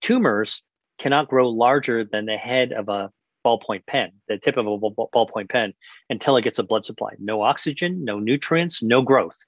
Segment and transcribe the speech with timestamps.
[0.00, 0.62] Tumors
[0.98, 3.10] cannot grow larger than the head of a
[3.44, 5.72] ballpoint pen, the tip of a ballpoint pen,
[6.10, 7.12] until it gets a blood supply.
[7.18, 9.38] No oxygen, no nutrients, no growth.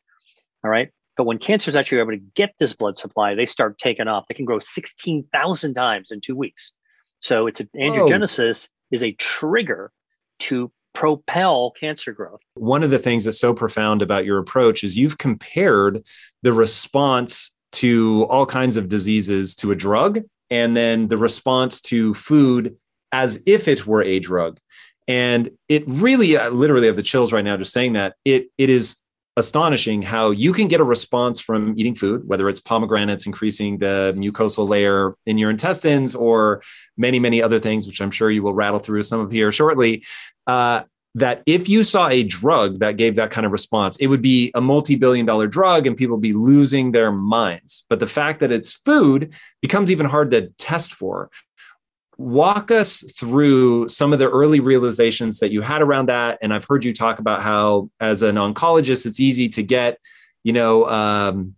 [0.65, 0.91] All right.
[1.17, 4.25] But when cancer is actually able to get this blood supply, they start taking off.
[4.29, 6.73] They can grow 16,000 times in two weeks.
[7.21, 9.93] So it's a, angiogenesis is a trigger
[10.41, 12.41] to propel cancer growth.
[12.55, 16.05] One of the things that's so profound about your approach is you've compared
[16.43, 22.15] the response to all kinds of diseases to a drug and then the response to
[22.15, 22.77] food
[23.13, 24.59] as if it were a drug.
[25.09, 28.15] And it really, I literally have the chills right now just saying that.
[28.25, 28.97] It, it is
[29.37, 34.15] astonishing how you can get a response from eating food, whether it's pomegranates increasing the
[34.17, 36.63] mucosal layer in your intestines or
[36.97, 40.05] many, many other things, which I'm sure you will rattle through some of here shortly.
[40.47, 40.83] Uh,
[41.15, 44.51] that if you saw a drug that gave that kind of response, it would be
[44.55, 47.85] a multi billion dollar drug and people would be losing their minds.
[47.89, 51.31] But the fact that it's food becomes even hard to test for
[52.21, 56.67] walk us through some of the early realizations that you had around that and i've
[56.67, 59.99] heard you talk about how as an oncologist it's easy to get
[60.45, 61.55] you know um,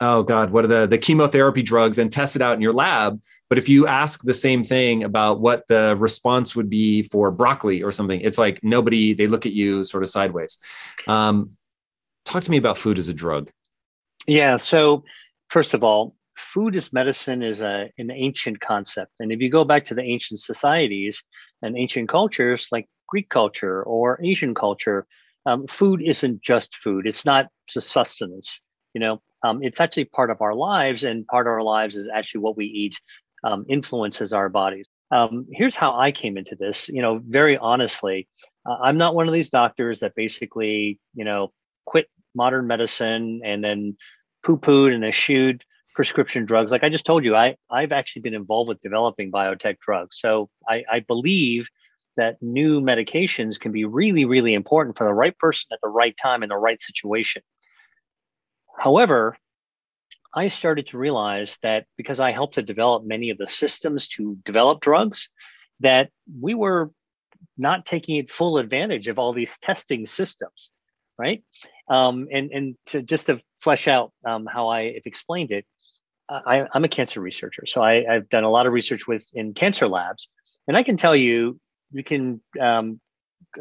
[0.00, 3.20] oh god what are the the chemotherapy drugs and test it out in your lab
[3.48, 7.82] but if you ask the same thing about what the response would be for broccoli
[7.82, 10.58] or something it's like nobody they look at you sort of sideways
[11.06, 11.50] um,
[12.24, 13.50] talk to me about food as a drug
[14.26, 15.04] yeah so
[15.48, 19.12] first of all food as medicine is a, an ancient concept.
[19.20, 21.22] And if you go back to the ancient societies
[21.62, 25.06] and ancient cultures like Greek culture or Asian culture,
[25.46, 27.06] um, food isn't just food.
[27.06, 28.60] It's not just sustenance.
[28.94, 32.08] You know, um, it's actually part of our lives, and part of our lives is
[32.12, 32.96] actually what we eat
[33.44, 34.86] um, influences our bodies.
[35.10, 36.88] Um, here's how I came into this.
[36.88, 38.26] You know, very honestly,
[38.66, 41.52] uh, I'm not one of these doctors that basically, you know,
[41.86, 43.96] quit modern medicine and then
[44.44, 45.62] poo-pooed and eschewed
[45.94, 46.72] prescription drugs.
[46.72, 50.18] Like I just told you, I, I've actually been involved with developing biotech drugs.
[50.18, 51.68] So I, I believe
[52.16, 56.16] that new medications can be really, really important for the right person at the right
[56.16, 57.42] time in the right situation.
[58.78, 59.36] However,
[60.34, 64.36] I started to realize that because I helped to develop many of the systems to
[64.44, 65.30] develop drugs,
[65.80, 66.90] that we were
[67.56, 70.72] not taking full advantage of all these testing systems,
[71.18, 71.44] right?
[71.88, 75.66] Um, and and to just to flesh out um, how I have explained it,
[76.28, 79.54] I, am a cancer researcher, so I, have done a lot of research with in
[79.54, 80.30] cancer labs,
[80.66, 81.60] and I can tell you,
[81.92, 83.00] you can um,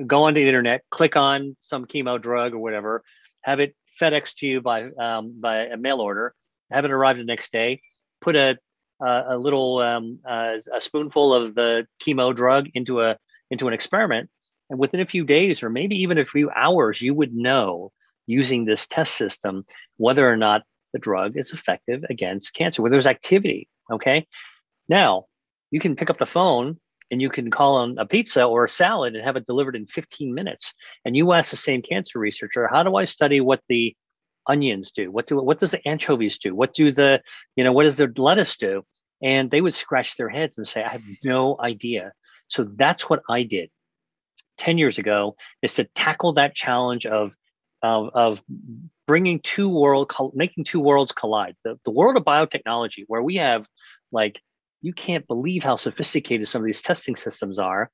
[0.07, 3.03] go onto the internet, click on some chemo drug or whatever,
[3.41, 6.33] have it FedEx to you by um, by a mail order,
[6.71, 7.81] have it arrive the next day,
[8.21, 8.57] put a
[9.01, 13.17] a, a little um, uh, a spoonful of the chemo drug into a
[13.51, 14.29] into an experiment,
[14.69, 17.91] and within a few days or maybe even a few hours, you would know
[18.25, 19.65] using this test system
[19.97, 23.67] whether or not the drug is effective against cancer, where there's activity.
[23.91, 24.25] Okay.
[24.87, 25.25] Now,
[25.71, 26.79] you can pick up the phone
[27.13, 29.85] and you can call on a pizza or a salad and have it delivered in
[29.85, 30.73] 15 minutes.
[31.05, 33.95] And you ask the same cancer researcher, how do I study what the
[34.47, 35.11] onions do?
[35.11, 36.55] What do what does the anchovies do?
[36.55, 37.21] What do the,
[37.55, 38.83] you know, what does the lettuce do?
[39.21, 42.13] And they would scratch their heads and say, I have no idea.
[42.47, 43.69] So that's what I did
[44.57, 47.35] 10 years ago is to tackle that challenge of
[47.83, 48.41] of, of
[49.05, 53.67] bringing two world making two worlds collide the, the world of biotechnology where we have
[54.11, 54.41] like
[54.83, 57.89] you can't believe how sophisticated some of these testing systems are.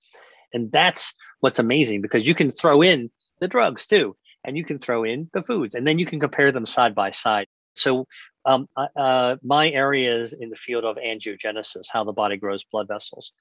[0.51, 4.79] And that's what's amazing because you can throw in the drugs too and you can
[4.79, 7.47] throw in the foods and then you can compare them side by side.
[7.75, 8.07] So
[8.45, 12.87] um, uh, my area is in the field of angiogenesis how the body grows blood
[12.87, 13.31] vessels.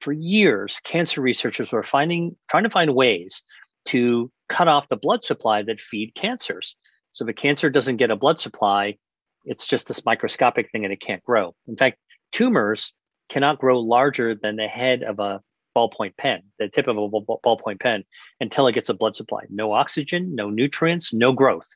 [0.00, 3.42] For years cancer researchers were finding trying to find ways
[3.86, 6.76] to cut off the blood supply that feed cancers.
[7.12, 8.98] So if a cancer doesn't get a blood supply,
[9.46, 11.54] it's just this microscopic thing and it can't grow.
[11.66, 11.96] In fact,
[12.32, 12.92] tumors
[13.28, 15.40] cannot grow larger than the head of a
[15.76, 18.04] ballpoint pen, the tip of a ballpoint pen,
[18.40, 19.42] until it gets a blood supply.
[19.50, 21.68] No oxygen, no nutrients, no growth.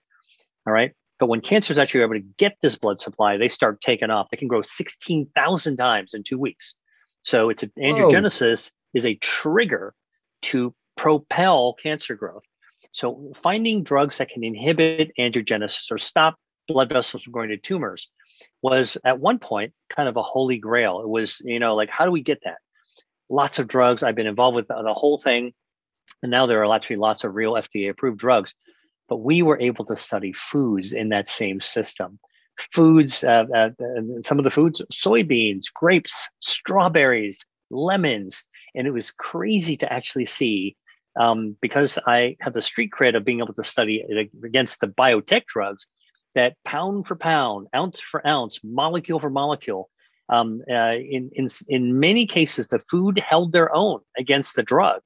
[0.66, 0.93] All right.
[1.19, 4.28] But when cancer is actually able to get this blood supply, they start taking off.
[4.31, 6.75] They can grow 16,000 times in two weeks.
[7.22, 9.94] So it's a, angiogenesis is a trigger
[10.43, 12.43] to propel cancer growth.
[12.90, 18.10] So finding drugs that can inhibit angiogenesis or stop blood vessels from going to tumors
[18.62, 21.00] was at one point kind of a holy grail.
[21.00, 22.59] It was, you know, like, how do we get that?
[23.29, 24.03] Lots of drugs.
[24.03, 25.53] I've been involved with the, whole thing.
[26.23, 28.55] And now there are actually lots of real FDA approved drugs.
[29.09, 32.19] But we were able to study foods in that same system.
[32.73, 33.71] Foods, uh, uh,
[34.25, 38.44] some of the foods, soybeans, grapes, strawberries, lemons.
[38.75, 40.77] And it was crazy to actually see
[41.19, 44.05] um, because I have the street cred of being able to study
[44.44, 45.87] against the biotech drugs,
[46.34, 49.90] that pound for pound, ounce for ounce, molecule for molecule,
[50.29, 55.02] um, uh, in, in, in many cases, the food held their own against the drug.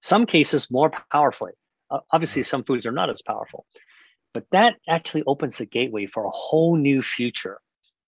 [0.00, 1.52] Some cases more powerfully.
[1.90, 3.66] Uh, obviously, some foods are not as powerful,
[4.32, 7.60] but that actually opens the gateway for a whole new future.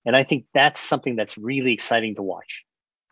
[0.06, 2.64] And I think that's something that's really exciting to watch.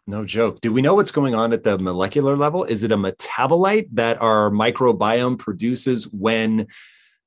[0.06, 0.60] No joke.
[0.60, 2.64] Do we know what's going on at the molecular level?
[2.64, 6.66] Is it a metabolite that our microbiome produces when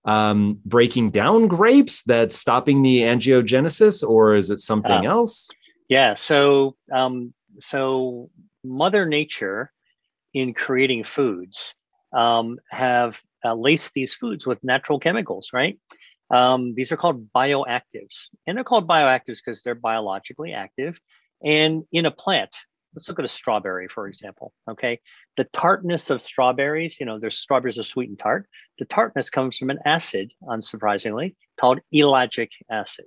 [0.06, 5.50] um, breaking down grapes that's stopping the angiogenesis, or is it something uh, else?
[5.90, 6.16] Yeah.
[6.16, 8.30] So, um, so
[8.64, 9.72] Mother Nature,
[10.34, 11.76] in creating foods,
[12.14, 15.78] um, have uh, laced these foods with natural chemicals, right?
[16.32, 21.00] Um, these are called bioactives, and they're called bioactives because they're biologically active.
[21.44, 22.56] And in a plant,
[22.96, 24.54] let's look at a strawberry, for example.
[24.70, 25.00] Okay.
[25.38, 28.48] The tartness of strawberries, you know, there's strawberries are sweet and tart.
[28.80, 33.06] The tartness comes from an acid, unsurprisingly, called ellagic acid.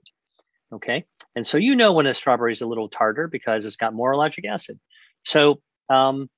[0.73, 1.05] Okay.
[1.35, 4.13] And so you know when a strawberry is a little tartar because it's got more
[4.13, 4.79] ellagic acid.
[5.25, 6.29] So um,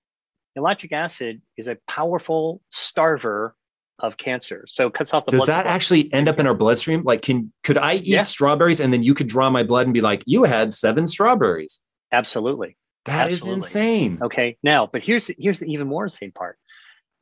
[0.57, 3.53] ellagic acid is a powerful starver
[3.99, 4.65] of cancer.
[4.69, 7.03] So it cuts off the Does that actually end up in our bloodstream?
[7.03, 8.23] Like can could I eat yeah.
[8.23, 11.83] strawberries and then you could draw my blood and be like, you had seven strawberries?
[12.13, 12.77] Absolutely.
[13.07, 13.59] That Absolutely.
[13.59, 14.19] is insane.
[14.23, 14.57] Okay.
[14.63, 16.59] Now, but here's here's the even more insane part.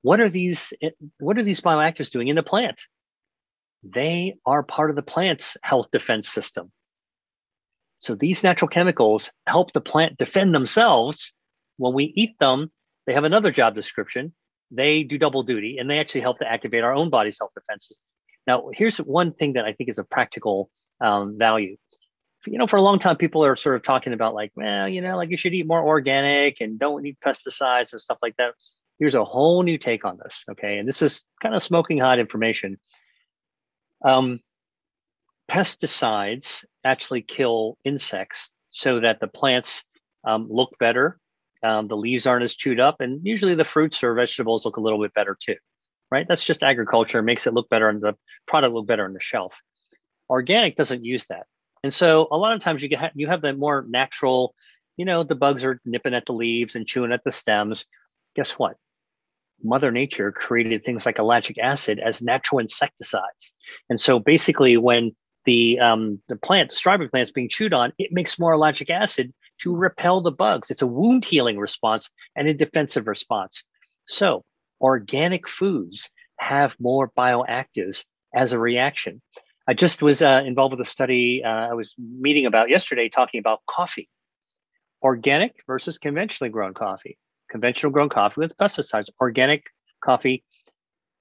[0.02, 0.72] What are these
[1.18, 2.82] what are these bioactives doing in the plant?
[3.82, 6.72] They are part of the plant's health defense system.
[7.98, 11.32] So these natural chemicals help the plant defend themselves.
[11.76, 12.72] When we eat them,
[13.06, 14.32] they have another job description
[14.70, 17.98] they do double duty and they actually help to activate our own body's self defenses.
[18.46, 20.70] Now, here's one thing that I think is a practical
[21.00, 21.76] um, value.
[22.50, 25.00] You know, for a long time, people are sort of talking about like, well, you
[25.00, 28.54] know, like you should eat more organic and don't need pesticides and stuff like that.
[28.98, 30.44] Here's a whole new take on this.
[30.50, 30.78] Okay.
[30.78, 32.78] And this is kind of smoking hot information.
[34.04, 34.40] Um,
[35.50, 39.84] pesticides actually kill insects so that the plants
[40.24, 41.18] um, look better
[41.62, 44.80] um, the leaves aren't as chewed up, and usually the fruits or vegetables look a
[44.80, 45.56] little bit better too,
[46.10, 46.26] right?
[46.28, 48.14] That's just agriculture, makes it look better and the
[48.46, 49.60] product look better on the shelf.
[50.30, 51.46] Organic doesn't use that.
[51.82, 54.54] And so a lot of times you get you have the more natural,
[54.96, 57.86] you know, the bugs are nipping at the leaves and chewing at the stems.
[58.34, 58.76] Guess what?
[59.62, 63.52] Mother Nature created things like ellagic acid as natural insecticides.
[63.88, 67.92] And so basically when the um, the plant, the strawberry plant is being chewed on,
[67.98, 69.32] it makes more ellagic acid
[69.62, 70.70] to repel the bugs.
[70.70, 73.64] It's a wound healing response and a defensive response.
[74.06, 74.44] So,
[74.80, 78.04] organic foods have more bioactives
[78.34, 79.20] as a reaction.
[79.68, 83.38] I just was uh, involved with a study uh, I was meeting about yesterday talking
[83.38, 84.08] about coffee,
[85.02, 87.18] organic versus conventionally grown coffee.
[87.50, 89.66] Conventional grown coffee with pesticides, organic
[90.02, 90.42] coffee,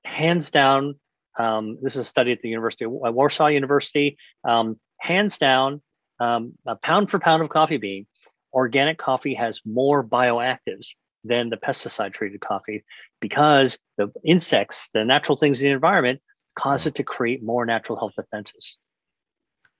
[0.05, 0.95] hands down.
[1.37, 4.17] Um, this is a study at the University of Warsaw University.
[4.43, 5.81] Um, hands down,
[6.19, 8.07] um, a pound for pound of coffee bean
[8.53, 12.83] organic coffee has more bioactives than the pesticide treated coffee
[13.19, 16.21] because the insects, the natural things in the environment,
[16.57, 18.77] cause it to create more natural health defenses.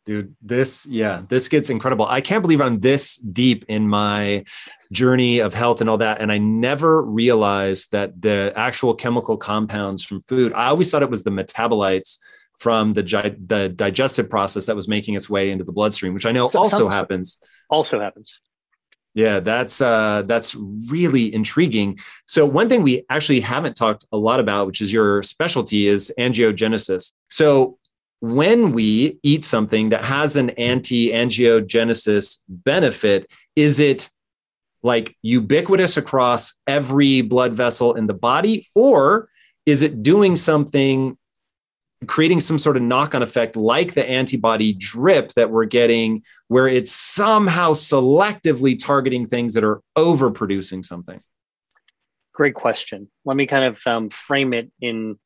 [0.06, 2.06] Dude, this, yeah, this gets incredible.
[2.06, 4.46] I can't believe I'm this deep in my
[4.94, 6.22] journey of health and all that.
[6.22, 11.10] And I never realized that the actual chemical compounds from food, I always thought it
[11.10, 12.20] was the metabolites
[12.58, 13.04] from the,
[13.48, 16.60] the digestive process that was making its way into the bloodstream, which I know so,
[16.60, 17.38] also some, happens.
[17.70, 18.40] Also happens.
[19.18, 21.98] Yeah, that's uh, that's really intriguing.
[22.28, 26.14] So one thing we actually haven't talked a lot about, which is your specialty, is
[26.20, 27.12] angiogenesis.
[27.28, 27.80] So
[28.20, 34.08] when we eat something that has an anti-angiogenesis benefit, is it
[34.84, 39.30] like ubiquitous across every blood vessel in the body, or
[39.66, 41.18] is it doing something
[42.06, 46.68] creating some sort of knock on effect like the antibody drip that we're getting, where
[46.68, 51.20] it's somehow selectively targeting things that are overproducing something?
[52.34, 53.10] Great question.
[53.26, 55.18] Let me kind of um, frame it in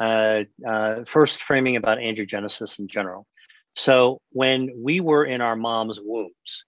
[0.00, 3.26] uh, uh, first framing about angiogenesis in general.
[3.76, 6.64] So, when we were in our mom's wombs,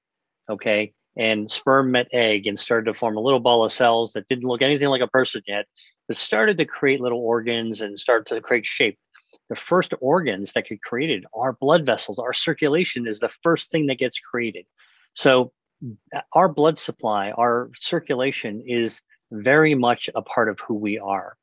[0.48, 4.28] okay, and sperm met egg and started to form a little ball of cells that
[4.28, 5.66] didn't look anything like a person yet,
[6.06, 8.96] but started to create little organs and start to create shape
[9.50, 12.18] the first organs that get created are blood vessels.
[12.20, 14.64] Our circulation is the first thing that gets created.
[15.14, 15.52] So
[16.32, 19.02] our blood supply, our circulation is
[19.32, 21.36] very much a part of who we are.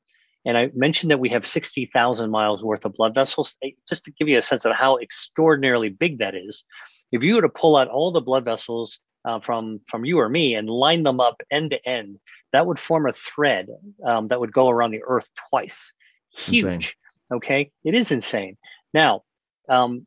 [0.45, 3.57] And I mentioned that we have 60,000 miles worth of blood vessels.
[3.89, 6.63] Just to give you a sense of how extraordinarily big that is,
[7.11, 10.29] if you were to pull out all the blood vessels uh, from, from you or
[10.29, 12.19] me and line them up end to end,
[12.53, 13.67] that would form a thread
[14.05, 15.93] um, that would go around the earth twice.
[16.31, 16.95] Huge.
[17.33, 17.71] Okay.
[17.83, 18.57] It is insane.
[18.93, 19.23] Now,
[19.69, 20.05] um,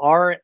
[0.00, 0.36] our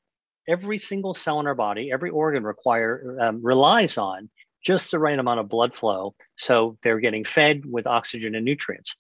[0.49, 4.31] every single cell in our body, every organ require um, relies on
[4.64, 8.97] just the right amount of blood flow, so they're getting fed with oxygen and nutrients.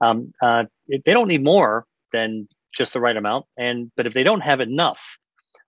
[0.00, 4.22] Um, uh, they don't need more than just the right amount, and but if they
[4.22, 5.18] don't have enough,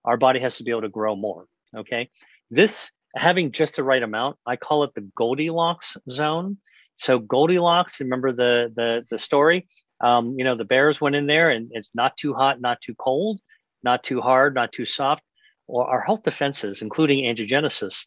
[0.05, 1.45] our body has to be able to grow more.
[1.75, 2.09] Okay,
[2.49, 6.57] this having just the right amount, I call it the Goldilocks zone.
[6.95, 9.67] So Goldilocks, remember the the the story?
[10.01, 12.95] Um, you know, the bears went in there, and it's not too hot, not too
[12.95, 13.39] cold
[13.83, 15.23] not too hard, not too soft.
[15.67, 18.05] Or our health defenses, including angiogenesis,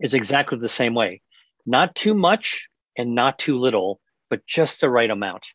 [0.00, 1.20] is exactly the same way.
[1.64, 5.46] Not too much and not too little, but just the right amount.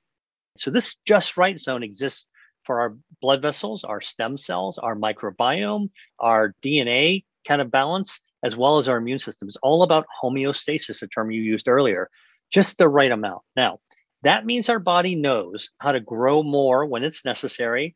[0.58, 2.28] So this just right zone exists
[2.64, 5.90] for our blood vessels, our stem cells, our microbiome,
[6.20, 9.48] our DNA kind of balance, as well as our immune system.
[9.48, 12.10] It's all about homeostasis, a term you used earlier,
[12.52, 13.42] just the right amount.
[13.56, 13.80] Now,
[14.24, 17.96] that means our body knows how to grow more when it's necessary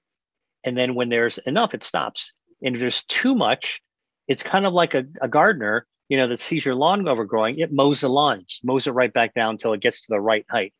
[0.65, 2.33] and then when there's enough, it stops.
[2.63, 3.81] And if there's too much,
[4.27, 7.71] it's kind of like a, a gardener, you know, that sees your lawn overgrowing, it
[7.71, 10.45] mows the lawn, just mows it right back down until it gets to the right
[10.49, 10.73] height.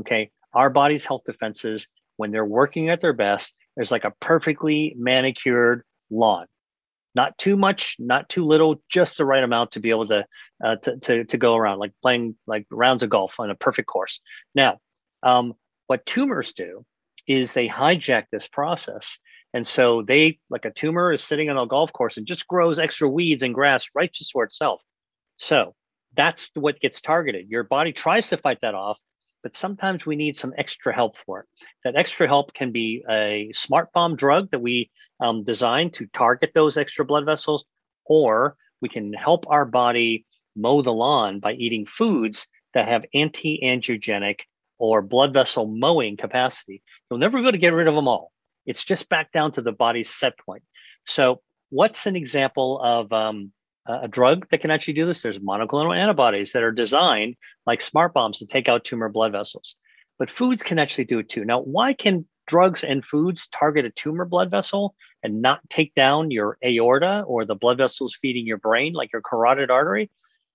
[0.00, 0.30] Okay.
[0.54, 5.82] Our body's health defenses, when they're working at their best, there's like a perfectly manicured
[6.10, 6.46] lawn.
[7.14, 10.26] Not too much, not too little, just the right amount to be able to
[10.64, 13.88] uh, to, to, to go around, like playing like rounds of golf on a perfect
[13.88, 14.20] course.
[14.54, 14.78] Now,
[15.26, 15.54] um,
[15.88, 16.84] what tumors do
[17.26, 19.18] is they hijack this process.
[19.52, 22.78] And so they, like a tumor, is sitting on a golf course and just grows
[22.78, 24.82] extra weeds and grass right just for itself.
[25.36, 25.74] So
[26.14, 27.50] that's what gets targeted.
[27.50, 29.00] Your body tries to fight that off,
[29.42, 31.46] but sometimes we need some extra help for it.
[31.82, 36.52] That extra help can be a smart bomb drug that we um, design to target
[36.54, 37.64] those extra blood vessels,
[38.04, 43.60] or we can help our body mow the lawn by eating foods that have anti
[43.64, 44.42] angiogenic
[44.78, 46.82] or blood vessel mowing capacity.
[47.10, 48.32] You'll never be able to get rid of them all.
[48.66, 50.62] It's just back down to the body's set point.
[51.06, 51.40] So,
[51.70, 53.52] what's an example of um,
[53.86, 55.22] a drug that can actually do this?
[55.22, 59.76] There's monoclonal antibodies that are designed like smart bombs to take out tumor blood vessels.
[60.18, 61.44] But foods can actually do it too.
[61.44, 66.30] Now, why can drugs and foods target a tumor blood vessel and not take down
[66.30, 70.10] your aorta or the blood vessels feeding your brain, like your carotid artery?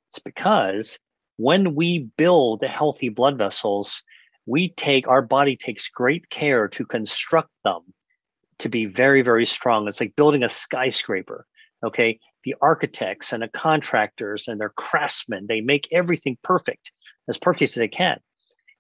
[0.09, 0.99] It's because
[1.41, 4.03] when we build healthy blood vessels,
[4.45, 7.81] we take our body takes great care to construct them
[8.59, 9.87] to be very, very strong.
[9.87, 11.47] It's like building a skyscraper.
[11.83, 12.19] Okay.
[12.43, 16.91] The architects and the contractors and their craftsmen, they make everything perfect,
[17.27, 18.19] as perfect as they can.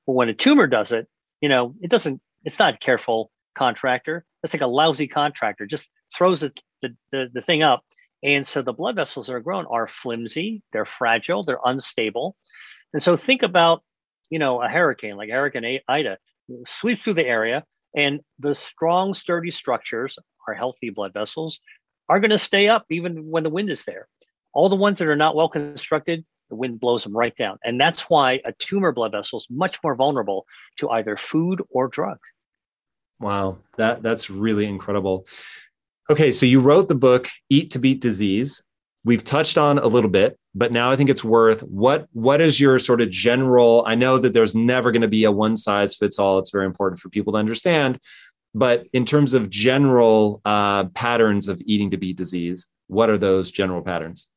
[0.05, 1.07] But when a tumor does it,
[1.41, 4.23] you know, it doesn't, it's not a careful contractor.
[4.43, 7.83] It's like a lousy contractor, just throws it, the, the, the thing up
[8.23, 12.35] and so the blood vessels that are grown are flimsy, they're fragile, they're unstable.
[12.93, 13.83] And so think about,
[14.29, 16.17] you know, a hurricane like Hurricane Ida
[16.67, 17.63] sweeps through the area,
[17.95, 21.59] and the strong, sturdy structures, our healthy blood vessels,
[22.09, 24.07] are going to stay up even when the wind is there.
[24.53, 27.57] All the ones that are not well constructed, the wind blows them right down.
[27.63, 30.45] And that's why a tumor blood vessel is much more vulnerable
[30.77, 32.17] to either food or drug.
[33.19, 35.25] Wow, that that's really incredible.
[36.11, 38.61] Okay, so you wrote the book Eat to Beat Disease.
[39.05, 42.59] We've touched on a little bit, but now I think it's worth what what is
[42.59, 45.95] your sort of general I know that there's never going to be a one size
[45.95, 46.37] fits all.
[46.37, 47.97] It's very important for people to understand,
[48.53, 53.49] but in terms of general uh, patterns of eating to beat disease, what are those
[53.49, 54.27] general patterns?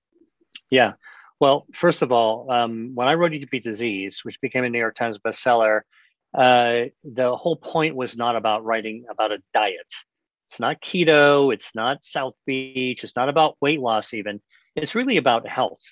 [0.71, 0.93] Yeah.
[1.41, 4.71] Well, first of all, um, when I wrote Eat to Beat Disease, which became a
[4.71, 5.81] New York Times bestseller,
[6.39, 9.93] uh, the whole point was not about writing about a diet.
[10.47, 14.41] It's not keto, it's not South Beach, it's not about weight loss, even.
[14.77, 15.83] It's really about health.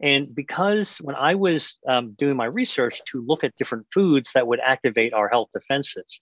[0.00, 4.46] And because when I was um, doing my research to look at different foods that
[4.46, 6.20] would activate our health defenses,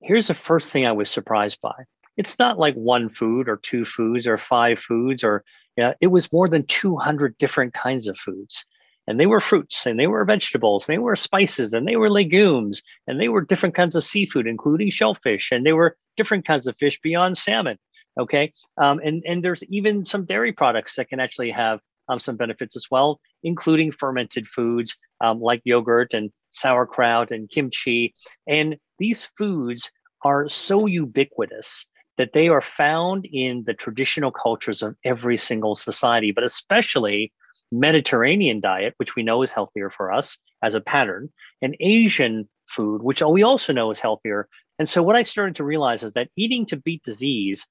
[0.00, 1.84] here's the first thing I was surprised by.
[2.16, 5.44] It's not like one food or two foods or five foods, or
[5.76, 8.64] yeah, it was more than 200 different kinds of foods
[9.06, 12.10] and they were fruits and they were vegetables and they were spices and they were
[12.10, 16.66] legumes and they were different kinds of seafood including shellfish and they were different kinds
[16.66, 17.78] of fish beyond salmon
[18.18, 18.52] okay?
[18.78, 22.76] Um, and and there's even some dairy products that can actually have um, some benefits
[22.76, 28.14] as well including fermented foods um, like yogurt and sauerkraut and kimchi.
[28.48, 29.90] And these foods
[30.22, 36.32] are so ubiquitous that they are found in the traditional cultures of every single society,
[36.32, 37.32] but especially
[37.78, 43.02] Mediterranean diet, which we know is healthier for us as a pattern, and Asian food,
[43.02, 44.48] which we also know is healthier.
[44.78, 47.66] And so what I started to realize is that eating to beat disease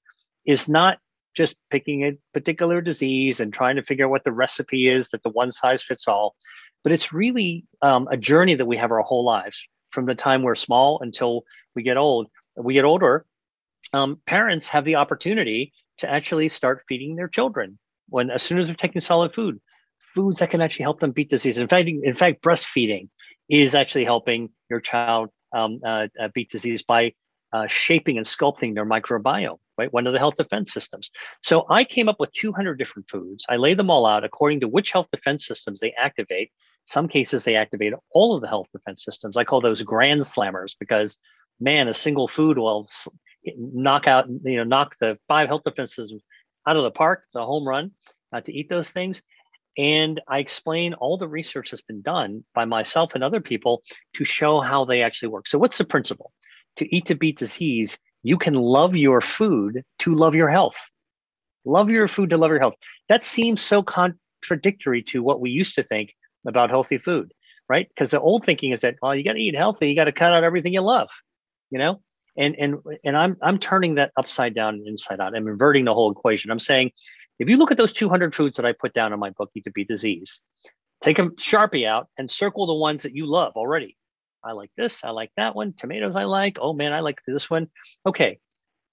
[0.46, 0.98] is not
[1.36, 5.24] just picking a particular disease and trying to figure out what the recipe is that
[5.24, 6.36] the one size fits all,
[6.84, 10.44] but it's really um, a journey that we have our whole lives from the time
[10.44, 11.44] we're small until
[11.76, 12.28] we get old.
[12.56, 13.26] We get older.
[13.94, 17.80] Um, parents have the opportunity to actually start feeding their children
[18.10, 19.60] when as soon as they're taking solid food
[20.14, 21.58] foods that can actually help them beat disease.
[21.58, 23.10] In fact, in fact, breastfeeding
[23.50, 27.14] is actually helping your child um, uh, uh, beat disease by
[27.54, 29.94] uh, shaping and sculpting their microbiome, right?
[29.94, 31.12] One of the health defense systems.
[31.42, 33.46] So I came up with 200 different foods.
[33.48, 36.52] I lay them all out according to which health defense systems they activate.
[36.86, 39.38] Some cases they activate all of the health defense systems.
[39.38, 41.18] I call those grand slammers because,
[41.60, 42.90] man, a single food will
[43.56, 46.24] knock out, you know, knock the five health defense systems
[46.68, 47.22] out of the park.
[47.26, 47.92] It's a home run
[48.34, 49.22] uh, to eat those things.
[49.78, 53.82] And I explain all the research that's been done by myself and other people
[54.14, 55.48] to show how they actually work.
[55.48, 56.32] So, what's the principle?
[56.78, 60.90] To eat to beat disease, you can love your food to love your health.
[61.66, 62.76] Love your food to love your health.
[63.10, 66.14] That seems so contradictory to what we used to think
[66.46, 67.34] about healthy food,
[67.70, 67.88] right?
[67.88, 70.12] Because the old thinking is that, well, you got to eat healthy, you got to
[70.12, 71.10] cut out everything you love,
[71.70, 72.02] you know?
[72.36, 75.36] And and and I'm I'm turning that upside down and inside out.
[75.36, 76.50] I'm inverting the whole equation.
[76.50, 76.92] I'm saying
[77.44, 79.66] if you look at those 200 foods that I put down in my book, Eat
[79.66, 80.40] to Beat Disease,
[81.02, 83.98] take a Sharpie out and circle the ones that you love already.
[84.44, 85.04] I like this.
[85.04, 85.74] I like that one.
[85.74, 86.58] Tomatoes, I like.
[86.62, 87.68] Oh man, I like this one.
[88.06, 88.40] Okay.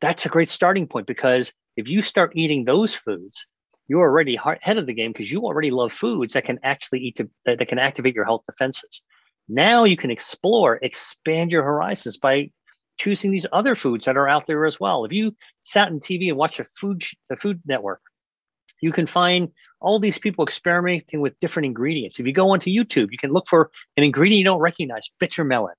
[0.01, 3.47] That's a great starting point because if you start eating those foods,
[3.87, 7.17] you're already ahead of the game because you already love foods that can actually eat
[7.17, 9.03] to, that, can activate your health defenses.
[9.49, 12.51] Now you can explore, expand your horizons by
[12.99, 15.05] choosing these other foods that are out there as well.
[15.05, 18.01] If you sat in TV and watched a food the Food Network,
[18.81, 22.21] you can find all these people experimenting with different ingredients.
[22.21, 25.45] If you go onto YouTube, you can look for an ingredient you don't recognize, bitter
[25.45, 25.75] melon.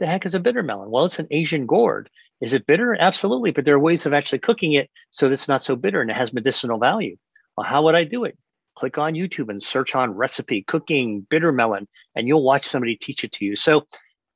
[0.00, 0.90] The heck is a bitter melon?
[0.90, 2.10] Well, it's an Asian gourd.
[2.40, 2.94] Is it bitter?
[2.94, 6.00] Absolutely, but there are ways of actually cooking it so that it's not so bitter
[6.00, 7.16] and it has medicinal value.
[7.56, 8.36] Well, how would I do it?
[8.74, 13.22] Click on YouTube and search on recipe cooking bitter melon, and you'll watch somebody teach
[13.22, 13.54] it to you.
[13.54, 13.86] So,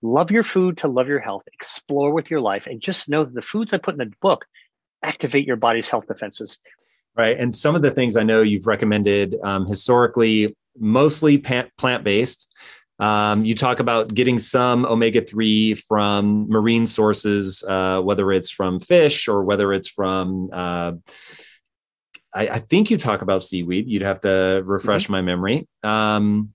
[0.02, 3.34] love your food to love your health, explore with your life, and just know that
[3.34, 4.44] the foods I put in the book
[5.02, 6.60] activate your body's health defenses
[7.16, 7.38] right?
[7.38, 12.52] And some of the things I know you've recommended um, historically, mostly plant based.
[12.98, 18.80] Um, you talk about getting some omega 3 from marine sources, uh, whether it's from
[18.80, 20.92] fish or whether it's from, uh,
[22.34, 23.86] I, I, think you talk about seaweed.
[23.86, 25.12] You'd have to refresh mm-hmm.
[25.12, 25.68] my memory.
[25.82, 26.54] Um,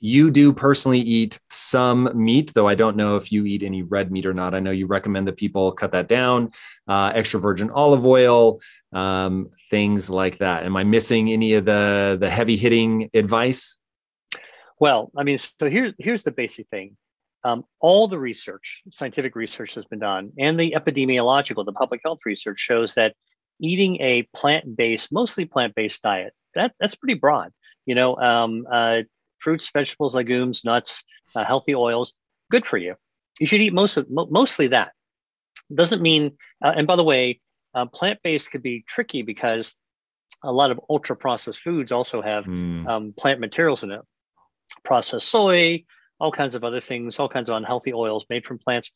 [0.00, 4.12] you do personally eat some meat, though I don't know if you eat any red
[4.12, 4.54] meat or not.
[4.54, 6.50] I know you recommend that people cut that down,
[6.86, 8.60] uh, extra virgin olive oil,
[8.92, 10.64] um, things like that.
[10.64, 13.78] Am I missing any of the the heavy hitting advice?
[14.80, 16.96] Well, I mean, so here's here's the basic thing.
[17.44, 22.20] Um, all the research, scientific research has been done, and the epidemiological, the public health
[22.24, 23.14] research shows that
[23.60, 27.52] eating a plant-based, mostly plant-based diet, that that's pretty broad.
[27.86, 29.02] You know, um, uh,
[29.38, 31.02] fruits, vegetables, legumes, nuts,
[31.34, 32.14] uh, healthy oils,
[32.50, 32.94] good for you.
[33.40, 34.92] You should eat most of, mostly that.
[35.74, 37.40] Doesn't mean, uh, and by the way,
[37.74, 39.74] uh, plant based could be tricky because
[40.42, 42.86] a lot of ultra processed foods also have mm.
[42.88, 44.00] um, plant materials in it,
[44.84, 45.84] processed soy,
[46.20, 48.92] all kinds of other things, all kinds of unhealthy oils made from plants.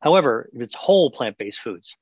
[0.00, 1.96] However, if it's whole plant based foods,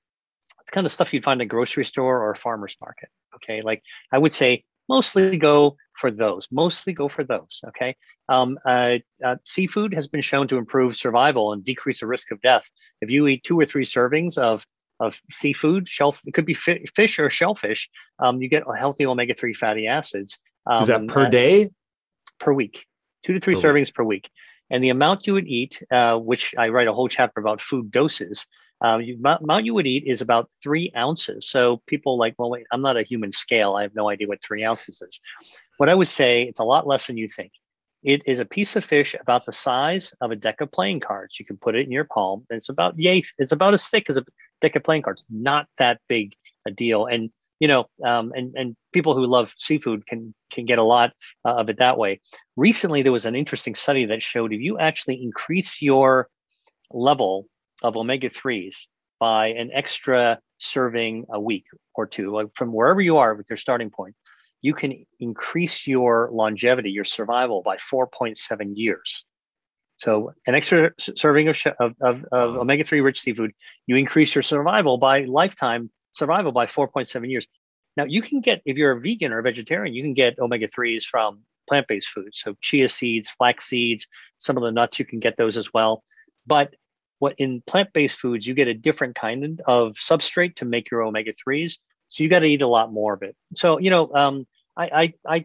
[0.60, 3.08] it's kind of stuff you'd find in a grocery store or a farmer's market.
[3.36, 3.62] Okay.
[3.62, 6.46] Like I would say mostly go for those.
[6.50, 7.60] Mostly go for those.
[7.68, 7.96] Okay.
[8.28, 12.40] Um, uh, uh, seafood has been shown to improve survival and decrease the risk of
[12.42, 12.70] death.
[13.00, 14.64] If you eat two or three servings of
[14.98, 17.88] of seafood, shell it could be fi- fish or shellfish.
[18.18, 20.38] Um, you get healthy omega three fatty acids.
[20.66, 21.70] Um, Is that per day?
[22.40, 22.86] Per week,
[23.22, 23.94] two to three per servings week.
[23.94, 24.30] per week.
[24.70, 27.90] And the amount you would eat, uh, which I write a whole chapter about food
[27.90, 28.46] doses,
[28.84, 31.48] uh, you, amount you would eat is about three ounces.
[31.48, 33.74] So people like, well, wait, I'm not a human scale.
[33.74, 35.20] I have no idea what three ounces is.
[35.78, 37.52] What I would say, it's a lot less than you think.
[38.02, 41.40] It is a piece of fish about the size of a deck of playing cards.
[41.40, 42.46] You can put it in your palm.
[42.50, 43.22] It's about yay.
[43.38, 44.24] It's about as thick as a
[44.60, 45.24] deck of playing cards.
[45.30, 46.34] Not that big
[46.66, 47.06] a deal.
[47.06, 51.14] And you know, um, and and people who love seafood can can get a lot
[51.44, 52.20] uh, of it that way.
[52.56, 56.28] Recently, there was an interesting study that showed if you actually increase your
[56.90, 57.48] level
[57.82, 58.86] of omega 3s
[59.18, 63.56] by an extra serving a week or two, like from wherever you are with your
[63.56, 64.14] starting point,
[64.62, 69.24] you can increase your longevity, your survival by 4.7 years.
[69.98, 73.52] So an extra serving of, of, of, of omega-3 rich seafood,
[73.86, 77.46] you increase your survival by lifetime survival by 4.7 years.
[77.96, 81.04] Now you can get, if you're a vegan or a vegetarian, you can get omega-3s
[81.04, 82.40] from plant-based foods.
[82.40, 84.06] So chia seeds, flax seeds,
[84.38, 86.02] some of the nuts, you can get those as well.
[86.46, 86.74] But
[87.18, 91.78] what in plant-based foods, you get a different kind of substrate to make your omega-3s.
[92.08, 93.34] So you got to eat a lot more of it.
[93.54, 95.44] So, you know, um, I, I,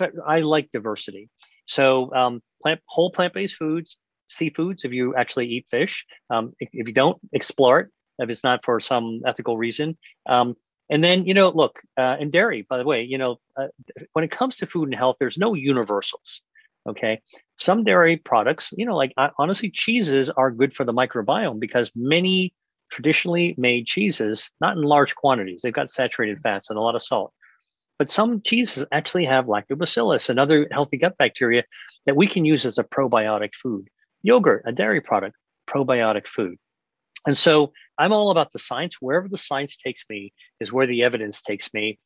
[0.00, 1.28] I, I like diversity.
[1.66, 3.96] So um, plant, whole plant-based foods,
[4.30, 6.04] seafoods, if you actually eat fish.
[6.30, 9.96] Um, if, if, you don't, explore it if it's not for some ethical reason.
[10.28, 10.54] Um,
[10.90, 13.68] and then, you know, look, uh, and dairy, by the way, you know, uh,
[14.12, 16.42] when it comes to food and health, there's no universals.
[16.88, 17.20] Okay.
[17.58, 22.54] Some dairy products, you know, like honestly, cheeses are good for the microbiome because many
[22.90, 27.02] traditionally made cheeses, not in large quantities, they've got saturated fats and a lot of
[27.02, 27.32] salt.
[27.98, 31.64] But some cheeses actually have lactobacillus and other healthy gut bacteria
[32.04, 33.88] that we can use as a probiotic food.
[34.22, 35.36] Yogurt, a dairy product,
[35.68, 36.56] probiotic food.
[37.26, 38.96] And so I'm all about the science.
[39.00, 41.98] Wherever the science takes me is where the evidence takes me.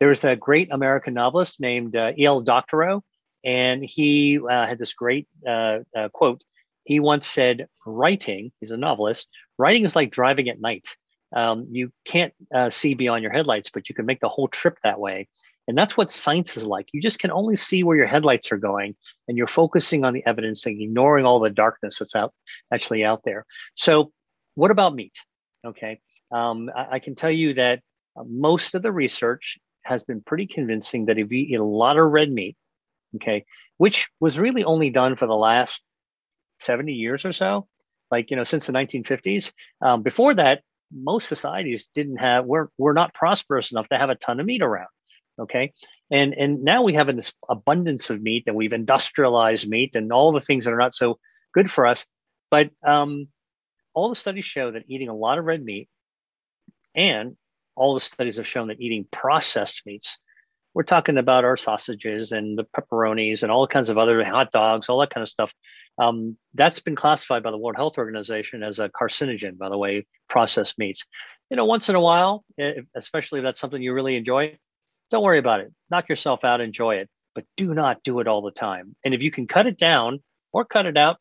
[0.00, 2.40] There's a great American novelist named uh, E.L.
[2.40, 3.02] Doctorow,
[3.44, 6.42] and he uh, had this great uh, uh, quote.
[6.84, 9.28] He once said, Writing, he's a novelist,
[9.58, 10.86] writing is like driving at night.
[11.34, 14.78] Um, you can't uh, see beyond your headlights, but you can make the whole trip
[14.82, 15.28] that way.
[15.66, 16.88] And that's what science is like.
[16.92, 18.94] You just can only see where your headlights are going,
[19.28, 22.34] and you're focusing on the evidence and ignoring all the darkness that's out
[22.72, 23.46] actually out there.
[23.74, 24.12] So,
[24.54, 25.14] what about meat?
[25.66, 27.80] Okay, um, I, I, can tell you that
[28.14, 31.98] uh, most of the research has been pretty convincing that if you eat a lot
[31.98, 32.56] of red meat,
[33.16, 33.44] okay,
[33.76, 35.82] which was really only done for the last
[36.60, 37.66] 70 years or so,
[38.10, 39.52] like you know since the 1950s.
[39.80, 40.62] Um, before that,
[40.94, 44.62] most societies didn't have we're we're not prosperous enough to have a ton of meat
[44.62, 44.88] around
[45.40, 45.72] okay
[46.10, 50.32] and and now we have an abundance of meat and we've industrialized meat and all
[50.32, 51.18] the things that are not so
[51.52, 52.06] good for us
[52.50, 53.26] but um,
[53.94, 55.88] all the studies show that eating a lot of red meat
[56.94, 57.36] and
[57.74, 60.18] all the studies have shown that eating processed meats
[60.74, 64.88] we're talking about our sausages and the pepperonis and all kinds of other hot dogs
[64.88, 65.52] all that kind of stuff
[65.98, 70.06] um, that's been classified by the world health organization as a carcinogen by the way
[70.28, 71.06] processed meats
[71.50, 72.44] you know once in a while
[72.96, 74.56] especially if that's something you really enjoy
[75.10, 75.72] don't worry about it.
[75.90, 78.96] Knock yourself out, enjoy it, but do not do it all the time.
[79.04, 80.20] And if you can cut it down
[80.52, 81.18] or cut it out,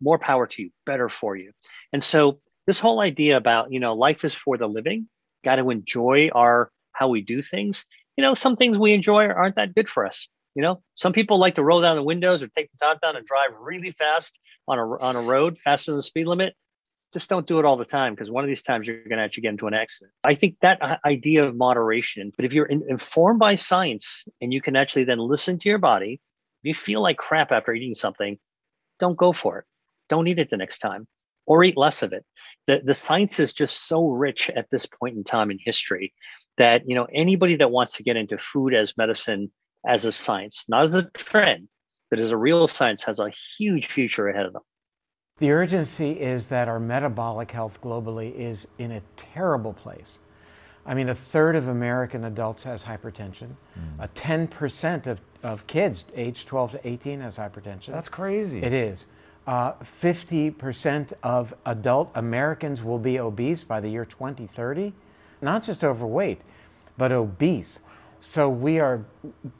[0.00, 1.52] more power to you, better for you.
[1.92, 5.08] And so this whole idea about, you know, life is for the living,
[5.44, 7.84] got to enjoy our how we do things.
[8.16, 10.28] You know, some things we enjoy aren't that good for us.
[10.54, 13.16] You know, some people like to roll down the windows or take the top down
[13.16, 16.54] and drive really fast on a on a road faster than the speed limit
[17.14, 19.22] just don't do it all the time because one of these times you're going to
[19.22, 20.12] actually get into an accident.
[20.24, 24.52] I think that uh, idea of moderation, but if you're in, informed by science and
[24.52, 26.20] you can actually then listen to your body,
[26.62, 28.36] if you feel like crap after eating something,
[28.98, 29.64] don't go for it.
[30.10, 31.06] Don't eat it the next time
[31.46, 32.24] or eat less of it.
[32.66, 36.14] The, the science is just so rich at this point in time in history
[36.56, 39.50] that, you know, anybody that wants to get into food as medicine
[39.86, 41.68] as a science, not as a trend,
[42.10, 44.62] but as a real science has a huge future ahead of them.
[45.38, 50.20] The urgency is that our metabolic health globally is in a terrible place.
[50.86, 53.56] I mean, a third of American adults has hypertension.
[53.98, 54.48] Mm.
[54.48, 57.86] 10% of, of kids aged 12 to 18 has hypertension.
[57.86, 58.62] That's crazy.
[58.62, 59.06] It is.
[59.46, 64.94] Uh, 50% of adult Americans will be obese by the year 2030.
[65.42, 66.40] Not just overweight,
[66.96, 67.80] but obese.
[68.20, 69.04] So we are,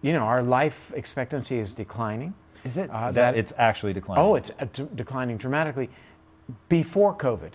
[0.00, 2.32] you know, our life expectancy is declining.
[2.64, 4.24] Is it uh, that, that, it's actually declining?
[4.24, 5.90] Oh, it's uh, declining dramatically.
[6.70, 7.52] Before COVID,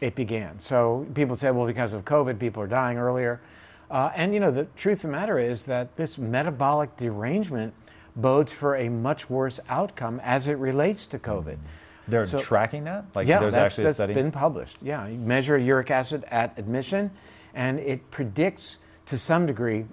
[0.00, 0.58] it began.
[0.60, 3.42] So people say, well, because of COVID, people are dying earlier.
[3.90, 7.74] Uh, and you know, the truth of the matter is that this metabolic derangement
[8.20, 11.58] bodes for a much worse outcome as it relates to COVID.
[12.06, 13.04] They're so, tracking that?
[13.14, 14.12] Like yeah, there's that's, actually a study?
[14.12, 14.78] It's been published.
[14.82, 17.10] Yeah, you measure uric acid at admission,
[17.54, 19.86] and it predicts to some degree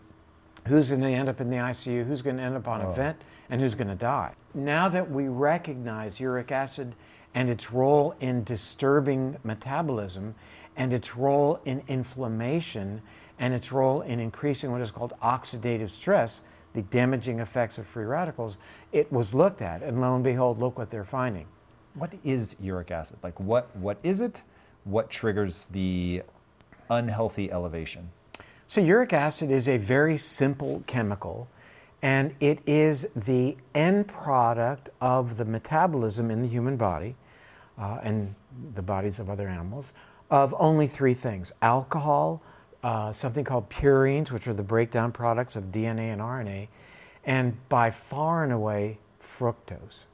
[0.67, 2.89] who's going to end up in the ICU, who's going to end up on oh.
[2.89, 3.17] a vent,
[3.49, 4.33] and who's going to die.
[4.53, 6.95] Now that we recognize uric acid
[7.33, 10.35] and its role in disturbing metabolism
[10.77, 13.01] and its role in inflammation
[13.37, 16.41] and its role in increasing what is called oxidative stress,
[16.75, 18.57] the damaging effects of free radicals,
[18.91, 19.81] it was looked at.
[19.81, 21.47] And lo and behold, look what they're finding.
[21.95, 23.17] What is uric acid?
[23.23, 24.43] Like, what, what is it?
[24.83, 26.21] What triggers the
[26.89, 28.11] unhealthy elevation?
[28.67, 31.47] So, uric acid is a very simple chemical
[32.01, 37.15] and it is the end product of the metabolism in the human body
[37.79, 38.35] uh, and
[38.75, 39.93] the bodies of other animals
[40.29, 42.41] of only three things alcohol,
[42.85, 46.67] uh, something called purines, which are the breakdown products of DNA and RNA,
[47.25, 50.05] and by far and away fructose.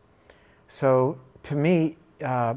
[0.69, 2.55] So to me, uh,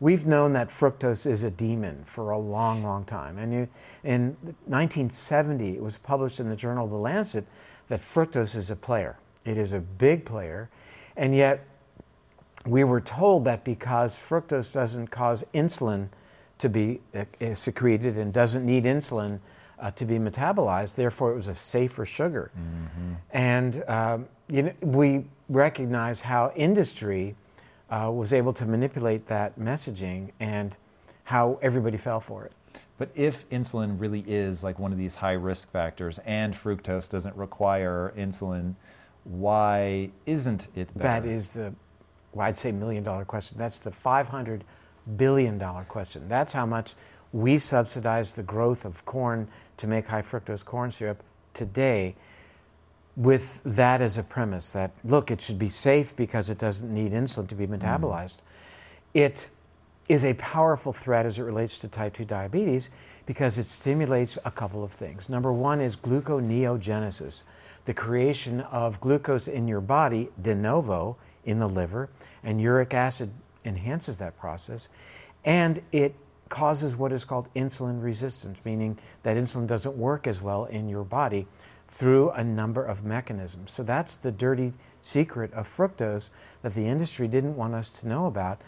[0.00, 3.38] we've known that fructose is a demon for a long, long time.
[3.38, 3.68] And you,
[4.02, 7.46] in 1970, it was published in the journal The Lancet
[7.86, 9.16] that fructose is a player.
[9.44, 10.70] It is a big player.
[11.16, 11.64] And yet,
[12.64, 16.08] we were told that because fructose doesn't cause insulin
[16.58, 19.40] to be uh, secreted and doesn't need insulin
[19.78, 22.50] uh, to be metabolized, therefore it was a safer sugar.
[22.58, 23.12] Mm-hmm.
[23.30, 27.36] And um, you know, we recognize how industry
[27.90, 30.76] uh, was able to manipulate that messaging and
[31.24, 32.52] how everybody fell for it.
[32.98, 37.36] But if insulin really is like one of these high risk factors and fructose doesn't
[37.36, 38.74] require insulin,
[39.24, 41.20] why isn't it better?
[41.20, 41.74] That is the,
[42.32, 43.58] well, I'd say million dollar question.
[43.58, 44.64] That's the 500
[45.16, 46.28] billion dollar question.
[46.28, 46.94] That's how much
[47.32, 52.14] we subsidize the growth of corn to make high fructose corn syrup today
[53.16, 57.12] with that as a premise that look it should be safe because it doesn't need
[57.12, 57.82] insulin to be mm-hmm.
[57.82, 58.40] metabolized mm.
[59.14, 59.48] it
[60.08, 62.90] is a powerful threat as it relates to type 2 diabetes
[63.24, 67.42] because it stimulates a couple of things number one is gluconeogenesis
[67.86, 72.10] the creation of glucose in your body de novo in the liver
[72.44, 73.30] and uric acid
[73.66, 74.88] enhances that process
[75.44, 76.14] and it
[76.48, 81.04] causes what is called insulin resistance meaning that insulin doesn't work as well in your
[81.04, 81.46] body
[81.88, 83.72] through a number of mechanisms.
[83.72, 86.30] So that's the dirty secret of fructose
[86.62, 88.60] that the industry didn't want us to know about.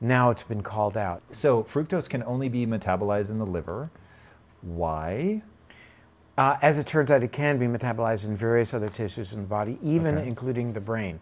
[0.00, 1.22] Now it's been called out.
[1.32, 3.90] So fructose can only be metabolized in the liver.
[4.60, 5.42] Why?
[6.36, 9.46] Uh, as it turns out, it can be metabolized in various other tissues in the
[9.46, 10.28] body, even okay.
[10.28, 11.18] including the brain.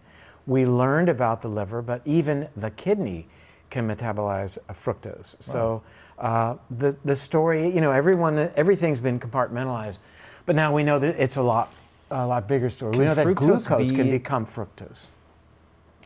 [0.47, 3.27] We learned about the liver, but even the kidney
[3.69, 5.35] can metabolize fructose.
[5.35, 5.39] Wow.
[5.39, 5.83] So
[6.19, 9.97] uh, the the story, you know, everyone, everything's been compartmentalized.
[10.45, 11.73] But now we know that it's a lot,
[12.11, 12.91] a lot bigger story.
[12.91, 13.95] Can we know that glucose be...
[13.95, 15.07] can become fructose.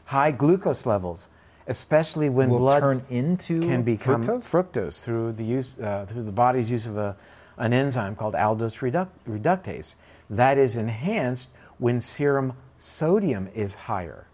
[0.05, 1.29] High glucose levels,
[1.67, 6.23] especially when Will blood turn into can become fructose, fructose through the use uh, through
[6.23, 7.17] the body's use of a,
[7.57, 9.95] an enzyme called aldose reduc- reductase.
[10.29, 14.25] That is enhanced when serum sodium is higher.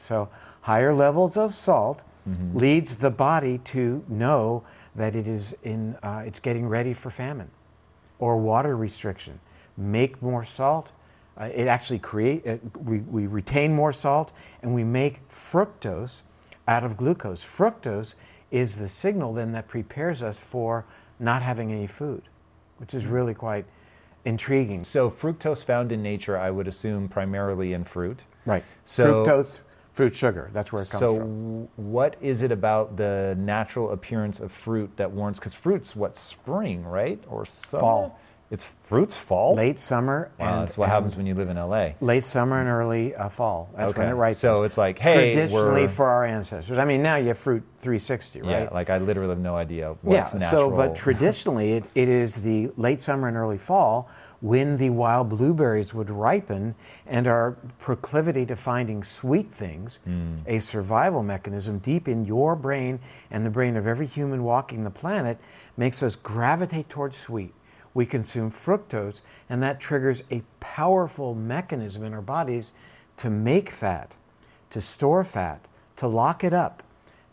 [0.00, 0.28] So
[0.62, 2.56] higher levels of salt mm-hmm.
[2.56, 7.50] leads the body to know that it is in uh, it's getting ready for famine
[8.18, 9.40] or water restriction
[9.78, 10.92] make more salt.
[11.40, 14.32] Uh, it actually create uh, we, we retain more salt
[14.62, 16.22] and we make fructose
[16.66, 17.44] out of glucose.
[17.44, 18.16] Fructose
[18.50, 20.84] is the signal then that prepares us for
[21.20, 22.22] not having any food,
[22.78, 23.66] which is really quite
[24.24, 24.84] intriguing.
[24.84, 28.24] So fructose found in nature, I would assume primarily in fruit.
[28.44, 28.64] Right.
[28.84, 29.58] So fructose,
[29.98, 30.48] fruit sugar.
[30.52, 31.64] That's where it comes so from.
[31.64, 35.40] So what is it about the natural appearance of fruit that warrants?
[35.40, 37.80] Because fruit's what spring, right, or summer?
[37.80, 38.20] fall.
[38.50, 39.54] It's fruits fall.
[39.54, 40.30] Late summer.
[40.38, 41.90] Wow, that's what happens when you live in LA.
[42.00, 43.70] Late summer and early uh, fall.
[43.76, 44.00] That's okay.
[44.00, 44.38] when it ripens.
[44.38, 46.78] So it's like, hey, traditionally for our ancestors.
[46.78, 48.50] I mean, now you have fruit 360, right?
[48.50, 50.70] Yeah, like I literally have no idea what's yeah, natural.
[50.70, 54.08] So, but traditionally, it, it is the late summer and early fall
[54.40, 56.74] when the wild blueberries would ripen,
[57.06, 60.38] and our proclivity to finding sweet things, mm.
[60.46, 64.90] a survival mechanism deep in your brain and the brain of every human walking the
[64.90, 65.38] planet,
[65.76, 67.52] makes us gravitate towards sweet
[67.98, 72.72] we consume fructose, and that triggers a powerful mechanism in our bodies
[73.16, 74.14] to make fat,
[74.70, 76.84] to store fat, to lock it up,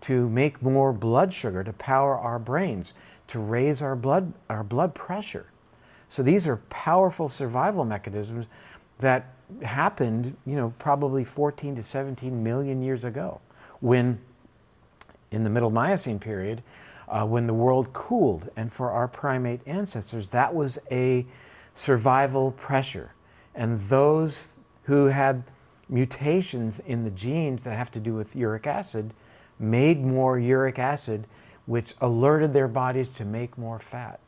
[0.01, 2.95] to make more blood sugar, to power our brains,
[3.27, 5.45] to raise our blood, our blood pressure.
[6.09, 8.47] So these are powerful survival mechanisms
[8.97, 13.39] that happened, you know, probably 14 to 17 million years ago
[13.81, 14.17] when
[15.29, 16.63] in the middle Miocene period,
[17.07, 18.49] uh, when the world cooled.
[18.55, 21.25] And for our primate ancestors, that was a
[21.75, 23.13] survival pressure.
[23.53, 24.47] And those
[24.83, 25.43] who had
[25.89, 29.13] mutations in the genes that have to do with uric acid
[29.59, 31.27] made more uric acid,
[31.65, 34.19] which alerted their bodies to make more fat.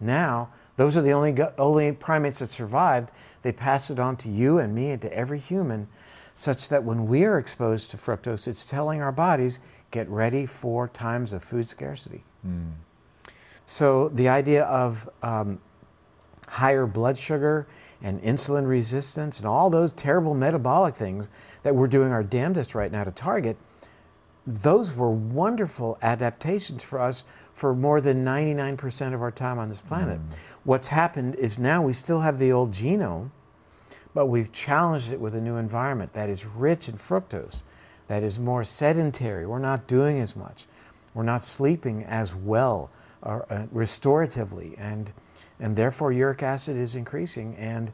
[0.00, 3.10] Now, those are the only, only primates that survived.
[3.42, 5.88] They pass it on to you and me and to every human,
[6.34, 9.58] such that when we are exposed to fructose, it's telling our bodies,
[9.90, 12.24] get ready for times of food scarcity.
[12.46, 12.72] Mm.
[13.66, 15.58] So the idea of um,
[16.48, 17.66] higher blood sugar
[18.02, 21.28] and insulin resistance and all those terrible metabolic things
[21.62, 23.56] that we're doing our damnedest right now to target,
[24.46, 29.80] those were wonderful adaptations for us for more than 99% of our time on this
[29.80, 30.18] planet.
[30.18, 30.36] Mm.
[30.62, 33.30] What's happened is now we still have the old genome,
[34.14, 37.62] but we've challenged it with a new environment that is rich in fructose
[38.08, 39.46] that is more sedentary.
[39.46, 40.64] We're not doing as much.
[41.14, 42.90] We're not sleeping as well
[43.22, 45.12] or, uh, restoratively, and,
[45.58, 47.92] and therefore uric acid is increasing and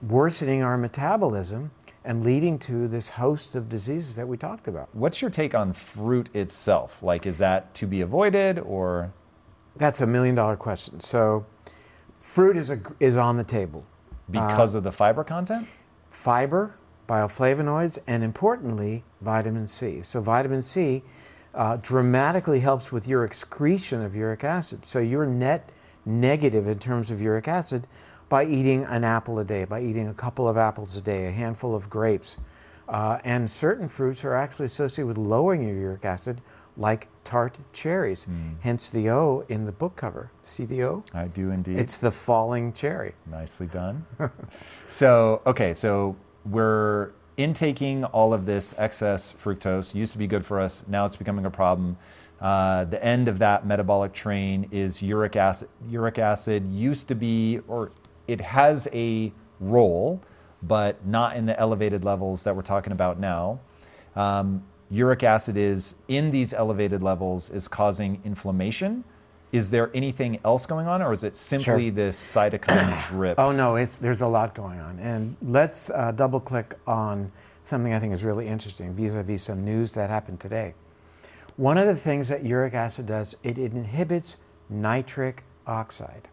[0.00, 1.70] worsening our metabolism
[2.04, 4.88] and leading to this host of diseases that we talked about.
[4.92, 7.02] What's your take on fruit itself?
[7.02, 9.12] Like, is that to be avoided or?
[9.76, 11.00] That's a million dollar question.
[11.00, 11.46] So,
[12.20, 13.84] fruit is, a, is on the table.
[14.28, 15.68] Because uh, of the fiber content?
[16.10, 16.74] Fiber,
[17.12, 20.00] bioflavonoids, and importantly, vitamin C.
[20.02, 21.02] So, vitamin C
[21.54, 24.86] uh, dramatically helps with your excretion of uric acid.
[24.86, 25.70] So, you're net
[26.06, 27.86] negative in terms of uric acid
[28.30, 31.30] by eating an apple a day, by eating a couple of apples a day, a
[31.30, 32.38] handful of grapes.
[32.88, 36.40] Uh, and certain fruits are actually associated with lowering your uric acid,
[36.78, 38.24] like tart cherries.
[38.24, 38.54] Mm.
[38.60, 40.30] Hence the O in the book cover.
[40.42, 41.04] See the O?
[41.12, 41.78] I do indeed.
[41.78, 43.12] It's the falling cherry.
[43.26, 44.06] Nicely done.
[44.88, 49.94] so, okay, so we're intaking all of this excess fructose.
[49.94, 51.96] Used to be good for us, now it's becoming a problem.
[52.40, 55.68] Uh, the end of that metabolic train is uric acid.
[55.88, 57.92] Uric acid used to be, or
[58.26, 60.20] it has a role,
[60.62, 63.60] but not in the elevated levels that we're talking about now.
[64.16, 69.04] Um, uric acid is in these elevated levels is causing inflammation.
[69.52, 71.90] Is there anything else going on, or is it simply sure.
[71.90, 73.38] this cytokine drip?
[73.38, 77.30] Oh no, it's there's a lot going on, and let's uh, double click on
[77.62, 80.74] something I think is really interesting vis-a-vis some news that happened today.
[81.56, 84.38] One of the things that uric acid does, it inhibits
[84.70, 86.28] nitric oxide.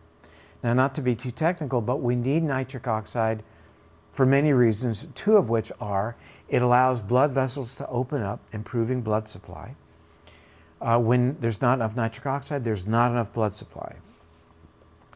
[0.63, 3.43] Now, not to be too technical, but we need nitric oxide
[4.11, 6.15] for many reasons, two of which are
[6.47, 9.75] it allows blood vessels to open up, improving blood supply.
[10.81, 13.95] Uh, when there's not enough nitric oxide, there's not enough blood supply.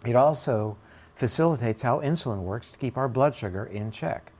[0.05, 0.77] It also
[1.15, 4.31] facilitates how insulin works to keep our blood sugar in check.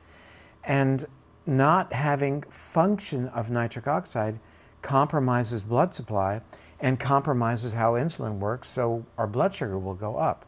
[0.63, 1.05] And
[1.45, 4.39] not having function of nitric oxide
[4.81, 6.41] compromises blood supply
[6.79, 10.45] and compromises how insulin works, so our blood sugar will go up.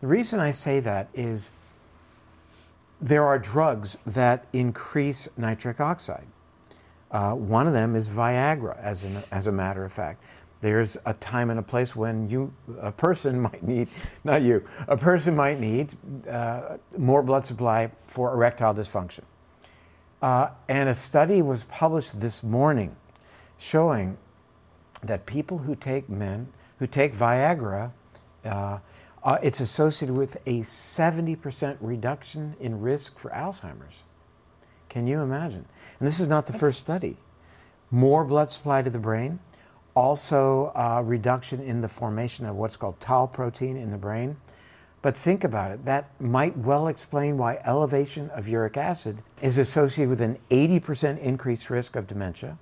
[0.00, 1.52] The reason I say that is
[3.00, 6.26] there are drugs that increase nitric oxide.
[7.10, 10.22] Uh, one of them is Viagra, as, in, as a matter of fact.
[10.60, 13.88] There's a time and a place when you, a person might need,
[14.24, 15.94] not you, a person might need
[16.28, 19.22] uh, more blood supply for erectile dysfunction.
[20.20, 22.96] Uh, and a study was published this morning
[23.56, 24.18] showing
[25.02, 27.92] that people who take men who take Viagra,
[28.44, 28.78] uh,
[29.22, 34.02] uh, it's associated with a 70% reduction in risk for Alzheimer's.
[34.88, 35.66] Can you imagine?
[35.98, 37.16] And this is not the first study.
[37.90, 39.40] More blood supply to the brain,
[39.94, 44.36] also uh, reduction in the formation of what's called tau protein in the brain.
[45.00, 50.10] But think about it, that might well explain why elevation of uric acid is associated
[50.10, 52.58] with an 80% increased risk of dementia,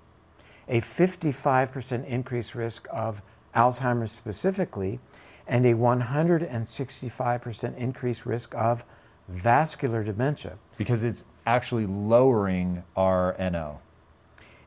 [0.68, 3.22] a 55% increased risk of
[3.54, 5.00] Alzheimer's specifically,
[5.46, 8.84] and a 165% increased risk of
[9.28, 10.58] vascular dementia.
[10.76, 13.80] Because it's actually lowering our NO.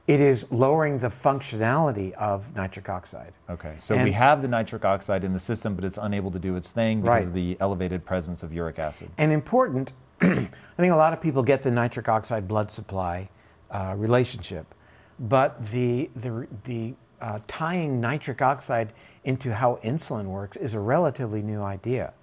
[0.07, 3.33] It is lowering the functionality of nitric oxide.
[3.47, 6.39] Okay, so and we have the nitric oxide in the system, but it's unable to
[6.39, 7.27] do its thing because right.
[7.27, 9.11] of the elevated presence of uric acid.
[9.19, 13.29] And important, I think a lot of people get the nitric oxide blood supply
[13.69, 14.73] uh, relationship,
[15.19, 21.43] but the, the, the uh, tying nitric oxide into how insulin works is a relatively
[21.43, 22.13] new idea.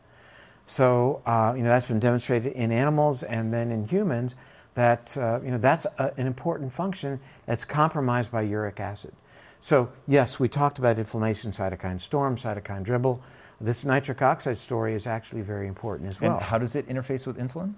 [0.66, 4.34] So, uh, you know, that's been demonstrated in animals and then in humans
[4.74, 9.14] that, uh, you know, that's a, an important function that's compromised by uric acid.
[9.60, 13.22] So, yes, we talked about inflammation, cytokine storm, cytokine dribble.
[13.60, 16.34] This nitric oxide story is actually very important as well.
[16.34, 17.74] And how does it interface with insulin?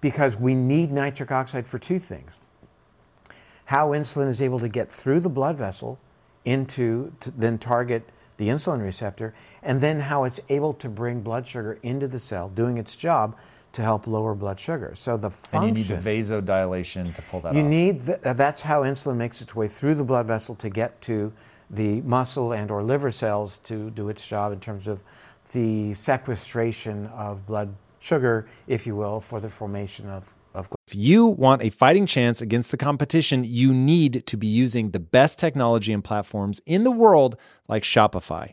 [0.00, 2.36] Because we need nitric oxide for two things
[3.66, 5.98] how insulin is able to get through the blood vessel
[6.44, 11.46] into to then target the insulin receptor, and then how it's able to bring blood
[11.46, 13.36] sugar into the cell, doing its job
[13.72, 14.92] to help lower blood sugar.
[14.94, 15.68] So the function.
[15.68, 17.54] And you need the vasodilation to pull that out.
[17.54, 17.68] you off.
[17.68, 21.00] need the, uh, that's how insulin makes its way through the blood vessel to get
[21.02, 21.32] to
[21.68, 25.00] the muscle and or liver cells to do its job in terms of
[25.52, 30.24] the sequestration of blood sugar, if you will, for the formation of
[30.86, 35.00] if you want a fighting chance against the competition, you need to be using the
[35.00, 38.52] best technology and platforms in the world like Shopify.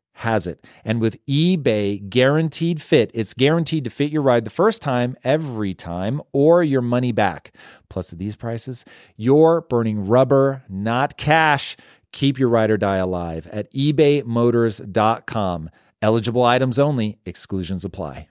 [0.13, 0.65] has it.
[0.83, 5.73] And with eBay guaranteed fit, it's guaranteed to fit your ride the first time, every
[5.73, 7.53] time, or your money back.
[7.89, 8.85] Plus, at these prices,
[9.15, 11.75] you're burning rubber, not cash.
[12.11, 15.69] Keep your ride or die alive at ebaymotors.com.
[16.01, 18.27] Eligible items only, exclusions apply.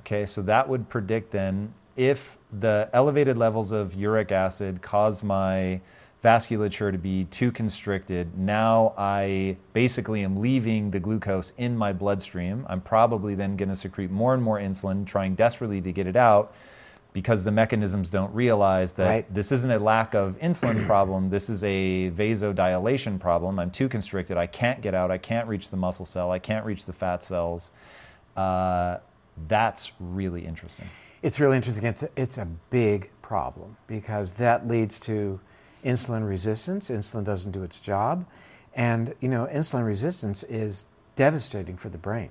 [0.00, 5.80] Okay, so that would predict then if the elevated levels of uric acid cause my
[6.24, 8.36] vasculature to be too constricted.
[8.36, 12.66] Now I basically am leaving the glucose in my bloodstream.
[12.68, 16.16] I'm probably then going to secrete more and more insulin, trying desperately to get it
[16.16, 16.52] out
[17.12, 19.34] because the mechanisms don't realize that Right.
[19.34, 23.58] this isn't a lack of insulin problem, this is a vasodilation problem.
[23.58, 26.66] I'm too constricted, I can't get out, I can't reach the muscle cell, I can't
[26.66, 27.70] reach the fat cells.
[28.36, 28.98] Uh,
[29.48, 30.86] that's really interesting.
[31.22, 31.86] It's really interesting.
[31.86, 35.40] It's a, it's a big problem because that leads to
[35.84, 36.90] insulin resistance.
[36.90, 38.26] Insulin doesn't do its job.
[38.74, 40.84] And, you know, insulin resistance is
[41.16, 42.30] devastating for the brain.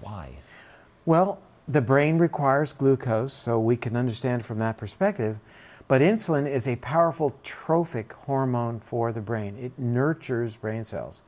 [0.00, 0.36] Why?
[1.04, 5.38] Well, the brain requires glucose, so we can understand from that perspective.
[5.88, 9.56] But insulin is a powerful trophic hormone for the brain.
[9.56, 11.22] It nurtures brain cells.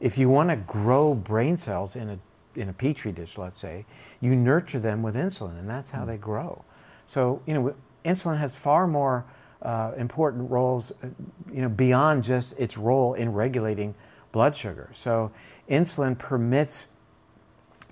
[0.00, 2.18] If you want to grow brain cells in a
[2.54, 3.84] in a petri dish, let's say,
[4.20, 6.08] you nurture them with insulin, and that's how hmm.
[6.08, 6.64] they grow.
[7.06, 9.24] So, you know, insulin has far more
[9.62, 11.08] uh, important roles, uh,
[11.52, 13.94] you know, beyond just its role in regulating
[14.32, 14.90] blood sugar.
[14.92, 15.32] So,
[15.68, 16.88] insulin permits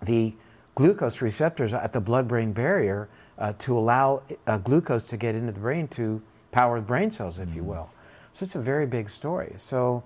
[0.02, 0.34] the
[0.74, 3.08] glucose receptors at the blood brain barrier
[3.38, 7.38] uh, to allow uh, glucose to get into the brain to power the brain cells,
[7.38, 7.90] if you will.
[8.32, 9.54] So it's a very big story.
[9.56, 10.04] So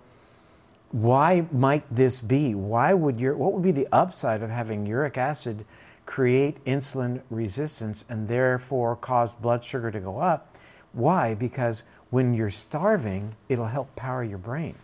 [0.92, 2.54] why might this be?
[2.54, 5.64] Why would your what would be the upside of having uric acid
[6.06, 10.54] create insulin resistance and therefore cause blood sugar to go up?
[10.92, 11.34] Why?
[11.34, 14.74] Because when you're starving, it'll help power your brain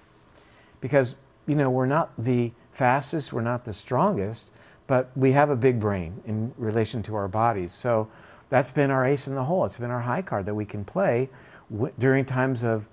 [0.80, 4.50] because you know we're not the fastest, we're not the strongest,
[4.86, 7.72] but we have a big brain in relation to our bodies.
[7.72, 8.08] So
[8.50, 9.64] that's been our ace in the hole.
[9.64, 11.28] It's been our high card that we can play
[11.72, 12.88] w- during times of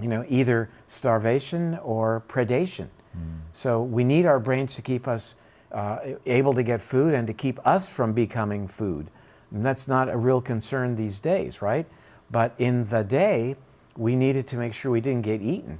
[0.00, 2.88] you know either starvation or predation.
[3.52, 5.36] So we need our brains to keep us
[5.72, 9.08] uh, able to get food and to keep us from becoming food.
[9.50, 11.86] And that's not a real concern these days, right?
[12.32, 13.56] But in the day,
[13.96, 15.78] we needed to make sure we didn't get eaten.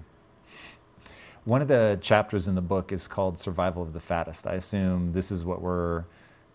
[1.44, 4.46] One of the chapters in the book is called Survival of the Fattest.
[4.46, 6.04] I assume this is what we're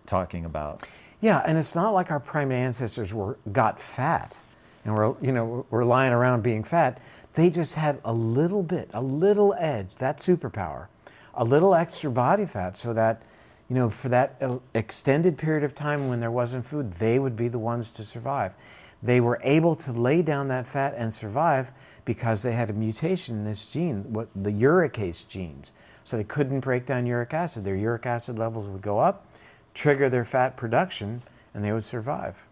[0.06, 0.88] talking about.
[1.20, 4.38] Yeah, and it's not like our primate ancestors were got fat
[4.86, 7.02] and were you know were lying around being fat.
[7.34, 10.88] They just had a little bit, a little edge, that superpower,
[11.34, 13.24] a little extra body fat, so that
[13.68, 17.36] you know for that uh, extended period of time when there wasn't food, they would
[17.36, 18.54] be the ones to survive.
[19.02, 21.72] They were able to lay down that fat and survive
[22.04, 25.72] because they had a mutation in this gene, what the uricase genes.
[26.04, 27.64] So they couldn't break down uric acid.
[27.64, 29.28] Their uric acid levels would go up,
[29.74, 31.22] trigger their fat production,
[31.54, 32.43] and they would survive.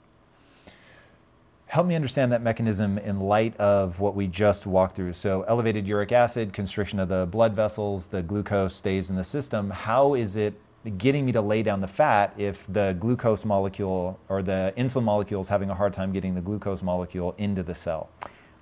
[1.67, 5.13] Help me understand that mechanism in light of what we just walked through.
[5.13, 9.71] So, elevated uric acid, constriction of the blood vessels, the glucose stays in the system.
[9.71, 10.53] How is it
[10.97, 15.41] getting me to lay down the fat if the glucose molecule or the insulin molecule
[15.41, 18.09] is having a hard time getting the glucose molecule into the cell?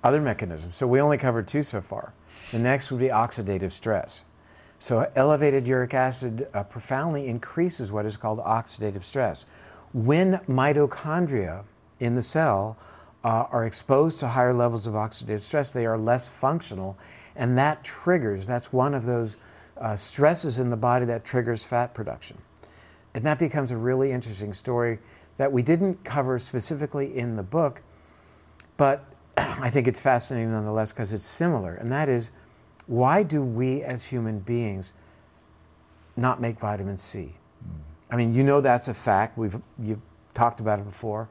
[0.02, 0.76] Other mechanisms.
[0.76, 2.12] So we only covered two so far.
[2.50, 4.24] The next would be oxidative stress.
[4.78, 9.46] So elevated uric acid uh, profoundly increases what is called oxidative stress.
[9.92, 11.64] When mitochondria
[12.00, 12.76] in the cell
[13.22, 16.98] uh, are exposed to higher levels of oxidative stress, they are less functional,
[17.36, 19.36] and that triggers, that's one of those
[19.78, 22.38] uh, stresses in the body that triggers fat production.
[23.14, 24.98] And that becomes a really interesting story
[25.36, 27.82] that we didn't cover specifically in the book,
[28.76, 29.04] but
[29.36, 31.74] I think it's fascinating nonetheless because it's similar.
[31.74, 32.30] And that is
[32.86, 34.92] why do we as human beings
[36.16, 37.34] not make vitamin C?
[38.10, 39.38] I mean, you know that's a fact.
[39.38, 40.00] We've you've
[40.34, 41.28] talked about it before,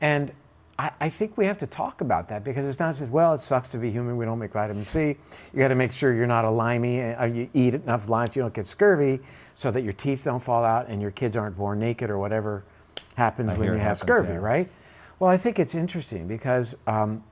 [0.00, 0.32] and
[0.78, 3.40] I, I think we have to talk about that because it's not just well, it
[3.40, 4.16] sucks to be human.
[4.16, 5.16] We don't make vitamin C.
[5.52, 7.00] You got to make sure you're not a limey.
[7.00, 9.20] Uh, you eat enough limes, you don't get scurvy,
[9.54, 12.64] so that your teeth don't fall out and your kids aren't born naked or whatever
[13.14, 14.38] happens I when you have happens, scurvy, yeah.
[14.38, 14.68] right?
[15.18, 16.76] Well, I think it's interesting because.
[16.86, 17.24] Um,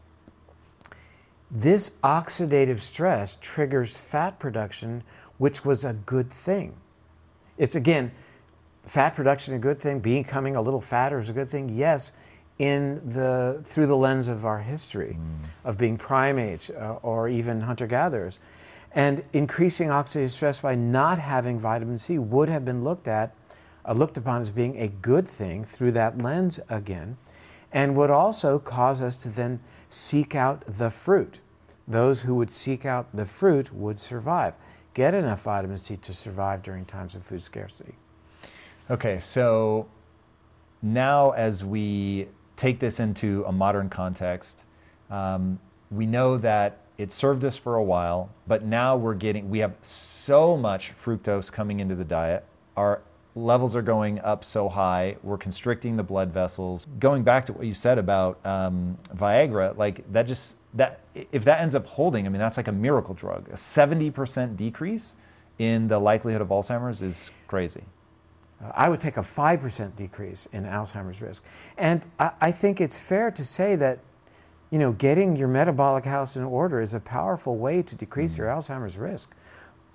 [1.55, 5.05] this oxidative stress triggers fat production,
[5.39, 6.75] which was a good thing.
[7.57, 8.11] It's again,
[8.85, 11.69] fat production a good thing, becoming a little fatter is a good thing.
[11.69, 12.11] Yes,
[12.59, 15.19] in the through the lens of our history
[15.65, 18.39] of being primates uh, or even hunter gatherers.
[18.93, 23.35] And increasing oxidative stress by not having vitamin C would have been looked at
[23.85, 27.17] uh, looked upon as being a good thing through that lens again
[27.73, 31.41] and would also cause us to then seek out the fruit.
[31.87, 34.55] Those who would seek out the fruit would survive,
[34.95, 37.95] get enough vitamin C to survive during times of food scarcity.
[38.89, 39.89] Okay, so
[40.81, 44.65] now as we take this into a modern context,
[45.11, 45.59] um,
[45.91, 49.75] we know that it served us for a while, but now we're getting, we have
[49.83, 52.45] so much fructose coming into the diet.
[52.77, 53.03] Our
[53.35, 56.87] levels are going up so high, we're constricting the blood vessels.
[57.01, 61.01] Going back to what you said about um, Viagra, like that just, that,
[61.33, 63.49] if that ends up holding, I mean, that's like a miracle drug.
[63.49, 65.17] A 70% decrease
[65.59, 67.83] in the likelihood of Alzheimer's is crazy.
[68.63, 71.45] Uh, I would take a 5% decrease in Alzheimer's risk.
[71.79, 74.01] And I, I think it's fair to say that,
[74.71, 78.49] you know, getting your metabolic house in order is a powerful way to decrease your
[78.49, 79.35] Alzheimer's risk.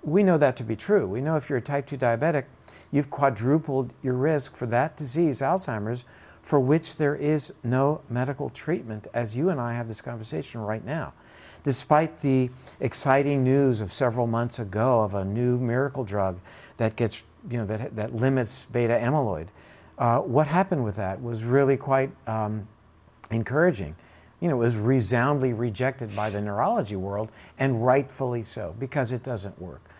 [0.02, 1.06] We know that to be true.
[1.06, 2.44] We know if you're a type 2 diabetic,
[2.90, 6.04] you've quadrupled your risk for that disease, Alzheimer's,
[6.42, 10.84] for which there is no medical treatment, as you and I have this conversation right
[10.84, 11.12] now.
[11.62, 12.50] Despite the
[12.80, 16.40] exciting news of several months ago of a new miracle drug
[16.78, 19.48] that gets, you know, that, that limits beta amyloid,
[19.98, 22.66] uh, what happened with that was really quite um,
[23.30, 23.94] encouraging.
[24.40, 29.22] You know, it was resoundingly rejected by the neurology world, and rightfully so, because it
[29.22, 29.90] doesn't work.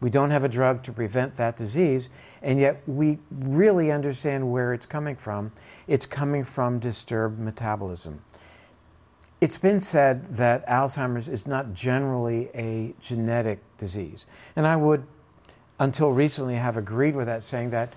[0.00, 2.10] We don't have a drug to prevent that disease,
[2.42, 5.50] and yet we really understand where it's coming from.
[5.88, 8.22] It's coming from disturbed metabolism.
[9.40, 14.26] It's been said that Alzheimer's is not generally a genetic disease.
[14.54, 15.04] And I would,
[15.78, 17.94] until recently, have agreed with that, saying that,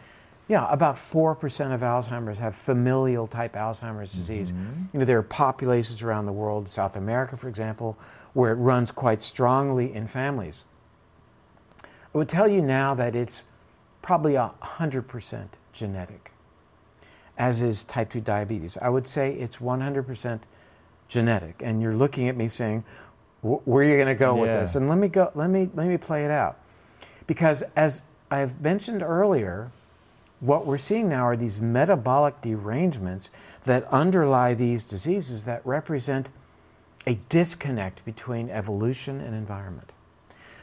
[0.47, 4.51] yeah, about 4% of Alzheimer's have familial type Alzheimer's disease.
[4.51, 4.83] Mm-hmm.
[4.93, 7.97] You know, there are populations around the world, South America, for example,
[8.33, 10.65] where it runs quite strongly in families.
[11.83, 13.45] I would tell you now that it's
[14.01, 16.31] probably a 100% genetic,
[17.37, 18.77] as is type 2 diabetes.
[18.81, 20.41] I would say it's 100%
[21.07, 21.61] genetic.
[21.63, 22.83] And you're looking at me saying,
[23.41, 24.75] where are you going to go with this?
[24.75, 26.59] And let me go, let me, let me play it out.
[27.31, 29.71] Because as I've mentioned earlier,
[30.41, 33.29] what we're seeing now are these metabolic derangements
[33.63, 36.27] that underlie these diseases that represent
[37.07, 39.93] a disconnect between evolution and environment.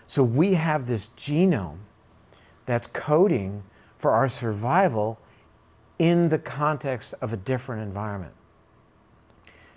[0.07, 1.79] So we have this genome
[2.67, 3.63] that's coding
[3.97, 5.19] for our survival
[5.99, 8.35] in the context of a different environment.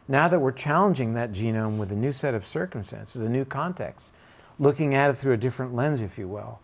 [0.09, 4.11] Now that we're challenging that genome with a new set of circumstances, a new context,
[4.59, 6.59] looking at it through a different lens, if you will,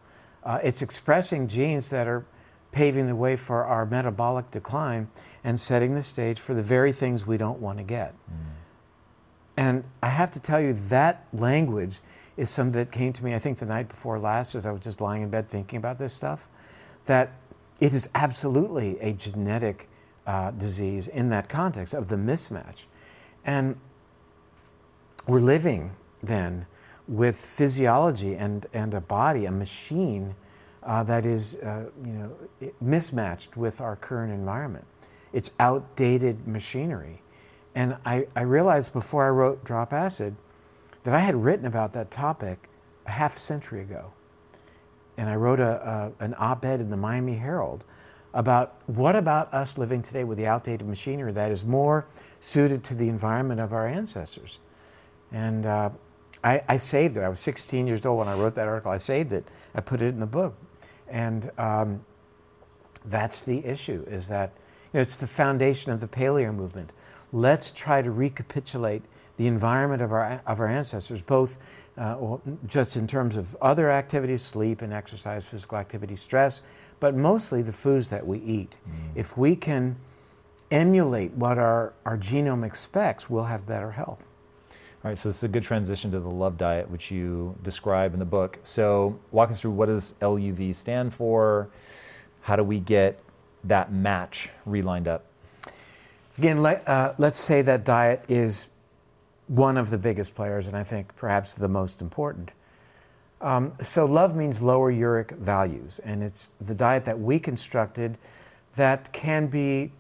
[0.48, 2.26] uh, it's expressing genes that are
[2.72, 5.10] paving the way for our metabolic decline
[5.44, 8.14] and setting the stage for the very things we don't want to get.
[9.58, 12.00] And I have to tell you, that language
[12.38, 14.82] is something that came to me, I think, the night before last, as I was
[14.82, 16.48] just lying in bed thinking about this stuff,
[17.08, 17.32] that
[17.80, 19.90] it is absolutely a genetic
[20.26, 22.84] uh, disease in that context of the mismatch.
[23.44, 23.78] And
[25.28, 25.92] we're living
[26.22, 26.68] then
[27.08, 30.36] with physiology and, and a body, a machine
[30.84, 34.86] uh, that is, uh, you know, mismatched with our current environment.
[35.34, 37.22] It's outdated machinery.
[37.76, 40.36] And I, I realized before I wrote Drop Acid
[41.04, 42.70] that I had written about that topic
[43.06, 44.14] a half century ago.
[45.18, 47.84] And I wrote a, a, an op ed in the Miami Herald
[48.34, 52.06] about what about us living today with the outdated machinery that is more
[52.40, 54.60] suited to the environment of our ancestors.
[55.32, 55.90] And uh,
[56.44, 57.22] I, I saved it.
[57.22, 58.92] I was 16 years old when I wrote that article.
[58.92, 59.50] I saved it.
[59.76, 60.56] I put it in the book.
[61.08, 62.06] And um,
[63.06, 64.54] that's the issue is that
[64.94, 66.92] you know, it's the foundation of the paleo movement.
[67.32, 69.04] Let's try to recapitulate
[69.38, 71.58] the environment of our, of our ancestors, both
[71.98, 76.62] uh, well, just in terms of other activities, sleep and exercise, physical activity, stress,
[77.00, 78.76] but mostly the foods that we eat.
[79.16, 79.98] If we can
[80.72, 84.27] emulate what our, our genome expects, we'll have better health.
[85.04, 88.14] All right, so this is a good transition to the love diet, which you describe
[88.14, 88.58] in the book.
[88.64, 91.70] So, walk us through what does LUV stand for?
[92.42, 93.20] How do we get
[93.64, 95.26] that match relined up?
[96.40, 98.70] Again, let, uh, let's say that diet is
[99.46, 102.50] one of the biggest players, and I think perhaps the most important.
[103.40, 108.18] Um, so, love means lower uric values, and it's the diet that we constructed
[108.74, 109.92] that can be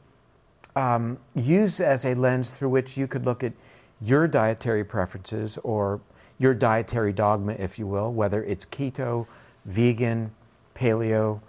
[0.75, 3.53] um, used as a lens through which you could look at
[4.01, 6.01] your dietary preferences or
[6.37, 9.25] your dietary dogma, if you will, whether it's keto,
[9.65, 10.31] vegan,
[10.75, 11.41] paleo,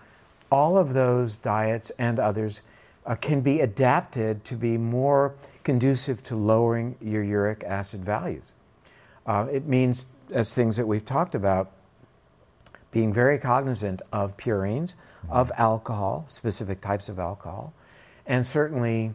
[0.50, 2.62] all of those diets and others
[3.04, 8.54] uh, can be adapted to be more conducive to lowering your uric acid values.
[9.26, 11.70] Uh, it means, as things that we've talked about,
[12.90, 14.94] being very cognizant of purines,
[15.28, 17.74] of alcohol, specific types of alcohol,
[18.26, 19.12] and certainly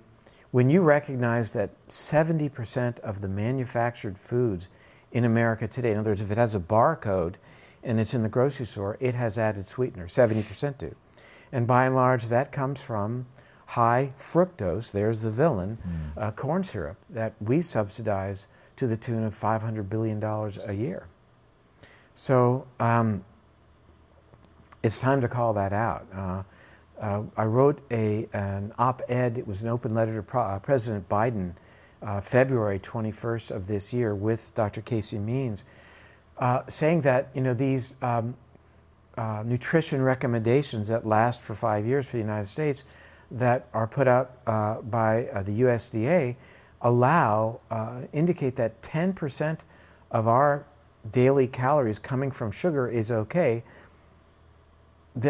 [0.53, 4.67] when you recognize that 70% of the manufactured foods
[5.11, 7.37] in America today, in other words, if it has a barcode
[7.83, 10.93] and it's in the grocery store, it has added sweetener, 70% do.
[11.51, 13.25] And by and large, that comes from
[13.65, 16.21] high fructose, there's the villain, mm.
[16.21, 18.45] uh, corn syrup that we subsidize
[18.75, 21.07] to the tune of $500 billion a year.
[22.13, 23.25] So um,
[24.83, 26.05] it's time to call that out.
[26.13, 26.43] Uh,
[27.03, 30.59] uh, I wrote a, an op ed, it was an open letter to Pro- uh,
[30.59, 31.53] President Biden,
[32.01, 34.81] uh, February 21st of this year, with Dr.
[34.81, 35.65] Casey Means,
[36.37, 38.35] uh, saying that you know, these um,
[39.17, 42.85] nutrition recommendations that last for five years for the United States
[43.29, 46.37] that are put out uh, by uh, the USDA
[46.81, 49.59] allow, uh, indicate that 10%
[50.11, 50.65] of our
[51.11, 53.63] daily calories coming from sugar is okay.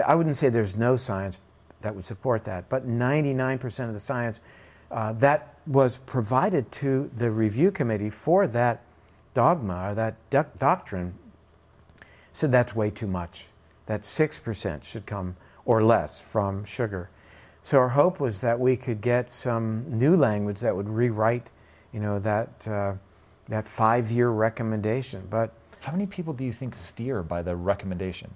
[0.05, 1.39] I wouldn't say there's no science
[1.83, 4.41] that would support that, but 99% of the science
[4.91, 8.81] uh, that was provided to the review committee for that
[9.33, 11.13] dogma or that do- doctrine
[12.31, 13.47] said that's way too much.
[13.85, 17.09] That 6% should come or less from sugar.
[17.63, 21.49] So our hope was that we could get some new language that would rewrite,
[21.93, 22.95] you know, that uh,
[23.49, 25.27] that five-year recommendation.
[25.29, 28.33] But how many people do you think steer by the recommendation?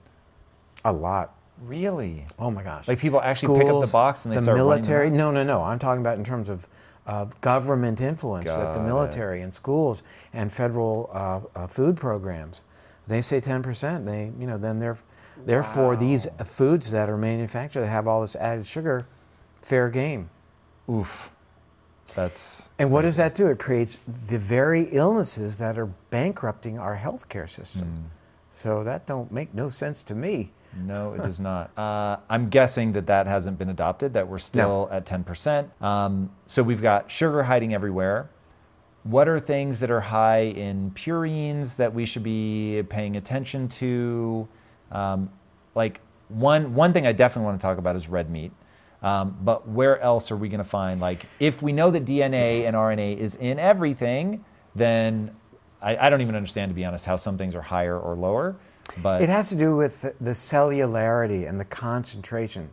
[0.85, 1.36] A lot.
[1.65, 2.25] Really?
[2.37, 2.87] Oh my gosh!
[2.87, 5.09] Like people actually Schools, pick up the box and they the start military.
[5.09, 5.63] No, no, no.
[5.63, 6.67] I'm talking about in terms of
[7.07, 9.43] uh, government influence Got that the military it.
[9.43, 10.03] and schools
[10.33, 12.61] and federal uh, uh, food programs.
[13.07, 14.05] They say 10%.
[14.05, 14.97] They, you know, then they're,
[15.37, 15.95] therefore wow.
[15.95, 19.07] these foods that are manufactured that have all this added sugar
[19.61, 20.29] fair game.
[20.89, 21.29] Oof.
[22.15, 22.69] That's.
[22.79, 23.47] And what does that do?
[23.47, 27.87] It creates the very illnesses that are bankrupting our healthcare system.
[27.87, 28.03] Mm.
[28.53, 30.51] So that don't make no sense to me.
[30.85, 31.71] No, it does not.
[31.77, 34.13] Uh, I'm guessing that that hasn't been adopted.
[34.13, 34.95] That we're still no.
[34.95, 35.81] at 10%.
[35.81, 38.29] Um, so we've got sugar hiding everywhere.
[39.03, 44.47] What are things that are high in purines that we should be paying attention to?
[44.91, 45.29] Um,
[45.75, 48.51] like one one thing I definitely want to talk about is red meat.
[49.01, 52.65] Um, but where else are we going to find, like, if we know that DNA
[52.65, 54.43] and RNA is in everything,
[54.75, 55.35] then
[55.81, 58.55] I, I, don't even understand, to be honest, how some things are higher or lower.
[59.01, 62.69] But it has to do with the cellularity and the concentration.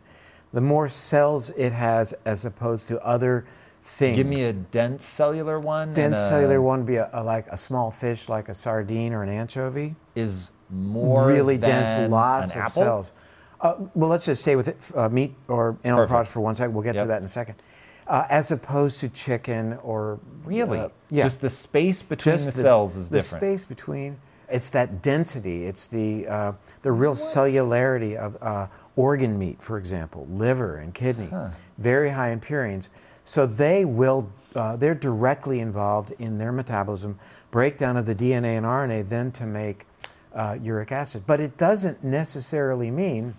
[0.53, 3.45] The more cells it has as opposed to other
[3.85, 4.17] things.
[4.17, 5.93] Give me a dense cellular one.
[5.93, 9.13] Dense a, cellular one would be a, a, like a small fish, like a sardine
[9.13, 9.95] or an anchovy.
[10.15, 12.81] Is more really dense, lots of apple?
[12.81, 13.13] cells.
[13.61, 16.09] Uh, well, let's just stay with it, uh, meat or animal Perfect.
[16.09, 16.73] products for one second.
[16.73, 17.03] We'll get yep.
[17.03, 17.55] to that in a second.
[18.07, 22.51] Uh, as opposed to chicken or really, uh, yeah, just the space between the, the,
[22.51, 23.41] cells is the different.
[23.41, 24.17] The space between
[24.49, 25.65] it's that density.
[25.65, 27.19] It's the uh, the real what?
[27.19, 31.49] cellularity of uh, organ meat, for example, liver and kidney, huh.
[31.77, 32.89] very high in purines.
[33.23, 34.29] So they will.
[34.53, 37.19] they're directly involved in their metabolism,
[37.51, 39.85] breakdown of the DNA and RNA, then to make
[40.61, 41.23] uric acid.
[41.25, 43.33] But it doesn't necessarily mean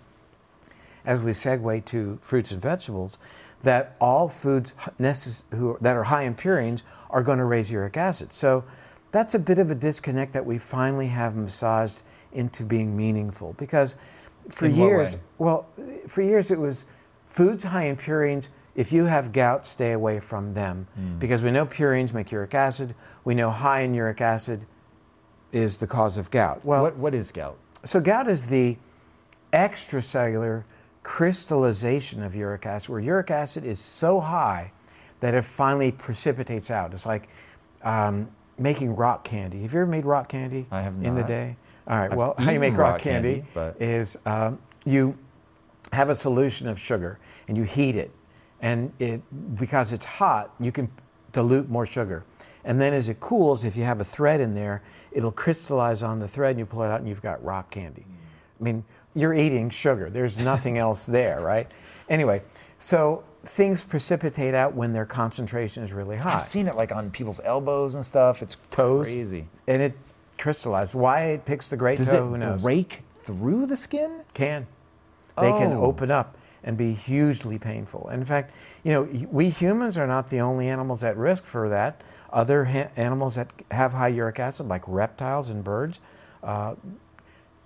[1.07, 3.17] as we segue to fruits and vegetables,
[3.63, 7.97] that all foods necess- who, that are high in purines are going to raise uric
[7.97, 8.33] acid.
[8.33, 8.65] So
[9.11, 12.01] that's a bit of a disconnect that we finally have massaged
[12.31, 13.95] into being meaningful because
[14.49, 15.67] for in years, well,
[16.07, 16.85] for years it was
[17.27, 18.49] foods high in purines.
[18.75, 21.19] If you have gout, stay away from them mm.
[21.19, 22.93] because we know purines make uric acid.
[23.23, 24.65] We know high in uric acid
[25.51, 26.63] is the cause of gout.
[26.65, 27.57] Well, what, what is gout?
[27.83, 28.77] So gout is the
[29.53, 30.63] extracellular
[31.03, 34.71] crystallization of uric acid, where uric acid is so high
[35.21, 36.93] that it finally precipitates out.
[36.93, 37.29] It's like
[37.81, 39.61] um, making rock candy.
[39.61, 41.07] Have you ever made rock candy I have not.
[41.07, 41.55] in the day?
[41.87, 42.11] All right.
[42.11, 45.17] I've well, how you make rock, rock candy, candy is um, you
[45.93, 48.11] have a solution of sugar and you heat it,
[48.61, 49.21] and it
[49.55, 50.89] because it's hot, you can
[51.31, 52.23] dilute more sugar.
[52.65, 54.83] And then as it cools, if you have a thread in there,
[55.13, 58.05] it'll crystallize on the thread, and you pull it out, and you've got rock candy.
[58.59, 58.83] I mean,
[59.15, 60.09] you're eating sugar.
[60.09, 61.71] There's nothing else there, right?
[62.09, 62.41] Anyway,
[62.79, 66.35] So things precipitate out when their concentration is really high.
[66.35, 68.41] I've seen it like on people's elbows and stuff.
[68.41, 69.07] It's Toes.
[69.07, 69.47] crazy.
[69.67, 69.93] And it
[70.37, 70.93] crystallized.
[70.93, 72.61] Why it picks the great Does toe, who it knows?
[72.63, 74.21] break through the skin?
[74.33, 74.67] Can.
[75.39, 75.83] They can Oh.
[75.83, 78.07] open up and be hugely painful.
[78.11, 81.69] And in fact, you know, we humans are not the only animals at risk for
[81.69, 82.01] that.
[82.33, 85.99] Other ha- animals that have high uric acid, like reptiles and birds,
[86.43, 86.75] uh,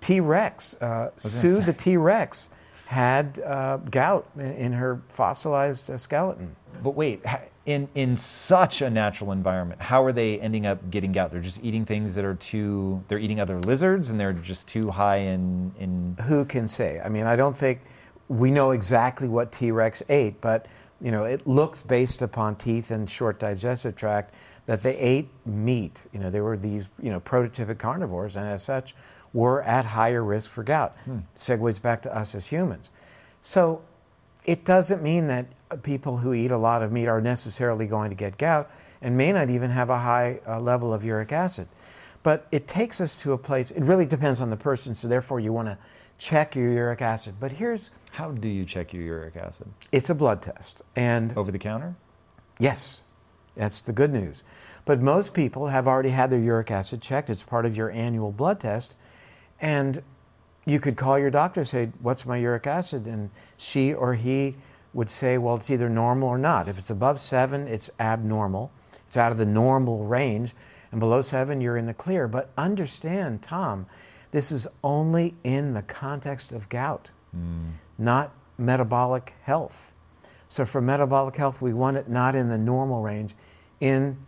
[0.00, 2.50] T Rex, uh, Sue the T Rex,
[2.92, 6.54] had uh, gout in her fossilized uh, skeleton.
[6.82, 7.24] But wait,
[7.64, 11.30] in in such a natural environment, how are they ending up getting gout?
[11.30, 13.02] They're just eating things that are too.
[13.08, 16.16] They're eating other lizards, and they're just too high in in.
[16.26, 17.00] who can say?
[17.02, 17.80] I mean, I don't think
[18.28, 20.66] we know exactly what T Rex ate, but
[21.00, 24.34] you know, it looks based upon teeth and short digestive tract
[24.66, 25.98] that they ate meat.
[26.12, 28.94] You know, they were these you know prototypic carnivores, and as such,
[29.32, 30.94] were at higher risk for gout.
[31.36, 32.90] Segues back to us as humans.
[33.40, 33.82] So,
[34.44, 35.46] it doesn't mean that
[35.82, 38.70] people who eat a lot of meat are necessarily going to get gout,
[39.00, 41.68] and may not even have a high uh, level of uric acid.
[42.22, 45.40] But it takes us to a place, it really depends on the person, so therefore
[45.40, 45.78] you want to
[46.18, 47.34] check your uric acid.
[47.40, 49.68] But here's, How do you check your uric acid?
[49.90, 50.82] it's a blood test.
[50.94, 51.94] And Over the counter?
[52.58, 53.02] yes,
[53.56, 54.42] that's the good news.
[54.84, 57.28] But most people have already had their uric acid checked.
[57.30, 58.94] It's part of your annual blood test.
[59.62, 60.02] And
[60.66, 63.06] you could call your doctor and say, What's my uric acid?
[63.06, 64.56] And she or he
[64.92, 66.68] would say, Well, it's either normal or not.
[66.68, 68.70] If it's above seven, it's abnormal.
[69.06, 70.54] It's out of the normal range.
[70.90, 72.28] And below seven, you're in the clear.
[72.28, 73.86] But understand, Tom,
[74.32, 77.70] this is only in the context of gout, hmm.
[77.96, 79.94] not metabolic health.
[80.48, 83.34] So for metabolic health, we want it not in the normal range,
[83.80, 84.18] in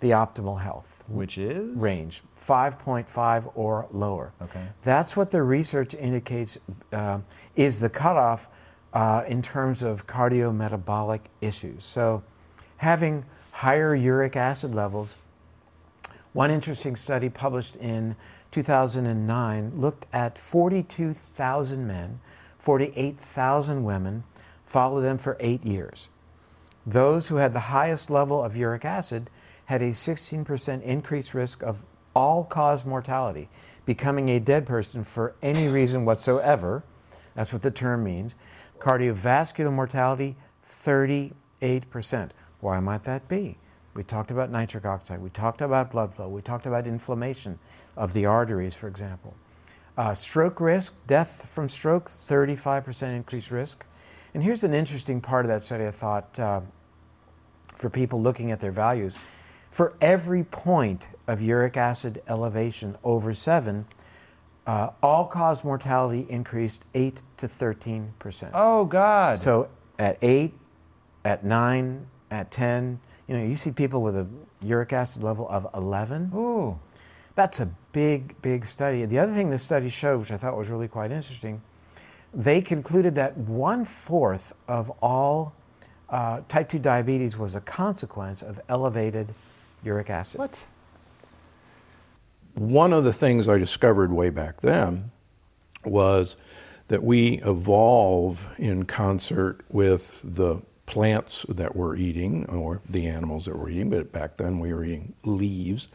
[0.00, 4.32] the optimal health Which is range, 5.5 or lower.
[4.42, 4.62] Okay.
[4.82, 6.58] That's what the research indicates
[6.92, 7.20] uh,
[7.56, 8.48] is the cutoff
[8.92, 11.84] uh, in terms of cardiometabolic issues.
[11.84, 12.22] So
[12.78, 15.16] having higher uric acid levels,
[16.32, 18.16] one interesting study published in
[18.50, 22.20] 2009 looked at 42,000 men,
[22.58, 24.24] 48,000 women,
[24.66, 26.08] followed them for eight years.
[26.86, 29.30] Those who had the highest level of uric acid
[29.66, 31.82] had a 16% increased risk of
[32.14, 33.48] all cause mortality,
[33.86, 36.84] becoming a dead person for any reason whatsoever.
[37.34, 38.34] That's what the term means.
[38.78, 40.36] Cardiovascular mortality,
[40.66, 41.32] 38%.
[42.60, 43.58] Why might that be?
[43.94, 47.58] We talked about nitric oxide, we talked about blood flow, we talked about inflammation
[47.96, 49.34] of the arteries, for example.
[49.96, 53.86] Uh, stroke risk, death from stroke, 35% increased risk.
[54.34, 56.60] And here's an interesting part of that study I thought uh,
[57.76, 59.16] for people looking at their values.
[59.74, 63.86] For every point of uric acid elevation over seven,
[64.68, 68.50] uh, all cause mortality increased 8 to 13%.
[68.54, 69.36] Oh God.
[69.40, 69.68] So
[69.98, 70.54] at 8,
[71.24, 74.28] at 9, at 10, you know, you see people with a
[74.62, 76.30] uric acid level of 11.
[76.36, 76.78] Ooh.
[77.34, 79.04] That's a big, big study.
[79.06, 81.60] The other thing this study showed, which I thought was really quite interesting,
[82.32, 85.52] they concluded that one fourth of all
[86.10, 89.34] uh, type 2 diabetes was a consequence of elevated
[89.84, 90.40] uric acid.
[90.40, 90.58] What?
[92.54, 95.10] One of the things I discovered way back then
[95.84, 96.36] was
[96.88, 103.58] that we evolve in concert with the plants that we're eating or the animals that
[103.58, 105.88] we're eating, but back then we were eating leaves.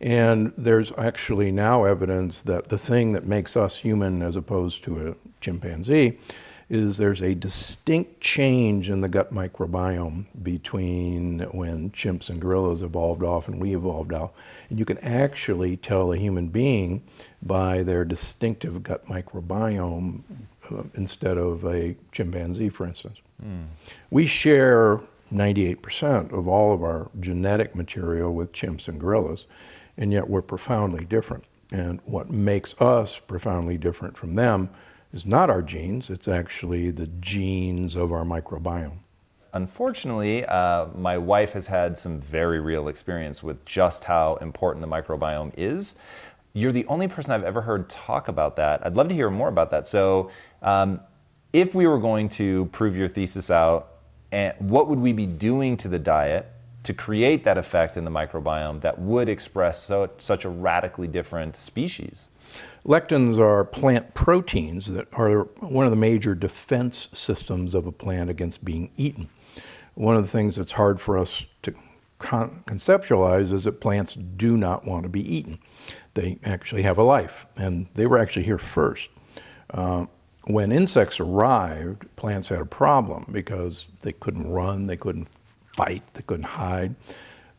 [0.00, 5.08] And there's actually now evidence that the thing that makes us human as opposed to
[5.08, 6.18] a chimpanzee
[6.70, 13.22] is there's a distinct change in the gut microbiome between when chimps and gorillas evolved
[13.22, 14.34] off and we evolved out.
[14.68, 17.02] And you can actually tell a human being
[17.42, 20.20] by their distinctive gut microbiome
[20.70, 23.18] uh, instead of a chimpanzee, for instance.
[24.10, 25.00] We share
[25.32, 29.46] 98% of all of our genetic material with chimps and gorillas,
[29.96, 31.44] and yet we're profoundly different.
[31.70, 34.70] And what makes us profoundly different from them
[35.12, 38.98] is not our genes, it's actually the genes of our microbiome.
[39.54, 44.88] Unfortunately, uh, my wife has had some very real experience with just how important the
[44.88, 45.96] microbiome is.
[46.52, 48.84] You're the only person I've ever heard talk about that.
[48.84, 49.88] I'd love to hear more about that.
[49.88, 50.30] So,
[50.62, 51.00] um,
[51.52, 53.94] if we were going to prove your thesis out,
[54.32, 56.52] and what would we be doing to the diet
[56.88, 61.54] to create that effect in the microbiome that would express so, such a radically different
[61.54, 62.30] species?
[62.82, 68.30] Lectins are plant proteins that are one of the major defense systems of a plant
[68.30, 69.28] against being eaten.
[69.96, 71.74] One of the things that's hard for us to
[72.18, 75.58] con- conceptualize is that plants do not want to be eaten.
[76.14, 79.10] They actually have a life, and they were actually here first.
[79.68, 80.06] Uh,
[80.44, 85.28] when insects arrived, plants had a problem because they couldn't run, they couldn't
[85.78, 86.96] fight, they couldn't hide.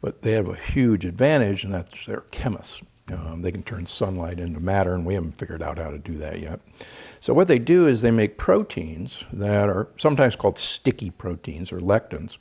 [0.01, 2.81] But they have a huge advantage, and that's they're chemists.
[3.11, 6.15] Um, they can turn sunlight into matter, and we haven't figured out how to do
[6.17, 6.59] that yet.
[7.21, 11.79] So, what they do is they make proteins that are sometimes called sticky proteins or
[11.79, 12.37] lectins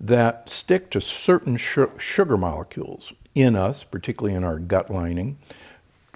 [0.00, 5.38] that stick to certain sugar molecules in us, particularly in our gut lining.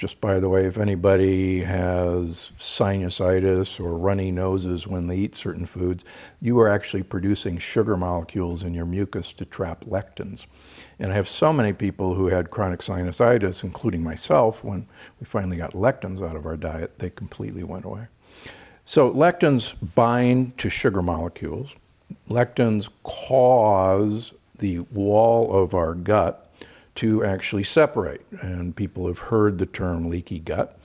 [0.05, 5.65] Just by the way, if anybody has sinusitis or runny noses when they eat certain
[5.65, 6.05] foods,
[6.43, 10.45] you are actually producing sugar molecules in your mucus to trap lectins.
[10.99, 14.87] And I have so many people who had chronic sinusitis, including myself, when
[15.21, 18.09] we finally got lectins out of our diet, they completely went away.
[18.85, 21.71] So, lectins bind to sugar molecules.
[22.29, 26.44] Lectins cause the wall of our gut
[26.97, 28.25] to actually separate.
[28.41, 30.79] And people have heard the term leaky gut.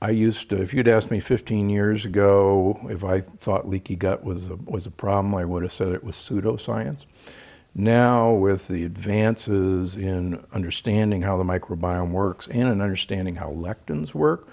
[0.00, 4.22] I used to, if you'd asked me 15 years ago if I thought leaky gut
[4.22, 7.06] was a, was a problem, I would have said it was pseudoscience.
[7.74, 14.14] Now, with the advances in understanding how the microbiome works and in understanding how lectins
[14.14, 14.46] work,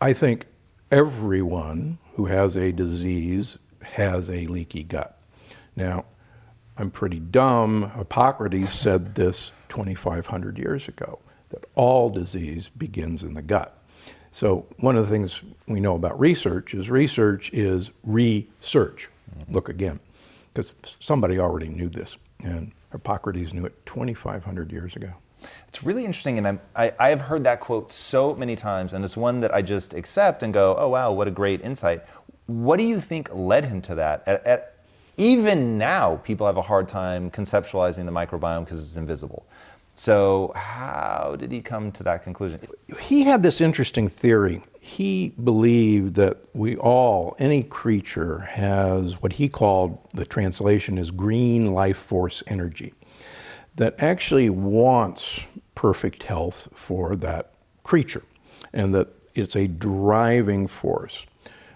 [0.00, 0.46] I think
[0.92, 5.18] everyone who has a disease has a leaky gut.
[5.74, 6.04] Now,
[6.76, 7.90] I'm pretty dumb.
[7.96, 11.18] Hippocrates said this 2,500 years ago
[11.50, 13.78] that all disease begins in the gut.
[14.30, 19.08] So, one of the things we know about research is research is research.
[19.38, 19.54] Mm-hmm.
[19.54, 20.00] Look again,
[20.52, 25.14] because somebody already knew this, and Hippocrates knew it 2,500 years ago.
[25.68, 29.04] It's really interesting, and I'm, I, I have heard that quote so many times, and
[29.04, 32.04] it's one that I just accept and go, oh, wow, what a great insight.
[32.46, 34.24] What do you think led him to that?
[34.26, 34.74] At, at,
[35.16, 39.46] even now, people have a hard time conceptualizing the microbiome because it's invisible.
[39.98, 42.60] So, how did he come to that conclusion?
[43.00, 44.62] He had this interesting theory.
[44.78, 51.74] He believed that we all, any creature, has what he called the translation is green
[51.74, 52.94] life force energy
[53.74, 55.40] that actually wants
[55.74, 58.22] perfect health for that creature
[58.72, 61.26] and that it's a driving force.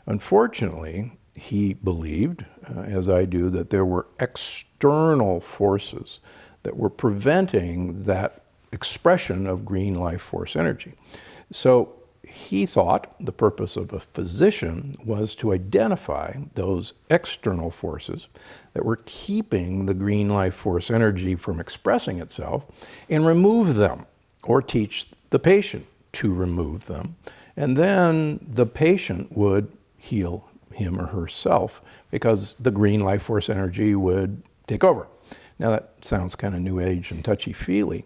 [0.06, 6.20] Unfortunately, he believed, uh, as I do, that there were external forces
[6.62, 8.42] that were preventing that
[8.72, 10.94] expression of green life force energy.
[11.50, 11.94] So
[12.32, 18.28] he thought the purpose of a physician was to identify those external forces
[18.72, 22.64] that were keeping the green life force energy from expressing itself
[23.10, 24.06] and remove them
[24.44, 27.16] or teach the patient to remove them.
[27.56, 33.94] And then the patient would heal him or herself because the green life force energy
[33.94, 35.06] would take over.
[35.58, 38.04] Now, that sounds kind of new age and touchy feely,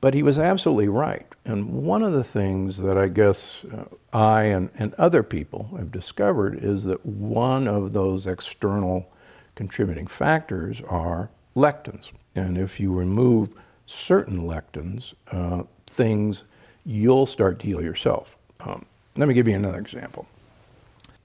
[0.00, 1.26] but he was absolutely right.
[1.44, 3.84] And one of the things that I guess uh,
[4.16, 9.10] I and, and other people have discovered is that one of those external
[9.54, 12.10] contributing factors are lectins.
[12.34, 13.50] And if you remove
[13.86, 16.44] certain lectins, uh, things
[16.84, 18.36] you'll start to heal yourself.
[18.60, 18.86] Um,
[19.16, 20.26] let me give you another example.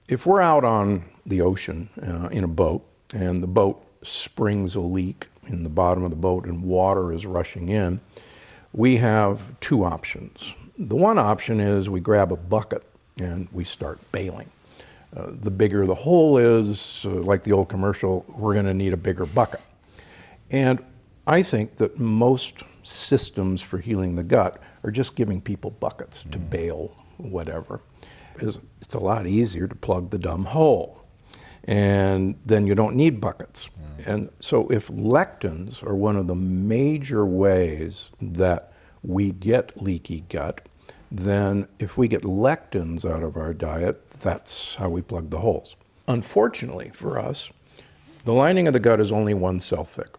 [0.08, 4.80] If we're out on the ocean uh, in a boat and the boat springs a
[4.80, 8.00] leak in the bottom of the boat and water is rushing in,
[8.72, 10.54] we have two options.
[10.78, 12.82] The one option is we grab a bucket
[13.18, 14.50] and we start bailing.
[15.14, 18.92] Uh, the bigger the hole is, uh, like the old commercial, we're going to need
[18.92, 19.60] a bigger bucket.
[20.50, 20.82] And
[21.26, 26.32] I think that most systems for healing the gut are just giving people buckets mm.
[26.32, 27.80] to bail whatever.
[28.40, 30.99] It's a lot easier to plug the dumb hole
[31.64, 33.68] and then you don't need buckets.
[33.68, 34.06] Mm.
[34.06, 40.66] And so, if lectins are one of the major ways that we get leaky gut,
[41.10, 45.74] then if we get lectins out of our diet, that's how we plug the holes.
[46.06, 47.50] Unfortunately for us,
[48.24, 50.16] the lining of the gut is only one cell thick.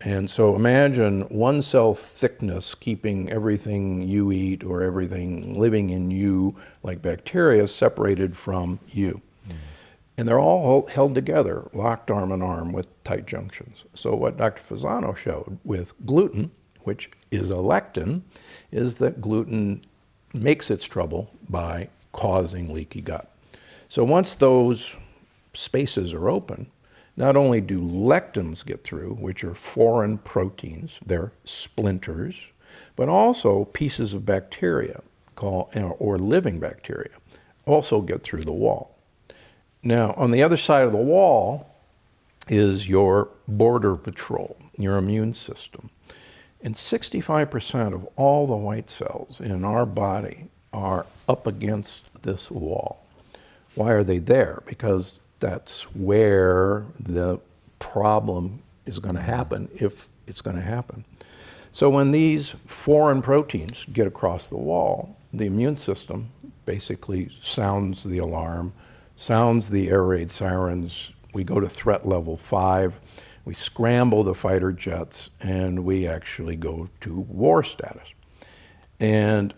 [0.00, 6.54] And so imagine one cell thickness keeping everything you eat or everything living in you,
[6.82, 9.22] like bacteria, separated from you.
[10.18, 13.84] And they're all held together, locked arm in arm with tight junctions.
[13.94, 14.62] So, what Dr.
[14.62, 16.50] Fasano showed with gluten,
[16.80, 18.22] which is a lectin,
[18.72, 19.82] is that gluten
[20.32, 23.30] makes its trouble by causing leaky gut.
[23.88, 24.96] So, once those
[25.52, 26.70] spaces are open,
[27.16, 32.36] not only do lectins get through, which are foreign proteins, they're splinters,
[32.94, 35.02] but also pieces of bacteria
[35.34, 37.10] called, or living bacteria
[37.66, 38.95] also get through the wall.
[39.86, 41.70] Now, on the other side of the wall
[42.48, 45.90] is your border patrol, your immune system.
[46.60, 53.06] And 65% of all the white cells in our body are up against this wall.
[53.76, 54.64] Why are they there?
[54.66, 57.38] Because that's where the
[57.78, 61.04] problem is going to happen if it's going to happen.
[61.70, 66.30] So when these foreign proteins get across the wall, the immune system
[66.64, 68.72] basically sounds the alarm,
[69.16, 71.10] sounds the air raid sirens.
[71.32, 72.94] We go to threat level five,
[73.44, 78.08] we scramble the fighter jets, and we actually go to war status.
[78.98, 79.54] And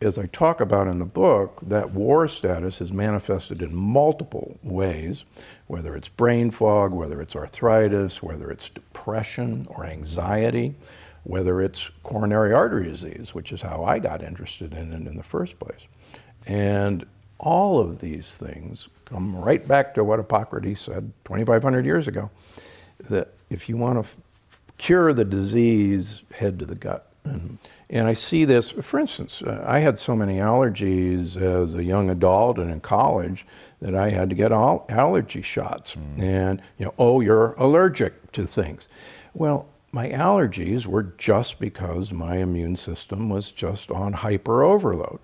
[0.00, 5.24] as I talk about in the book, that war status is manifested in multiple ways,
[5.66, 10.74] whether it's brain fog, whether it's arthritis, whether it's depression or anxiety,
[11.24, 15.22] whether it's coronary artery disease, which is how I got interested in it in the
[15.22, 15.86] first place.
[16.46, 17.04] And
[17.38, 22.30] all of these things come right back to what Hippocrates said 2,500 years ago
[22.98, 24.16] that if you want to f-
[24.76, 27.10] cure the disease, head to the gut.
[27.24, 27.58] And,
[27.90, 32.10] and I see this, for instance, uh, I had so many allergies as a young
[32.10, 33.46] adult and in college
[33.80, 35.94] that I had to get all allergy shots.
[35.94, 36.22] Mm.
[36.22, 38.88] And, you know, oh, you're allergic to things.
[39.34, 45.18] Well, my allergies were just because my immune system was just on hyper overload.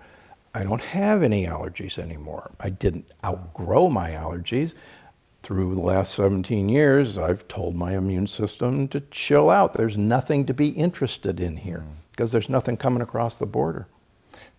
[0.55, 2.49] I don't have any allergies anymore.
[2.61, 4.73] I didn't outgrow my allergies.
[5.43, 9.73] Through the last 17 years, I've told my immune system to chill out.
[9.73, 13.87] There's nothing to be interested in here because there's nothing coming across the border.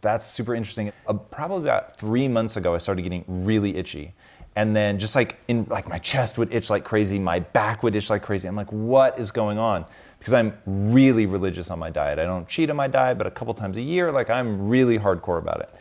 [0.03, 0.93] That's super interesting.
[1.07, 4.13] Uh, probably about three months ago, I started getting really itchy.
[4.55, 7.95] And then just like in like my chest would itch like crazy, my back would
[7.95, 8.49] itch like crazy.
[8.49, 9.87] I'm like, what is going on?
[10.27, 12.19] Because I'm really religious on my diet.
[12.19, 14.99] I don't cheat on my diet, but a couple times a year, like I'm really
[14.99, 15.73] hardcore about it.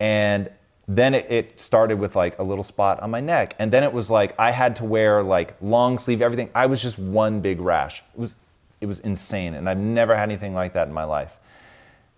[0.00, 0.48] And
[0.88, 3.56] then it, it, started with like a little spot on my neck.
[3.58, 6.48] And then it was like I had to wear like long sleeve everything.
[6.54, 8.02] I was just one big rash.
[8.14, 8.36] It was
[8.80, 9.52] it was insane.
[9.52, 11.36] And I've never had anything like that in my life.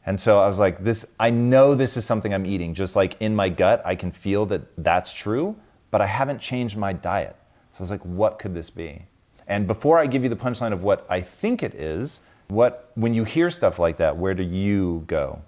[0.07, 2.75] And so I was like, this, I know this is something I'm eating.
[2.75, 5.57] Just like in my gut, I can feel that that's true,
[5.91, 7.35] but I haven't changed my diet.
[7.73, 9.07] So I was like, what could this be?
[9.47, 13.15] And before I give you the punchline of what I think it is, what, when
[13.15, 15.43] you hear stuff like that, where do you go?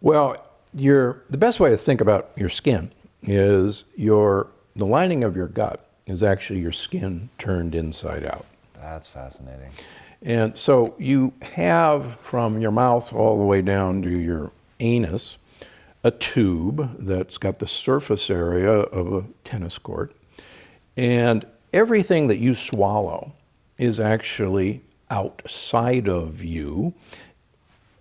[0.00, 5.36] Well, your, the best way to think about your skin is your, the lining of
[5.36, 8.46] your gut is actually your skin turned inside out.
[8.74, 9.70] That's fascinating.
[10.22, 15.38] And so you have from your mouth all the way down to your anus
[16.04, 20.14] a tube that's got the surface area of a tennis court.
[20.96, 21.44] And
[21.76, 23.32] everything that you swallow
[23.76, 26.94] is actually outside of you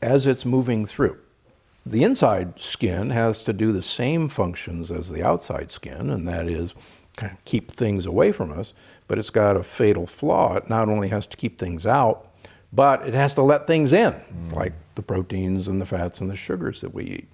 [0.01, 1.17] as it's moving through.
[1.85, 6.47] The inside skin has to do the same functions as the outside skin, and that
[6.47, 6.73] is
[7.17, 8.73] kind of keep things away from us,
[9.09, 10.55] but it's got a fatal flaw.
[10.55, 12.31] It not only has to keep things out,
[12.71, 14.53] but it has to let things in, mm.
[14.53, 17.27] like the proteins and the fats and the sugars that we eat.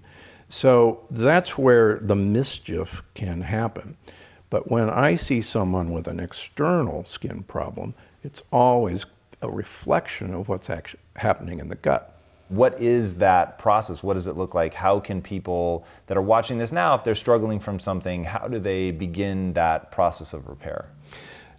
[0.49, 3.95] So that's where the mischief can happen.
[4.51, 9.07] But when I see someone with an external skin problem, it's always
[9.41, 12.11] a reflection of what's actually happening in the gut
[12.51, 14.03] what is that process?
[14.03, 14.73] What does it look like?
[14.73, 18.59] How can people that are watching this now, if they're struggling from something, how do
[18.59, 20.85] they begin that process of repair?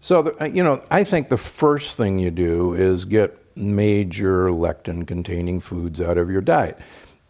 [0.02, 4.48] So, the, uh, you know, I think the first thing you do is get major
[4.50, 6.78] lectin containing foods out of your diet.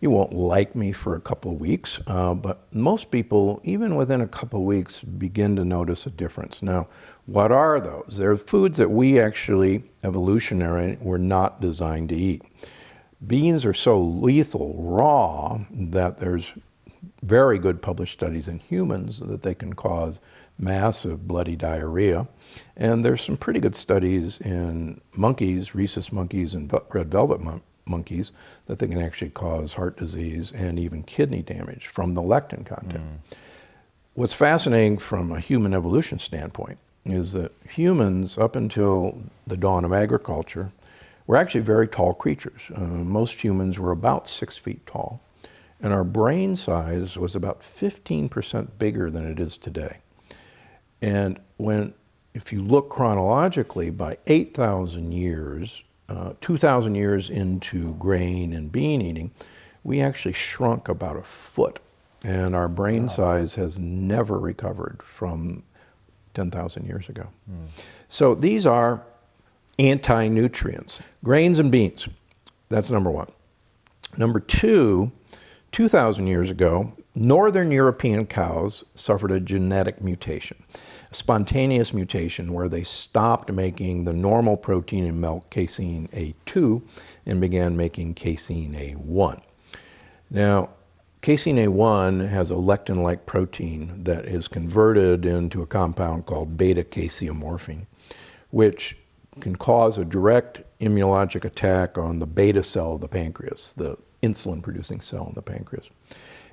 [0.03, 4.21] You won't like me for a couple of weeks, uh, but most people, even within
[4.21, 6.61] a couple of weeks, begin to notice a difference.
[6.61, 6.89] Now,
[7.25, 8.17] what are those?
[8.19, 12.43] They're foods that we actually, evolutionary, were not designed to eat
[13.27, 16.53] beans are so lethal raw that there's
[17.23, 20.21] very good published studies in humans that they can cause
[20.59, 22.27] massive bloody diarrhea.
[22.77, 28.33] And there's some pretty good studies in monkeys, rhesus monkeys, and red velvet mon- monkeys
[28.67, 33.05] that they can actually cause heart disease and even kidney damage from the lectin content.
[33.05, 33.37] Mm.
[34.15, 39.93] What's fascinating from a human evolution standpoint is that humans, up until the dawn of
[39.93, 40.71] agriculture,
[41.27, 42.61] we're actually very tall creatures.
[42.75, 45.21] Uh, most humans were about six feet tall,
[45.81, 49.99] and our brain size was about 15% bigger than it is today.
[51.01, 51.95] And when,
[52.35, 59.31] if you look chronologically, by 8,000 years, uh, 2,000 years into grain and bean eating,
[59.85, 61.79] we actually shrunk about a foot,
[62.25, 63.09] and our brain wow.
[63.09, 65.63] size has never recovered from
[66.35, 67.29] 10,000 years ago.
[67.51, 67.69] Mm.
[68.09, 69.03] So these are
[69.79, 71.03] anti nutrients.
[71.25, 72.09] Grains and beans,
[72.69, 73.31] that's number one.
[74.17, 75.13] Number two,
[75.73, 80.63] 2,000 years ago, northern European cows suffered a genetic mutation,
[81.13, 86.83] spontaneous mutation where they stopped making the normal protein in milk, casein A2,
[87.27, 89.43] and began making casein A1.
[90.31, 90.71] Now,
[91.23, 96.83] Casein A1 has a lectin like protein that is converted into a compound called beta
[96.83, 97.87] casomorphin,
[98.51, 98.97] which
[99.39, 104.61] can cause a direct immunologic attack on the beta cell of the pancreas, the insulin
[104.61, 105.89] producing cell in the pancreas.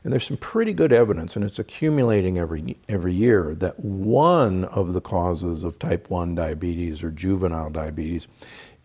[0.03, 4.93] And there's some pretty good evidence, and it's accumulating every, every year, that one of
[4.93, 8.27] the causes of type 1 diabetes or juvenile diabetes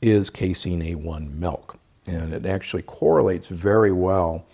[0.02, 1.78] is casein A1 milk.
[2.06, 4.44] And it actually correlates very well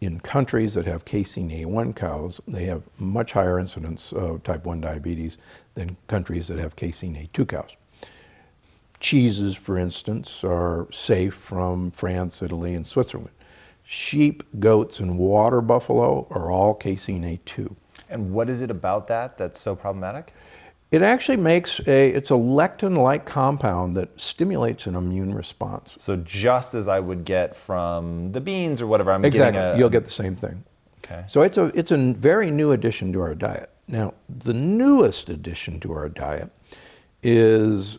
[0.00, 2.40] in countries that have casein A1 cows.
[2.46, 5.38] They have much higher incidence of type 1 diabetes
[5.74, 7.70] than countries that have casein A2 cows.
[8.98, 13.30] Cheeses, for instance, are safe from France, Italy, and Switzerland.
[13.92, 17.74] Sheep, goats, and water buffalo are all casein A2.
[18.08, 20.32] And what is it about that that's so problematic?
[20.92, 25.96] It actually makes a, it's a lectin-like compound that stimulates an immune response.
[25.98, 29.58] So just as I would get from the beans or whatever, I'm exactly.
[29.58, 29.78] getting a...
[29.80, 30.62] You'll get the same thing.
[31.04, 31.24] Okay.
[31.26, 33.70] So it's a, it's a very new addition to our diet.
[33.88, 36.52] Now, the newest addition to our diet
[37.24, 37.98] is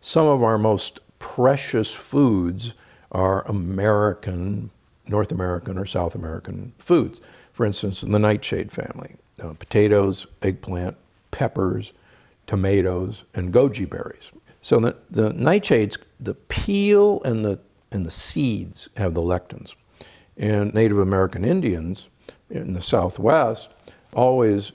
[0.00, 2.72] some of our most precious foods
[3.12, 4.70] are American,
[5.08, 7.20] North American, or South American foods.
[7.52, 10.96] For instance, in the nightshade family, uh, potatoes, eggplant,
[11.30, 11.92] peppers,
[12.46, 14.30] tomatoes, and goji berries.
[14.62, 17.58] So the, the nightshades, the peel and the,
[17.90, 19.74] and the seeds have the lectins.
[20.36, 22.08] And Native American Indians
[22.50, 23.74] in the Southwest
[24.12, 24.72] always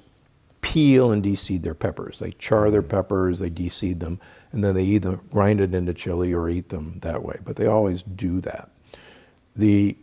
[0.62, 2.20] peel and deseed their peppers.
[2.20, 4.20] They char their peppers, they deseed them,
[4.52, 7.40] and then they either grind it into chili or eat them that way.
[7.44, 8.70] But they always do that.
[9.56, 9.96] The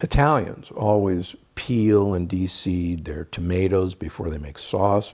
[0.00, 5.12] Italians always peel and deseed their tomatoes before they make sauce.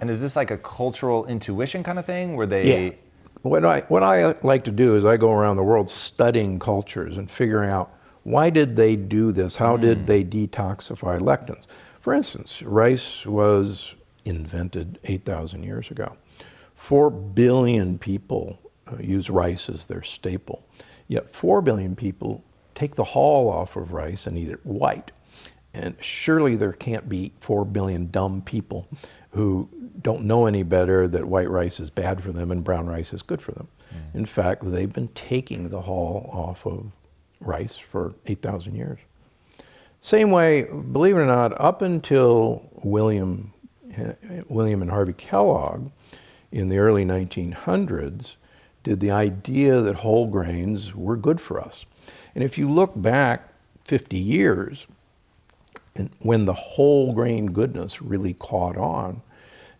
[0.00, 2.86] And is this like a cultural intuition kind of thing where they.
[2.86, 2.94] Yeah.
[3.42, 7.18] What I, what I like to do is I go around the world studying cultures
[7.18, 9.56] and figuring out why did they do this?
[9.56, 9.80] How mm.
[9.80, 11.64] did they detoxify lectins?
[12.00, 16.16] For instance, rice was invented 8,000 years ago.
[16.74, 20.66] Four billion people uh, use rice as their staple,
[21.06, 22.44] yet four billion people
[22.78, 25.10] take the hull off of rice and eat it white.
[25.74, 28.88] And surely there can't be four billion dumb people
[29.30, 29.68] who
[30.00, 33.22] don't know any better that white rice is bad for them and brown rice is
[33.22, 33.68] good for them.
[33.92, 34.14] Mm.
[34.20, 36.92] In fact, they've been taking the hull off of
[37.40, 38.98] rice for 8,000 years.
[40.00, 43.52] Same way, believe it or not, up until William,
[44.48, 45.90] William and Harvey Kellogg
[46.52, 48.36] in the early 1900s,
[48.84, 51.84] did the idea that whole grains were good for us.
[52.38, 53.48] And if you look back
[53.86, 54.86] 50 years,
[56.20, 59.22] when the whole grain goodness really caught on,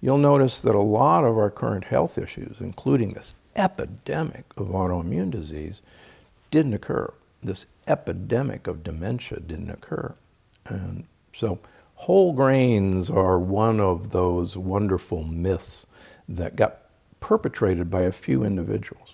[0.00, 5.30] you'll notice that a lot of our current health issues, including this epidemic of autoimmune
[5.30, 5.80] disease,
[6.50, 7.14] didn't occur.
[7.44, 10.16] This epidemic of dementia didn't occur.
[10.66, 11.60] And so
[11.94, 15.86] whole grains are one of those wonderful myths
[16.28, 16.78] that got
[17.20, 19.07] perpetrated by a few individuals.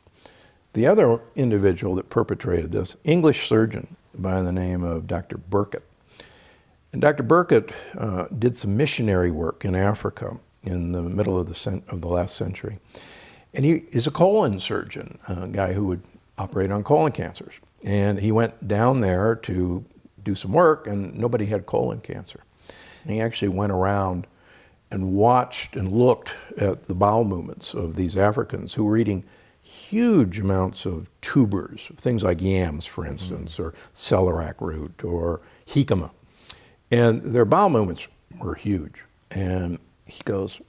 [0.75, 5.39] The other individual that perpetrated this, English surgeon by the name of Dr.
[5.39, 5.85] Burkitt.
[6.93, 7.22] And Dr.
[7.22, 12.01] Burkitt uh, did some missionary work in Africa in the middle of the, cent- of
[12.01, 12.81] the last century.
[13.53, 16.03] And he is a colon surgeon, a guy who would
[16.39, 17.55] operate on colon cancers.
[17.85, 19.85] And he went down there to
[20.25, 22.41] do some work, and nobody had colon cancer.
[23.05, 24.27] And he actually went around
[24.91, 29.22] and watched and looked at the bowel movements of these Africans who were eating
[29.65, 33.62] huge amounts of tubers, things like yams, for instance, mm-hmm.
[33.65, 36.11] or celeriac root or jicama.
[36.91, 38.07] And their bowel movements
[38.39, 39.03] were huge.
[39.31, 40.61] And he goes,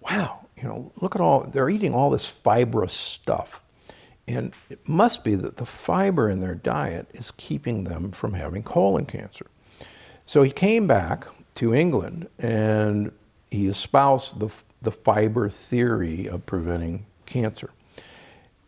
[0.00, 3.60] wow, you know, look at all, they're eating all this fibrous stuff.
[4.28, 8.62] And it must be that the fiber in their diet is keeping them from having
[8.62, 9.46] colon cancer.
[10.26, 11.26] So he came back
[11.56, 13.12] to England and
[13.50, 14.50] he espoused the,
[14.82, 17.70] the fiber theory of preventing cancer.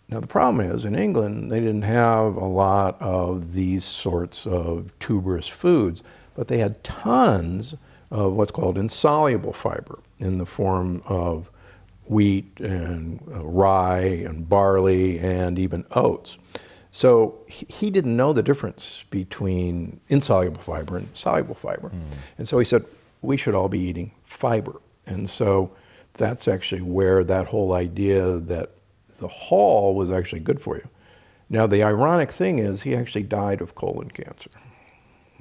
[0.09, 4.97] Now, the problem is in England, they didn't have a lot of these sorts of
[5.01, 6.03] tuberous foods,
[6.35, 7.74] but they had tons
[8.11, 11.51] of what's called insoluble fiber in the form of
[12.05, 16.39] wheat and uh, rye and barley and even oats.
[16.93, 21.91] So he, he didn't know the difference between insoluble fiber and soluble fiber.
[21.91, 22.03] Mm.
[22.39, 22.85] And so he said,
[23.23, 24.81] we should all be eating fiber.
[25.05, 25.73] And so
[26.15, 28.70] that's actually where that whole idea that
[29.18, 30.88] the hall was actually good for you.
[31.48, 34.51] Now, the ironic thing is, he actually died of colon cancer.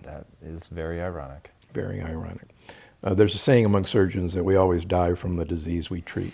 [0.04, 1.52] That is very ironic.
[1.74, 2.50] Very ironic.
[3.04, 6.34] Uh, there's a saying among surgeons that we always die from the disease we treat.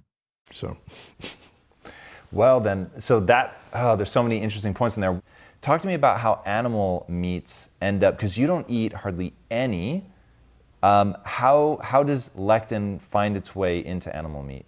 [0.51, 0.77] So,
[2.31, 5.21] Well, then, so that, oh, there's so many interesting points in there.
[5.61, 10.05] Talk to me about how animal meats end up, because you don't eat hardly any.
[10.81, 14.65] Um, how, how does lectin find its way into animal meat?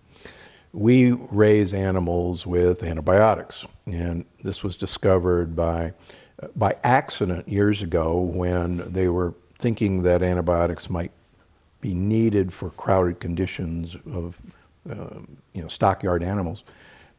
[0.73, 5.93] we raise animals with antibiotics, and this was discovered by
[6.55, 11.11] by accident years ago when they were thinking that antibiotics might
[11.81, 14.41] be needed for crowded conditions of
[14.89, 15.19] uh,
[15.53, 16.63] you know stockyard animals,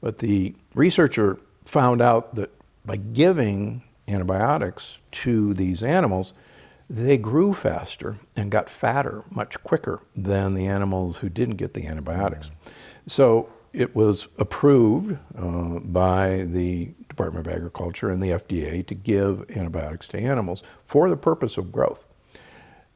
[0.00, 2.50] but the researcher found out that
[2.84, 6.32] by giving antibiotics to these animals,
[6.90, 11.86] they grew faster and got fatter much quicker than the animals who didn't get the
[11.86, 12.50] antibiotics.
[13.06, 19.50] So it was approved uh, by the Department of Agriculture and the FDA to give
[19.50, 22.04] antibiotics to animals for the purpose of growth.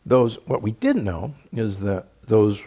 [0.04, 2.62] Those, what we didn't know is that those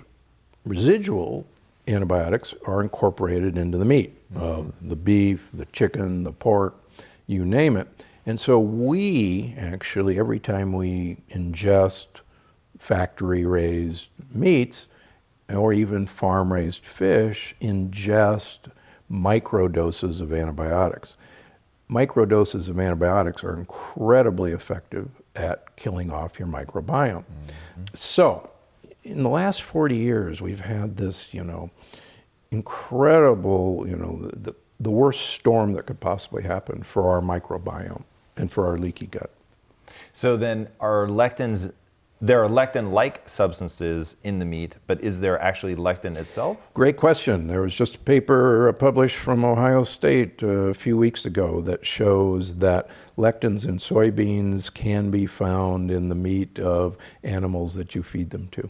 [0.65, 1.45] residual
[1.87, 6.75] antibiotics are incorporated into the meat of the beef, the chicken, the pork,
[7.29, 7.87] you name it.
[8.25, 12.07] And so we actually, every time we ingest
[12.77, 14.87] factory raised meats
[15.47, 18.71] or even farm raised fish, ingest
[19.11, 21.15] microdoses of antibiotics.
[21.89, 27.23] Microdoses of antibiotics are incredibly effective at killing off your microbiome.
[27.23, 27.83] Mm-hmm.
[27.93, 28.49] So,
[29.03, 31.71] in the last 40 years, we've had this, you know,
[32.51, 34.55] incredible, you know, the, the
[34.91, 38.03] worst storm that could possibly happen for our microbiome
[38.37, 39.31] and for our leaky gut.
[40.13, 41.73] So then, are lectins?
[42.21, 46.57] There are lectin-like substances in the meat, but is there actually lectin itself?
[46.73, 47.47] Great question.
[47.47, 51.85] There was just a paper published from Ohio State uh, a few weeks ago that
[51.85, 58.03] shows that lectins in soybeans can be found in the meat of animals that you
[58.03, 58.69] feed them to.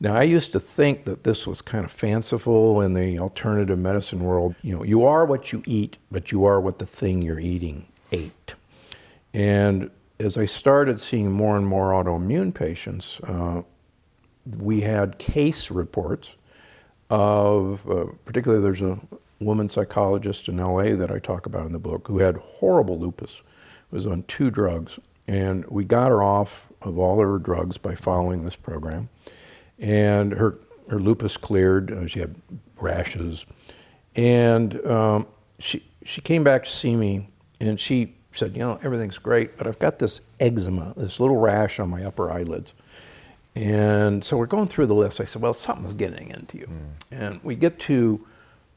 [0.00, 4.20] Now, I used to think that this was kind of fanciful in the alternative medicine
[4.24, 4.54] world.
[4.62, 7.86] You know, you are what you eat, but you are what the thing you're eating
[8.12, 8.54] ate.
[9.34, 9.90] And
[10.20, 13.62] as I started seeing more and more autoimmune patients, uh,
[14.58, 16.30] we had case reports
[17.10, 18.98] of, uh, particularly there's a
[19.40, 23.40] woman psychologist in LA that I talk about in the book who had horrible lupus,
[23.90, 28.44] was on two drugs, and we got her off of all her drugs by following
[28.44, 29.08] this program,
[29.78, 30.58] and her
[30.88, 31.90] her lupus cleared.
[31.90, 32.34] Uh, she had
[32.76, 33.46] rashes,
[34.16, 35.26] and um,
[35.58, 37.28] she she came back to see me,
[37.60, 41.80] and she said, you know, everything's great, but I've got this eczema, this little rash
[41.80, 42.72] on my upper eyelids.
[43.54, 45.20] And so we're going through the list.
[45.20, 46.66] I said, well, something's getting into you.
[46.66, 47.20] Mm.
[47.20, 48.24] And we get to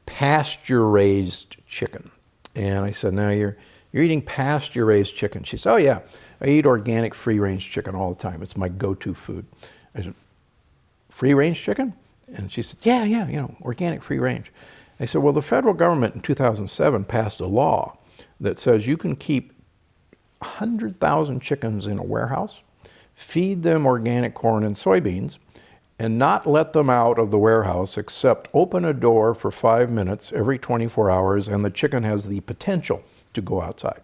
[0.06, 2.10] pasture raised chicken.
[2.56, 3.56] And I said, now you're,
[3.92, 5.44] you're eating pasture raised chicken.
[5.44, 6.00] She said, oh, yeah,
[6.40, 8.42] I eat organic free range chicken all the time.
[8.42, 9.46] It's my go to food.
[9.94, 10.14] I said,
[11.08, 11.94] free range chicken?
[12.34, 14.50] And she said, yeah, yeah, you know, organic free range.
[14.98, 17.98] I said, well, the federal government in 2007 passed a law
[18.40, 19.51] that says you can keep
[20.42, 22.60] 100,000 chickens in a warehouse,
[23.14, 25.38] feed them organic corn and soybeans,
[25.98, 30.32] and not let them out of the warehouse except open a door for five minutes
[30.32, 33.02] every 24 hours, and the chicken has the potential
[33.34, 34.02] to go outside.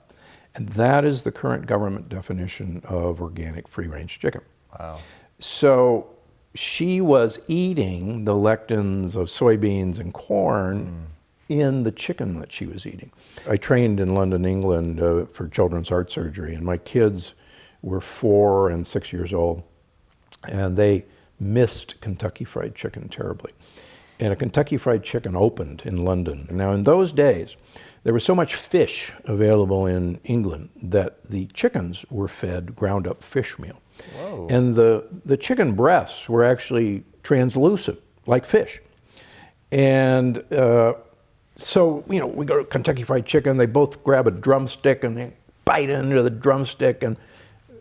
[0.55, 4.43] And that is the current government definition of organic free range chicken.
[4.78, 5.01] Wow.
[5.39, 6.09] So
[6.55, 11.18] she was eating the lectins of soybeans and corn mm.
[11.48, 13.10] In the chicken that she was eating.
[13.48, 17.34] I trained in London, England uh, for children's heart surgery, and my kids
[17.82, 19.62] were four and six years old,
[20.48, 21.06] and they
[21.40, 23.52] missed Kentucky Fried Chicken terribly.
[24.20, 26.48] And a Kentucky Fried Chicken opened in London.
[26.50, 27.56] Now, in those days,
[28.02, 33.22] there was so much fish available in England that the chickens were fed ground up
[33.22, 33.80] fish meal.
[34.48, 38.80] And the, the chicken breasts were actually translucent like fish.
[39.70, 40.94] And uh,
[41.59, 45.16] so, you know, we go to Kentucky Fried Chicken, they both grab a drumstick and
[45.16, 47.02] they bite into the drumstick.
[47.02, 47.16] And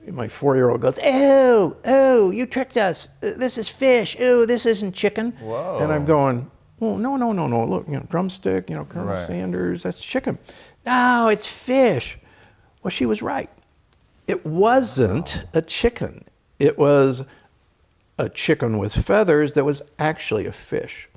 [0.08, 3.08] my four year old goes, Oh, oh, you tricked us.
[3.22, 4.18] Uh, this is fish.
[4.20, 5.32] Oh, this isn't chicken.
[5.34, 5.78] Whoa.
[5.80, 6.50] And I'm going,
[6.82, 7.66] Oh, no, no, no, no.
[7.66, 9.28] Look, you know, drumstick, you know, Colonel Right.
[9.28, 10.40] Sanders, that's chicken.
[10.86, 12.18] No, it's fish.
[12.82, 13.50] Well, she was right.
[14.28, 16.26] It wasn't a chicken.
[16.58, 17.24] It was
[18.18, 21.08] a chicken with feathers that was actually a fish.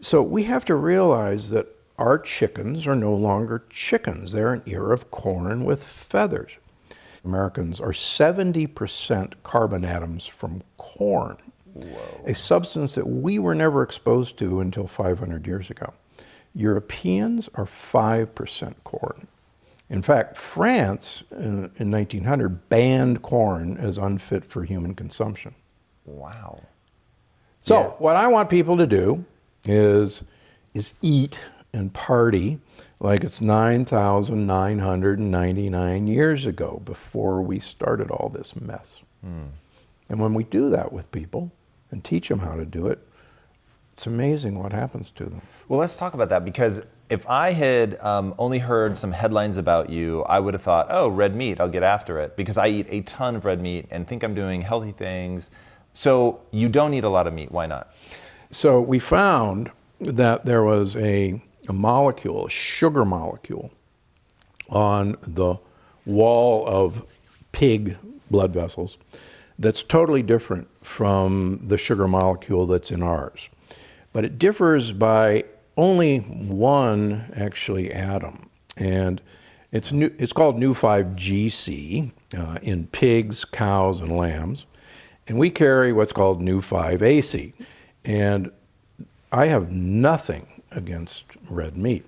[0.00, 1.68] So we have to realize that
[2.02, 4.32] our chickens are no longer chickens.
[4.32, 6.50] They're an ear of corn with feathers.
[7.24, 11.36] Americans are 70% carbon atoms from corn,
[12.26, 15.94] a substance that we were never exposed to until 500 years ago.
[16.56, 19.28] Europeans are 5% corn.
[19.88, 25.54] In fact, France uh, in, in 1900 banned corn as unfit for human consumption.
[26.04, 26.62] Wow.
[27.60, 27.86] So Yeah.
[27.98, 29.24] what I want people to do
[29.64, 30.22] is
[30.74, 31.38] is eat
[31.72, 32.58] and party
[33.00, 39.00] like it's 9,999 years ago before we started all this mess.
[40.08, 41.50] And when we do that with people
[41.90, 43.00] and teach them how to do it,
[43.94, 45.42] it's amazing what happens to them.
[45.68, 49.90] Well, let's talk about that because if I had um, only heard some headlines about
[49.90, 52.86] you, I would have thought, oh, red meat, I'll get after it because I eat
[52.88, 55.50] a ton of red meat and think I'm doing healthy things.
[55.92, 57.52] So you don't eat a lot of meat.
[57.52, 57.94] Why not?
[58.50, 59.70] So we found
[60.00, 63.70] that there was a, a molecule, a sugar molecule,
[64.68, 65.56] on the
[66.06, 67.04] wall of
[67.52, 67.96] pig
[68.30, 68.96] blood vessels
[69.58, 73.48] that's totally different from the sugar molecule that's in ours.
[74.12, 75.44] But it differs by
[75.76, 78.48] only one actually atom.
[78.76, 79.20] And
[79.70, 84.66] it's, new, it's called Neu5Gc uh, in pigs, cows, and lambs.
[85.28, 87.52] And we carry what's called Neu5Ac.
[88.04, 88.50] And
[89.30, 92.04] I have nothing against red meat.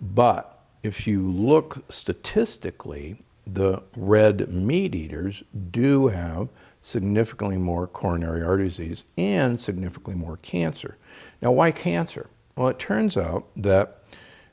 [0.00, 6.48] But if you look statistically, the red meat eaters do have
[6.82, 10.96] significantly more coronary artery disease and significantly more cancer.
[11.42, 12.30] Now, why cancer?
[12.56, 14.02] Well, it turns out that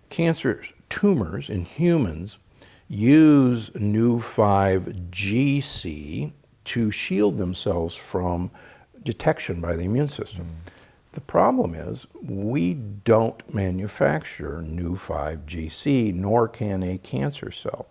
[0.09, 2.37] cancer tumors in humans
[2.87, 6.31] use Neu5Gc
[6.65, 8.51] to shield themselves from
[9.03, 10.45] detection by the immune system.
[10.45, 10.71] Mm.
[11.15, 17.87] The problem is we don't manufacture Neu5Gc, nor can a cancer cell,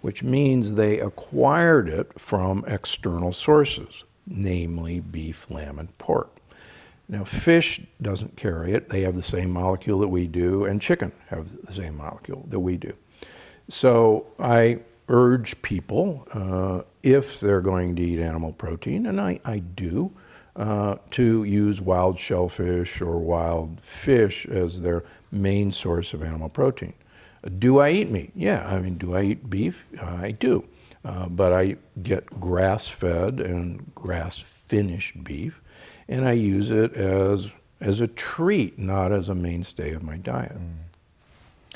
[0.00, 6.30] which means they acquired it from external sources, namely beef, lamb, and pork.
[7.08, 8.90] Now, fish doesn't carry it.
[8.90, 12.60] They have the same molecule that we do, and chicken have the same molecule that
[12.60, 12.92] we do.
[13.68, 14.78] So I
[15.08, 20.12] urge people, uh, if they're going to eat animal protein, and I, I do,
[20.58, 26.92] uh, to use wild shellfish or wild fish as their main source of animal protein.
[27.58, 28.32] Do I eat meat?
[28.34, 29.84] Yeah, I mean, do I eat beef?
[30.02, 30.64] I do.
[31.04, 35.60] Uh, but I get grass fed and grass finished beef,
[36.08, 40.56] and I use it as, as a treat, not as a mainstay of my diet.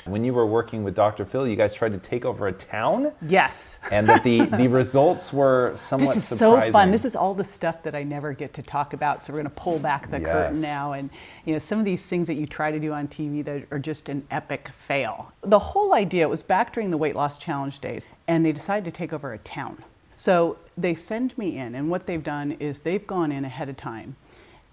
[0.05, 1.23] When you were working with Dr.
[1.23, 3.77] Phil, you guys tried to take over a town, Yes.
[3.89, 6.71] and that the, the results were somewhat This is surprising.
[6.71, 6.91] so fun.
[6.91, 9.23] This is all the stuff that I never get to talk about.
[9.23, 11.09] So we're going to pull back the curtain now, and
[11.45, 13.79] you know some of these things that you try to do on TV that are
[13.79, 15.31] just an epic fail.
[15.41, 18.91] The whole idea was back during the weight loss challenge days, and they decided to
[18.91, 19.83] take over a town.
[20.17, 23.77] So they send me in, and what they've done is they've gone in ahead of
[23.77, 24.15] time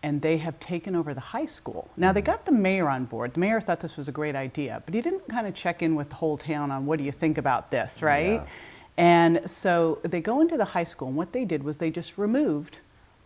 [0.03, 1.89] and they have taken over the high school.
[1.97, 2.27] Now they mm.
[2.27, 3.35] got the mayor on board.
[3.35, 5.95] The mayor thought this was a great idea, but he didn't kind of check in
[5.95, 8.41] with the whole town on what do you think about this, right?
[8.41, 8.47] Yeah.
[8.97, 12.19] And so they go into the high school, and what they did was they just
[12.19, 12.79] removed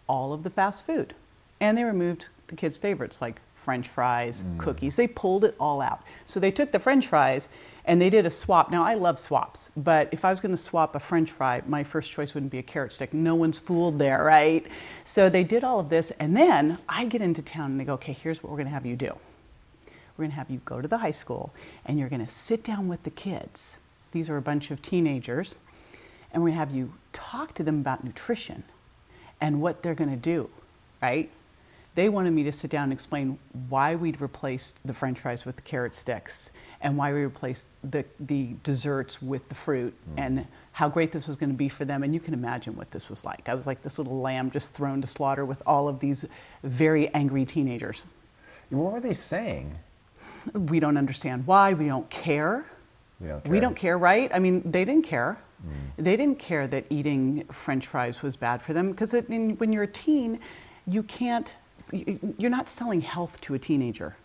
[0.07, 1.15] all of the fast food.
[1.61, 4.59] And they removed the kids' favorites like french fries, mm.
[4.59, 4.95] cookies.
[4.95, 6.03] They pulled it all out.
[6.27, 7.49] So they took the french fries
[7.87, 8.71] and they did a swap.
[8.71, 11.83] Now, I love swaps, but if I was going to swap a french fry, my
[11.83, 13.13] first choice wouldn't be a carrot stick.
[13.13, 14.67] No one's fooled there, right?
[15.05, 16.11] So they did all of this.
[16.19, 18.75] And then I get into town and they go, okay, here's what we're going to
[18.75, 19.13] have you do.
[20.17, 21.53] We're going to have you go to the high school
[21.87, 23.79] and you're going to sit down with the kids.
[24.13, 25.55] These are a bunch of teenagers.
[26.33, 28.65] And we're going to have you talk to them about nutrition
[29.41, 30.49] and what they're going to do,
[31.03, 31.31] right?
[31.95, 33.39] They wanted me to sit down and explain
[33.69, 36.51] why we'd replaced the french fries with the carrot sticks
[36.81, 40.21] and why we replaced the, the desserts with the fruit mm.
[40.21, 42.03] and how great this was going to be for them.
[42.03, 43.49] And you can imagine what this was like.
[43.49, 46.25] I was like this little lamb just thrown to slaughter with all of these
[46.65, 48.05] very angry teenagers.
[48.71, 49.79] What were they saying?
[50.53, 52.67] We don't understand why, we don't care.
[53.21, 54.31] We don't care, We don't care, right?
[54.35, 55.39] I mean, they didn't care.
[55.65, 56.05] Mm.
[56.05, 59.87] They didn't care that eating french fries was bad for them because when you're a
[59.87, 60.41] teen,
[60.87, 61.55] you can't
[61.93, 64.17] you're not selling health to a teenager.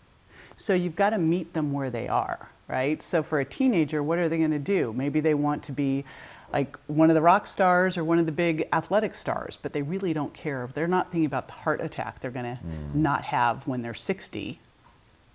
[0.56, 3.02] So you've got to meet them where they are, right?
[3.02, 4.92] So for a teenager, what are they going to do?
[4.92, 6.04] Maybe they want to be
[6.52, 9.82] like one of the rock stars or one of the big athletic stars, but they
[9.82, 10.68] really don't care.
[10.74, 12.94] They're not thinking about the heart attack they're going to mm.
[12.94, 14.60] not have when they're 60,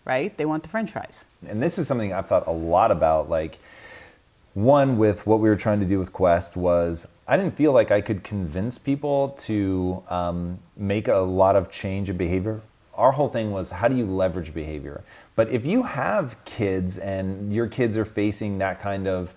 [0.04, 0.38] right?
[0.38, 1.26] They want the french fries.
[1.48, 3.30] And this is something I've thought a lot about.
[3.30, 3.60] Like,
[4.56, 7.92] one, with what we were trying to do with Quest, was I didn't feel like
[7.92, 12.62] I could convince people to um, make a lot of change in behavior.
[12.94, 15.04] Our whole thing was how do you leverage behavior?
[15.36, 19.36] But if you have kids and your kids are facing that kind of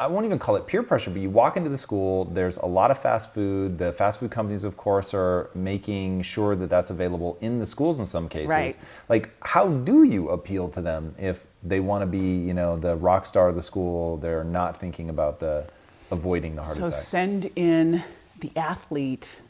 [0.00, 2.66] I won't even call it peer pressure, but you walk into the school, there's a
[2.66, 3.78] lot of fast food.
[3.78, 7.98] The fast food companies, of course, are making sure that that's available in the schools
[7.98, 8.48] in some cases.
[8.48, 8.76] Right.
[9.08, 12.94] Like, how do you appeal to them if they want to be, you know, the
[12.94, 14.18] rock star of the school?
[14.18, 15.66] They're not thinking about the
[16.12, 16.92] avoiding the heart so attack.
[16.92, 18.04] So send in
[18.38, 19.40] the athlete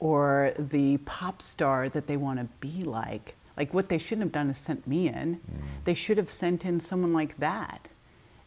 [0.00, 3.34] or the pop star that they want to be like.
[3.56, 5.36] Like, what they shouldn't have done is sent me in.
[5.36, 5.62] Mm.
[5.84, 7.86] They should have sent in someone like that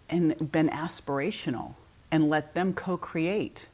[0.10, 1.74] and been aspirational
[2.12, 3.68] and let them co create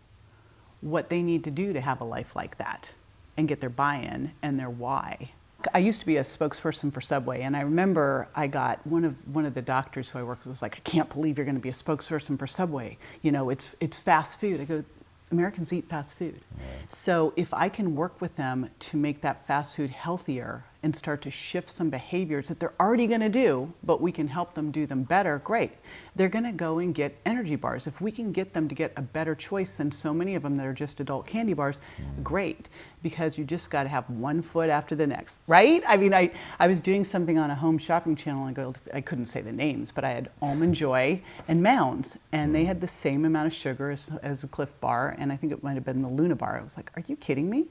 [0.81, 2.91] what they need to do to have a life like that
[3.37, 5.31] and get their buy in and their why.
[5.73, 9.15] I used to be a spokesperson for Subway, and I remember I got one of
[9.33, 11.55] one of the doctors who I worked with was like, "I can't believe you're going
[11.55, 12.97] to be a spokesperson for Subway.
[13.21, 14.83] You know, it's it's fast food." I go,
[15.31, 16.41] "Americans eat fast food,
[16.89, 21.21] so if I can work with them to make that fast food healthier and start
[21.21, 24.69] to shift some behaviors that they're already going to do, but we can help them
[24.69, 25.71] do them better, great.
[26.15, 27.87] They're going to go and get energy bars.
[27.87, 30.55] If we can get them to get a better choice than so many of them
[30.57, 32.23] that are just adult candy bars, mm.
[32.23, 32.69] great,
[33.01, 35.83] because you just got to have one foot after the next, right?
[35.87, 39.01] I mean, I, I was doing something on a home shopping channel, and I, I
[39.01, 42.87] couldn't say the names, but I had Almond Joy and Mounds, and they had the
[42.87, 45.85] same amount of sugar as, as a Clif Bar, and I think it might have
[45.85, 46.59] been the Luna Bar.
[46.59, 47.67] I was like, are you kidding me?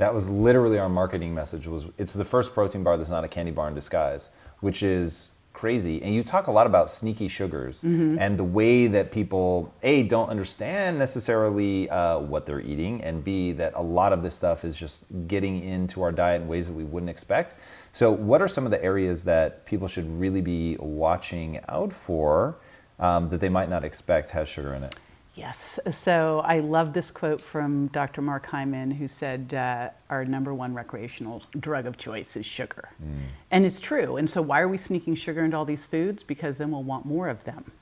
[0.00, 3.28] That was literally our marketing message was it's the first protein bar that's not a
[3.28, 6.02] candy bar in disguise, which is crazy.
[6.02, 8.18] And you talk a lot about sneaky sugars mm-hmm.
[8.18, 13.52] and the way that people a don't understand necessarily uh, what they're eating, and b
[13.52, 16.72] that a lot of this stuff is just getting into our diet in ways that
[16.72, 17.56] we wouldn't expect.
[17.92, 22.56] So, what are some of the areas that people should really be watching out for
[22.98, 24.96] um, that they might not expect has sugar in it?
[25.40, 25.80] Yes.
[25.90, 28.20] So I love this quote from Dr.
[28.20, 32.90] Mark Hyman, who said, uh, Our number one recreational drug of choice is sugar.
[33.02, 33.22] Mm.
[33.50, 34.18] And it's true.
[34.18, 36.22] And so, why are we sneaking sugar into all these foods?
[36.22, 37.72] Because then we'll want more of them.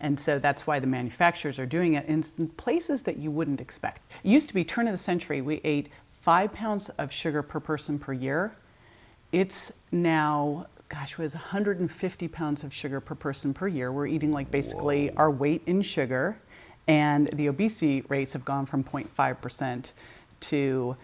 [0.00, 2.22] And so that's why the manufacturers are doing it in
[2.56, 4.00] places that you wouldn't expect.
[4.24, 5.90] It used to be turn of the century, we ate
[6.22, 8.56] five pounds of sugar per person per year.
[9.30, 13.90] It's now gosh, was 150 pounds of sugar per person per year.
[13.90, 15.14] We're eating like basically Whoa.
[15.16, 16.36] our weight in sugar.
[16.88, 19.92] And the obesity rates have gone from 0.5%
[20.40, 20.96] to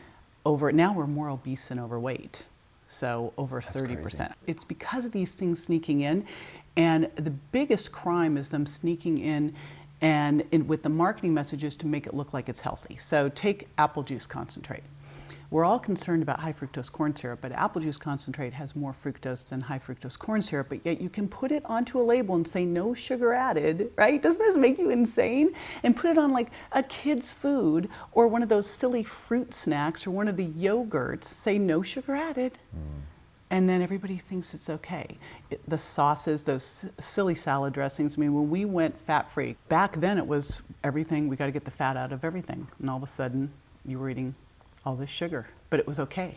[0.45, 2.45] over, now we're more obese than overweight.
[2.89, 4.01] So over That's 30%.
[4.03, 4.25] Crazy.
[4.47, 6.25] It's because of these things sneaking in.
[6.77, 9.55] And the biggest crime is them sneaking in
[10.01, 12.97] and in, with the marketing messages to make it look like it's healthy.
[12.97, 14.85] So take apple juice concentrate.
[15.51, 19.49] We're all concerned about high fructose corn syrup, but apple juice concentrate has more fructose
[19.49, 22.47] than high fructose corn syrup, but yet you can put it onto a label and
[22.47, 24.21] say no sugar added, right?
[24.21, 25.55] Doesn't this make you insane?
[25.85, 30.07] And put it on like a kid's food or one of those silly fruit snacks
[30.07, 32.59] or one of the yogurts, say no sugar added.
[32.77, 33.03] Mm.
[33.51, 35.17] And then everybody thinks it's okay.
[35.51, 38.19] It, the sauces, those silly salad dressings.
[38.19, 41.53] I mean, when we went fat free, back then it was everything, we got to
[41.53, 42.69] get the fat out of everything.
[42.79, 43.51] And all of a sudden,
[43.87, 44.35] you were eating
[44.89, 46.35] all this sugar, but it was okay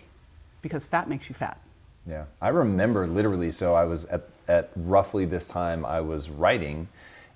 [0.61, 1.57] because fat makes you fat.
[2.06, 3.49] Yeah, I remember literally.
[3.49, 6.90] So I was at, at roughly this time, I was writing,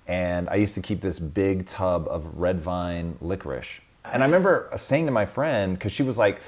[0.06, 3.80] and I used to keep this big tub of red vine licorice.
[4.04, 6.42] And I remember saying to my friend, because she was like,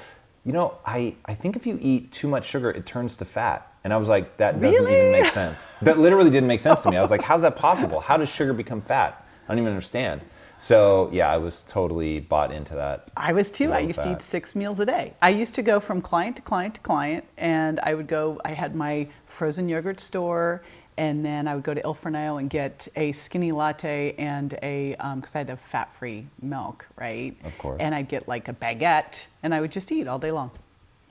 [0.45, 3.73] you know, I, I think if you eat too much sugar, it turns to fat.
[3.83, 4.99] And I was like, that doesn't really?
[4.99, 5.67] even make sense.
[5.81, 6.97] That literally didn't make sense to me.
[6.97, 8.01] I was like, how's that possible?
[8.01, 9.25] How does sugar become fat?
[9.45, 10.21] I don't even understand.
[10.59, 13.09] So yeah, I was totally bought into that.
[13.15, 13.71] I was too.
[13.71, 14.03] I used fat.
[14.03, 15.13] to eat six meals a day.
[15.21, 18.39] I used to go from client to client to client, and I would go.
[18.43, 20.61] I had my frozen yogurt store,
[20.97, 24.97] and then I would go to Il Forno and get a skinny latte and a
[24.99, 27.37] because um, I had a fat-free milk, right?
[27.45, 27.77] Of course.
[27.79, 30.51] And I'd get like a baguette, and I would just eat all day long,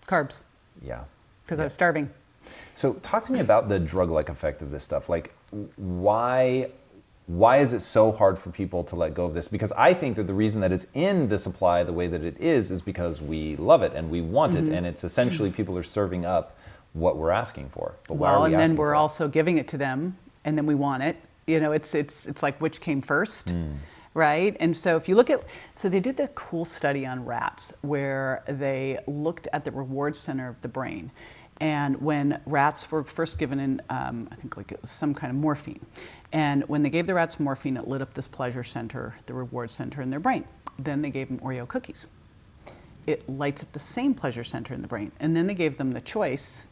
[0.07, 0.43] carbs.
[0.83, 1.05] Yeah.
[1.43, 1.63] Because yeah.
[1.63, 2.11] I was starving.
[2.75, 5.09] So talk to me about the drug-like effect of this stuff.
[5.09, 5.33] Like,
[5.77, 6.69] why
[7.29, 9.49] why is it so hard for people to let go of this?
[9.49, 12.41] Because I think that the reason that it's in the supply the way that it
[12.41, 14.73] is is because we love it and we want mm-hmm.
[14.73, 16.57] it, and it's essentially people are serving up
[16.95, 17.95] what we're asking for.
[18.09, 21.03] But well, we and then we're also giving it to them, and then we want
[21.03, 21.17] it.
[21.47, 23.49] You know, it's it's it's like which came first.
[23.49, 23.77] Mm
[24.15, 24.57] right?
[24.59, 25.45] And so if you look at,
[25.77, 30.49] so they did the cool study on rats where they looked at the reward center
[30.49, 31.13] of the brain.
[31.61, 35.31] And when rats were first given in, um, I think like it was some kind
[35.31, 35.85] of morphine,
[36.33, 39.71] and when they gave the rats morphine, it lit up this pleasure center, the reward
[39.71, 40.45] center in their brain.
[40.79, 42.07] Then they gave them Oreo cookies.
[43.07, 45.11] It lights up the same pleasure center in the brain.
[45.21, 46.67] And then they gave them the choice,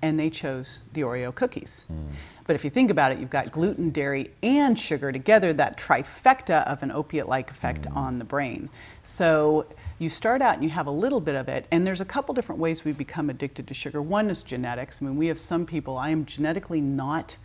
[0.00, 1.84] and they chose the Oreo cookies.
[1.92, 2.08] Mm.
[2.46, 3.90] But if you think about it, you've got That's gluten, crazy.
[3.90, 7.96] dairy, and sugar together, that trifecta of an opiate like effect mm.
[7.96, 8.70] on the brain.
[9.02, 9.66] So
[9.98, 12.34] you start out and you have a little bit of it, and there's a couple
[12.34, 14.02] different ways we become addicted to sugar.
[14.02, 15.00] One is genetics.
[15.00, 17.36] I mean, we have some people, I am genetically not,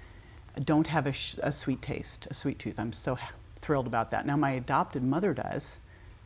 [0.65, 2.80] don't have a, sh- a sweet taste, a sweet tooth.
[2.80, 3.18] I'm so
[3.61, 4.26] thrilled about that.
[4.26, 5.80] Now, my adopted mother does.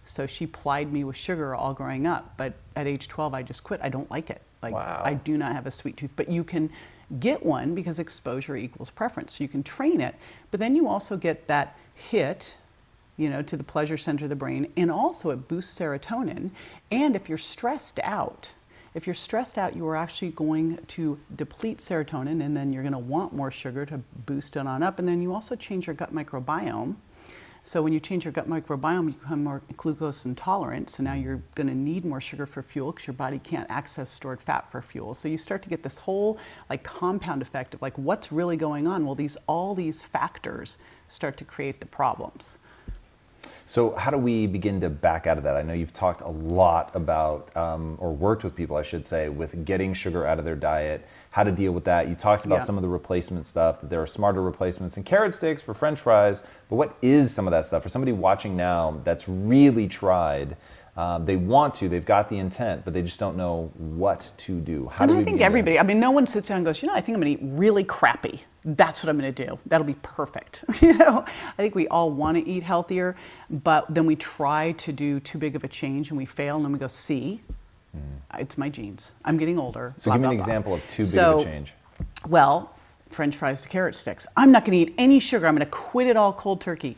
[0.03, 2.34] So she plied me with sugar all growing up.
[2.38, 3.80] But at age 12, I just quit.
[3.84, 4.41] I don't like it.
[4.61, 5.02] Like, wow.
[5.03, 6.11] I do not have a sweet tooth.
[6.15, 6.72] But you can
[7.19, 9.38] get one because exposure equals preference.
[9.38, 10.15] So you can train it,
[10.52, 12.56] but then you also get that hit,
[13.18, 16.52] you know, to the pleasure center of the brain, and also it boosts serotonin.
[16.92, 18.52] And if you're stressed out,
[18.94, 22.94] if you're stressed out, you are actually going to deplete serotonin, and then you're going
[22.94, 25.00] to want more sugar to boost it on up.
[25.00, 26.96] And then you also change your gut microbiome
[27.66, 30.88] so when you change your gut microbiome, you become more glucose intolerant.
[30.92, 34.12] So now you're going to need more sugar for fuel because your body can't access
[34.12, 35.16] stored fat for fuel.
[35.16, 36.38] So you start to get this whole
[36.70, 39.04] like compound effect of like what's really going on.
[39.04, 40.78] Well, these all these factors
[41.08, 42.60] start to create the problems.
[43.68, 45.56] So, how do we begin to back out of that?
[45.56, 49.28] I know you've talked a lot about, um, or worked with people, I should say,
[49.28, 52.08] with getting sugar out of their diet, how to deal with that.
[52.08, 52.66] You talked about yeah.
[52.66, 56.00] some of the replacement stuff, that there are smarter replacements and carrot sticks for french
[56.00, 56.44] fries.
[56.70, 57.82] But what is some of that stuff?
[57.82, 60.58] For somebody watching now that's really tried,
[60.97, 64.59] um, they want to, they've got the intent, but they just don't know what to
[64.61, 64.88] do.
[64.88, 66.88] How and do I think everybody, I mean, no one sits down and goes, you
[66.88, 68.41] know, I think I'm going to eat really crappy.
[68.63, 69.59] That's what I'm going to do.
[69.65, 70.63] That'll be perfect.
[70.81, 73.17] you know, I think we all want to eat healthier,
[73.49, 76.63] but then we try to do too big of a change and we fail, and
[76.63, 77.41] then we go, see,
[77.95, 78.01] mm.
[78.39, 79.13] it's my genes.
[79.26, 79.93] I'm getting older.
[79.97, 81.73] So blah, give me an blah, example of too big so, of a change.
[82.26, 82.73] Well,
[83.09, 84.26] French fries to carrot sticks.
[84.38, 85.45] I'm not going to eat any sugar.
[85.45, 86.95] I'm going to quit it all cold turkey.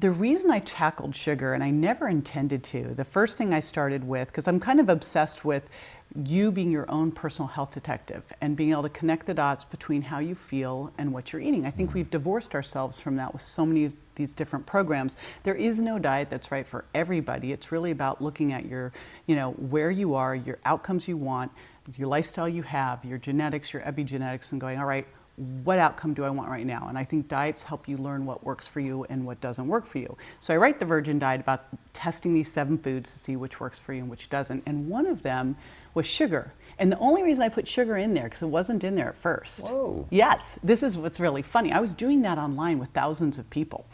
[0.00, 4.04] The reason I tackled sugar, and I never intended to, the first thing I started
[4.06, 5.68] with, because I'm kind of obsessed with
[6.14, 10.02] you being your own personal health detective and being able to connect the dots between
[10.02, 11.66] how you feel and what you're eating.
[11.66, 15.16] I think we've divorced ourselves from that with so many of these different programs.
[15.42, 17.50] There is no diet that's right for everybody.
[17.50, 18.92] It's really about looking at your,
[19.26, 21.50] you know, where you are, your outcomes you want,
[21.96, 25.08] your lifestyle you have, your genetics, your epigenetics, and going, all right,
[25.38, 26.88] what outcome do I want right now?
[26.88, 29.86] And I think diets help you learn what works for you and what doesn't work
[29.86, 30.16] for you.
[30.40, 33.78] So I write the Virgin Diet about testing these seven foods to see which works
[33.78, 34.64] for you and which doesn't.
[34.66, 35.56] And one of them
[35.94, 36.52] was sugar.
[36.80, 39.16] And the only reason I put sugar in there, because it wasn't in there at
[39.16, 39.64] first.
[39.64, 40.06] Whoa.
[40.10, 41.72] Yes, this is what's really funny.
[41.72, 43.86] I was doing that online with thousands of people.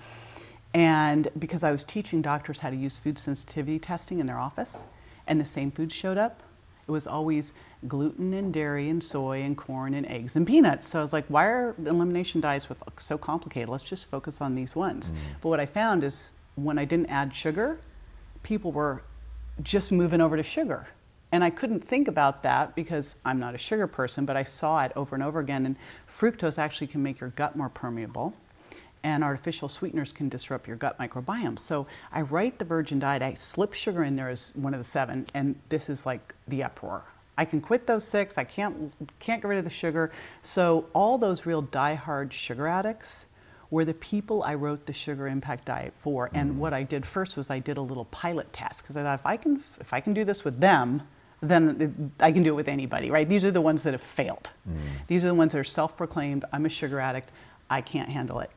[0.73, 4.87] And because I was teaching doctors how to use food sensitivity testing in their office,
[5.27, 6.43] and the same foods showed up,
[6.86, 7.52] it was always
[7.89, 10.86] gluten and dairy and soy and corn and eggs and peanuts.
[10.86, 12.66] So I was like, why are elimination diets
[12.98, 13.69] so complicated?
[13.69, 15.11] Let's just focus on these ones.
[15.11, 15.16] Mm.
[15.40, 17.78] But what I found is when I didn't add sugar,
[18.43, 19.02] people were
[19.62, 20.86] just moving over to sugar.
[21.32, 24.85] And I couldn't think about that because I'm not a sugar person, but I saw
[24.85, 25.66] it over and over again.
[25.66, 25.77] And
[26.09, 28.35] fructose actually can make your gut more permeable
[29.05, 31.59] and artificial sweeteners can disrupt your gut microbiome.
[31.59, 34.85] So I write the virgin diet, I slip sugar in there as one of the
[34.85, 37.05] seven, and this is like the uproar.
[37.37, 40.11] I can quit those six, I can't, can't get rid of the sugar.
[40.43, 43.27] So all those real die-hard sugar addicts
[43.71, 46.31] were the people I wrote the sugar impact diet for.
[46.33, 46.57] And mm.
[46.57, 49.27] what I did first was I did a little pilot test because I thought if
[49.27, 51.03] I can if I can do this with them,
[51.43, 53.29] then I can do it with anybody, right?
[53.29, 54.51] These are the ones that have failed.
[54.69, 54.77] Mm.
[55.09, 57.33] These are the ones that are self-proclaimed, I'm a sugar addict,
[57.69, 58.51] I can't handle it.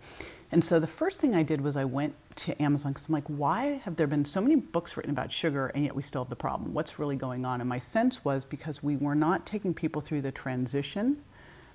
[0.52, 3.28] And so the first thing I did was I went to Amazon because I'm like,
[3.28, 6.30] why have there been so many books written about sugar and yet we still have
[6.30, 6.74] the problem?
[6.74, 7.60] What's really going on?
[7.60, 11.22] And my sense was because we were not taking people through the transition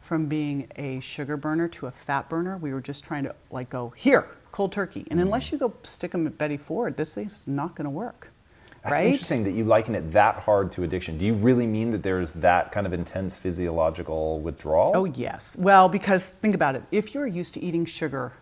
[0.01, 2.57] from being a sugar burner to a fat burner.
[2.57, 5.01] We were just trying to like go here, cold turkey.
[5.01, 5.21] And mm-hmm.
[5.21, 8.31] unless you go stick them at Betty Ford, this is not going to work.
[8.83, 9.07] That's right?
[9.07, 11.17] interesting that you liken it that hard to addiction.
[11.17, 14.91] Do you really mean that there's that kind of intense physiological withdrawal?
[14.95, 15.57] Oh, yes.
[15.57, 16.83] Well, because think about it.
[16.91, 18.33] If you're used to eating sugar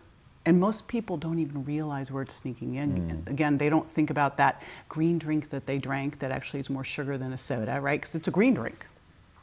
[0.45, 3.23] and most people don't even realize where it's sneaking in.
[3.25, 3.29] Mm.
[3.29, 6.83] Again, they don't think about that green drink that they drank that actually is more
[6.83, 8.01] sugar than a soda, right?
[8.01, 8.87] Because it's a green drink.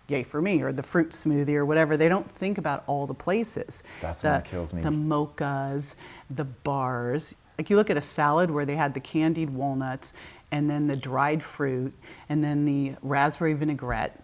[0.08, 1.96] Yay for me, or the fruit smoothie, or whatever.
[1.96, 3.82] They don't think about all the places.
[4.00, 4.80] That's the, what kills me.
[4.80, 5.94] The mochas,
[6.30, 7.34] the bars.
[7.58, 10.14] Like you look at a salad where they had the candied walnuts,
[10.50, 11.92] and then the dried fruit,
[12.30, 14.18] and then the raspberry vinaigrette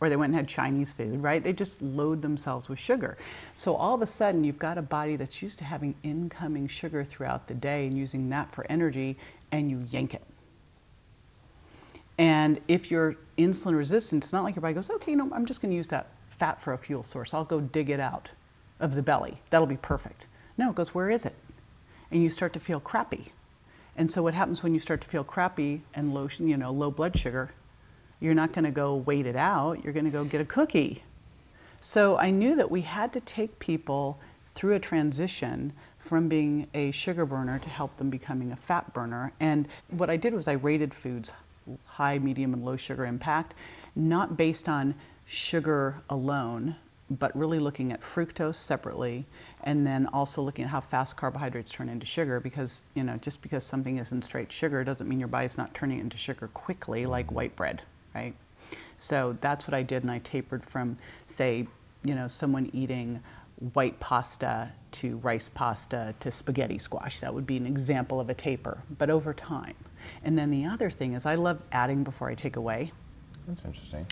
[0.00, 1.42] or they went and had Chinese food, right?
[1.42, 3.16] They just load themselves with sugar.
[3.54, 7.04] So all of a sudden, you've got a body that's used to having incoming sugar
[7.04, 9.16] throughout the day and using that for energy,
[9.50, 10.22] and you yank it.
[12.16, 15.62] And if you're insulin resistant, it's not like your body goes, okay, no, I'm just
[15.62, 17.32] going to use that fat for a fuel source.
[17.34, 18.30] I'll go dig it out
[18.80, 19.40] of the belly.
[19.50, 20.26] That'll be perfect.
[20.56, 21.34] No, it goes, where is it?
[22.10, 23.32] And you start to feel crappy.
[23.96, 26.90] And so what happens when you start to feel crappy and low, you know, low
[26.90, 27.50] blood sugar?
[28.20, 29.84] You're not going to go wait it out.
[29.84, 31.02] You're going to go get a cookie.
[31.80, 34.18] So I knew that we had to take people
[34.54, 39.32] through a transition from being a sugar burner to help them becoming a fat burner.
[39.38, 41.30] And what I did was I rated foods
[41.84, 43.54] high, medium, and low sugar impact,
[43.94, 44.94] not based on
[45.26, 46.74] sugar alone,
[47.10, 49.24] but really looking at fructose separately
[49.64, 53.40] and then also looking at how fast carbohydrates turn into sugar because you know just
[53.40, 57.06] because something isn't straight sugar doesn't mean your body's not turning it into sugar quickly
[57.06, 57.82] like white bread
[58.14, 58.34] right
[58.96, 61.66] so that's what i did and i tapered from say
[62.04, 63.20] you know someone eating
[63.72, 68.34] white pasta to rice pasta to spaghetti squash that would be an example of a
[68.34, 69.74] taper but over time
[70.24, 72.92] and then the other thing is i love adding before i take away
[73.46, 74.06] that's interesting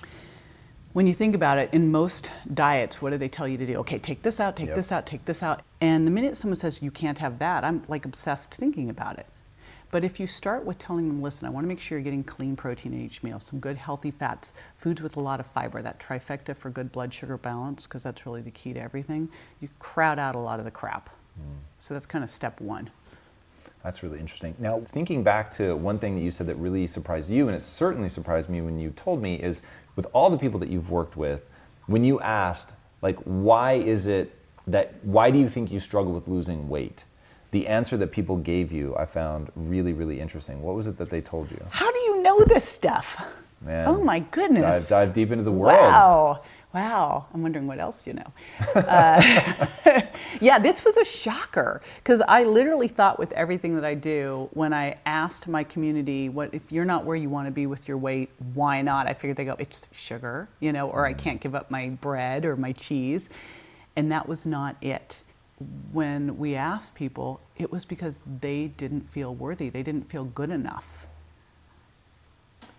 [0.97, 3.75] when you think about it, in most diets, what do they tell you to do?
[3.81, 4.77] Okay, take this out, take yep.
[4.77, 5.61] this out, take this out.
[5.83, 9.27] And the minute someone says you can't have that, I'm like obsessed thinking about it.
[9.91, 12.25] But if you start with telling them, listen, I want to make sure you're getting
[12.25, 15.81] clean protein in each meal, some good healthy fats, foods with a lot of fiber,
[15.81, 19.29] that trifecta for good blood sugar balance, because that's really the key to everything,
[19.61, 21.09] you crowd out a lot of the crap.
[21.39, 21.59] Mm.
[21.79, 22.91] So that's kind of step one.
[23.85, 24.57] That's really interesting.
[24.59, 27.61] Now, thinking back to one thing that you said that really surprised you, and it
[27.61, 29.63] certainly surprised me when you told me, is
[29.95, 31.49] with all the people that you've worked with,
[31.87, 32.73] when you asked,
[33.03, 34.35] like, why is it
[34.67, 37.05] that, why do you think you struggle with losing weight?
[37.57, 40.61] The answer that people gave you, I found really, really interesting.
[40.61, 41.65] What was it that they told you?
[41.71, 43.25] How do you know this stuff?
[43.63, 44.61] Man, oh my goodness.
[44.61, 45.81] Dive, dive deep into the world.
[45.81, 46.43] Wow.
[46.75, 48.31] Wow, I'm wondering what else you know.
[48.75, 49.67] Uh,
[50.43, 54.75] yeah, this was a shocker because I literally thought with everything that I do, when
[54.75, 57.97] I asked my community, "What if you're not where you want to be with your
[57.97, 58.29] weight?
[58.53, 61.19] Why not?" I figured they go, "It's sugar," you know, or I mm.
[61.19, 63.31] can't give up my bread or my cheese,
[63.97, 65.23] and that was not it.
[65.93, 69.71] When we asked people, it was because they didn't feel worthy.
[69.71, 71.07] They didn't feel good enough.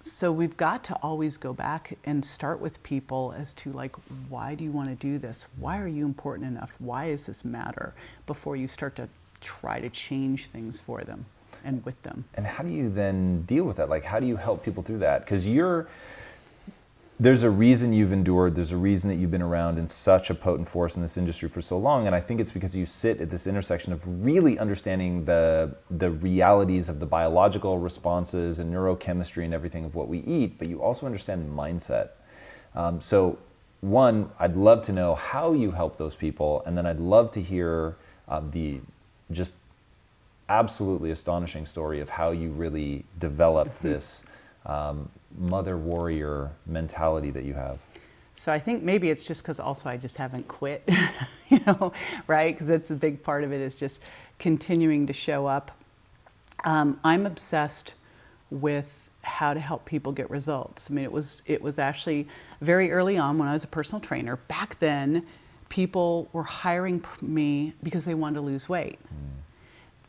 [0.02, 3.96] So we've got to always go back and start with people as to like
[4.30, 5.48] why do you want to do this?
[5.60, 6.72] Why are you important enough?
[6.80, 7.94] Why does this matter?
[8.26, 9.10] Before you start to
[9.42, 11.26] try to change things for them
[11.66, 12.24] and with them.
[12.36, 13.90] And how do you then deal with that?
[13.90, 15.26] Like how do you help people through that?
[15.26, 15.88] Because you're
[17.20, 20.36] there's a reason you've endured there's a reason that you've been around in such a
[20.36, 23.20] potent force in this industry for so long and i think it's because you sit
[23.20, 29.44] at this intersection of really understanding the the realities of the biological responses and neurochemistry
[29.44, 32.10] and everything of what we eat but you also understand mindset.
[32.76, 33.40] Um, so
[33.82, 37.42] one i'd love to know how you help those people and then i'd love to
[37.42, 37.96] hear
[38.28, 38.80] um, the
[39.32, 39.56] just
[40.50, 44.24] absolutely astonishing story of how you really developed this
[44.68, 47.80] um, mother warrior mentality that you have?
[48.36, 50.88] So I think maybe it's just because also I just haven't quit,
[51.50, 51.92] you know,
[52.28, 52.54] right?
[52.54, 54.00] Because that's a big part of it is just
[54.38, 55.72] continuing to show up.
[56.64, 57.96] Um, I'm obsessed
[58.52, 60.90] with how to help people get results.
[60.90, 62.28] I mean, it was it was actually
[62.62, 64.38] very early on when I was a personal trainer.
[64.38, 65.26] Back then,
[65.70, 69.18] people were hiring me because they wanted to lose weight, mm.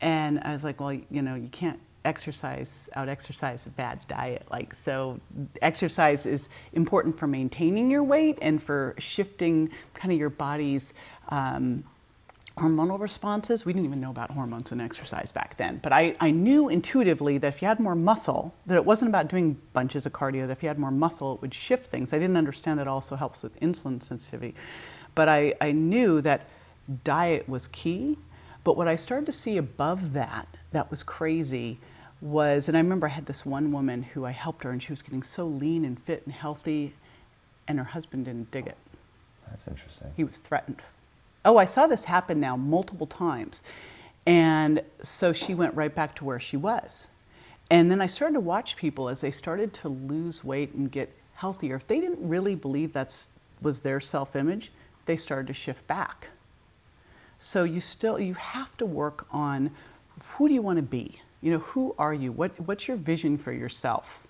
[0.01, 4.45] and I was like, well, you know, you can't exercise, out exercise a bad diet.
[4.49, 5.19] Like, so
[5.61, 10.93] exercise is important for maintaining your weight and for shifting kind of your body's
[11.29, 11.83] um,
[12.57, 13.65] hormonal responses.
[13.65, 15.79] We didn't even know about hormones and exercise back then.
[15.81, 19.29] But I, I knew intuitively that if you had more muscle, that it wasn't about
[19.29, 22.13] doing bunches of cardio, that if you had more muscle, it would shift things.
[22.13, 24.55] I didn't understand it also helps with insulin sensitivity.
[25.15, 26.47] But I, I knew that
[27.03, 28.17] diet was key.
[28.63, 31.79] But what I started to see above that, that was crazy,
[32.21, 34.91] was, and I remember I had this one woman who I helped her and she
[34.91, 36.93] was getting so lean and fit and healthy,
[37.67, 38.77] and her husband didn't dig it.
[39.49, 40.11] That's interesting.
[40.17, 40.81] He was threatened.
[41.45, 43.63] Oh, I saw this happen now multiple times.
[44.25, 47.07] And so she went right back to where she was.
[47.71, 51.11] And then I started to watch people as they started to lose weight and get
[51.35, 51.75] healthier.
[51.75, 53.15] If they didn't really believe that
[53.61, 54.71] was their self image,
[55.05, 56.29] they started to shift back.
[57.39, 59.71] So you still you have to work on
[60.39, 61.19] who do you want to be?
[61.41, 62.31] You know, who are you?
[62.31, 64.25] What, what's your vision for yourself?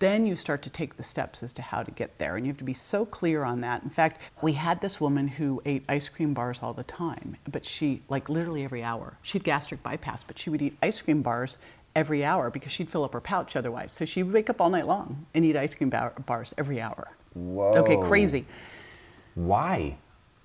[0.00, 2.34] Then you start to take the steps as to how to get there.
[2.34, 3.84] And you have to be so clear on that.
[3.84, 7.64] In fact, we had this woman who ate ice cream bars all the time, but
[7.64, 11.22] she, like literally every hour, she had gastric bypass, but she would eat ice cream
[11.22, 11.58] bars
[11.94, 13.92] every hour because she'd fill up her pouch otherwise.
[13.92, 16.80] So she would wake up all night long and eat ice cream bar- bars every
[16.80, 17.06] hour.
[17.34, 17.72] Whoa.
[17.76, 18.46] Okay, crazy.
[19.36, 19.96] Why?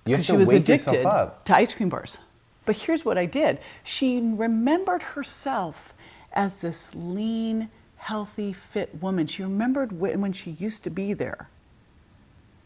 [0.06, 1.44] You have she was wake yourself addicted up.
[1.46, 2.18] to ice cream bars.
[2.66, 5.94] But here's what I did she remembered herself
[6.32, 9.26] as this lean, healthy, fit woman.
[9.26, 11.48] She remembered when she used to be there.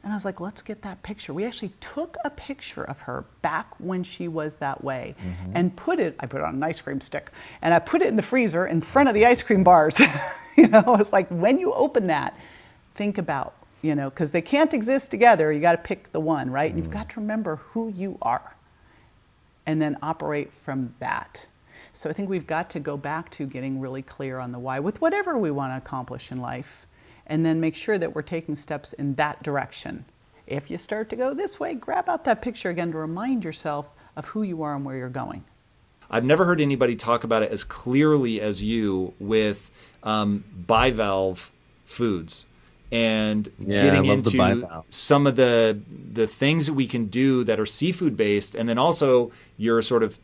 [0.03, 1.35] And I was like, let's get that picture.
[1.35, 5.53] We actually took a picture of her back when she was that way Mm-hmm.
[5.55, 7.31] and put it, I put it on an ice cream stick,
[7.61, 9.99] and I put it in the freezer in front of the ice cream bars.
[10.57, 12.39] you know, it's like when you open that,
[12.95, 15.53] think about, you know, because they can't exist together.
[15.53, 16.71] You got to pick the one, right?
[16.71, 18.55] And you've got to remember who you are
[19.69, 21.47] and then operate from that.
[21.93, 24.81] So I think we've got to go back to getting really clear on the why
[24.81, 26.87] with whatever we want to accomplish in life,
[27.27, 30.07] and then make sure that we're taking steps in that direction.
[30.47, 33.91] If you start to go this way, grab out that picture again to remind yourself
[34.17, 35.45] of who you are and where you're going.
[36.11, 39.71] I've never heard anybody talk about it as clearly as you with
[40.03, 41.51] um, bivalve
[41.85, 42.47] foods
[42.91, 45.79] and Yeah, getting I love the into some of the
[46.13, 50.03] the things that we can do that are seafood based, and then also you're sort
[50.03, 50.19] of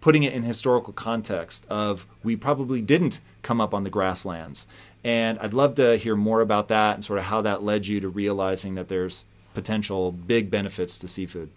[0.00, 4.66] putting it in historical context of we probably didn't come up on the grasslands.
[5.02, 8.00] And I'd love to hear more about that and sort of how that led you
[8.00, 9.24] to realizing that there's
[9.54, 11.50] potential big benefits to seafood.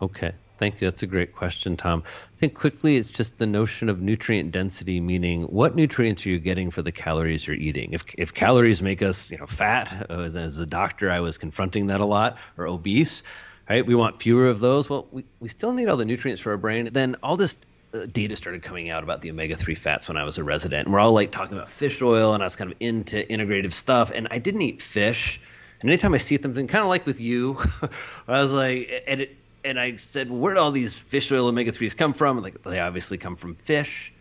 [0.00, 0.88] Okay, thank you.
[0.88, 2.04] That's a great question, Tom.
[2.06, 6.38] I think quickly it's just the notion of nutrient density, meaning what nutrients are you
[6.38, 7.94] getting for the calories you're eating?
[7.94, 11.36] If, if calories make us, you know, fat, uh, as, as a doctor, I was
[11.36, 13.24] confronting that a lot, or obese,
[13.68, 13.84] right?
[13.84, 14.88] We want fewer of those.
[14.88, 16.90] Well, we, we still need all the nutrients for our brain.
[16.92, 17.58] Then all this
[17.92, 20.84] uh, data started coming out about the omega-3 fats when I was a resident.
[20.84, 23.72] And we're all like talking about fish oil, and I was kind of into integrative
[23.72, 24.12] stuff.
[24.14, 25.40] And I didn't eat fish.
[25.80, 27.58] And anytime I see something, kind of like with you,
[28.28, 31.46] I was like, and it, and I said, well, where do all these fish oil
[31.46, 32.42] omega threes come from?
[32.42, 34.12] Like, they obviously come from fish.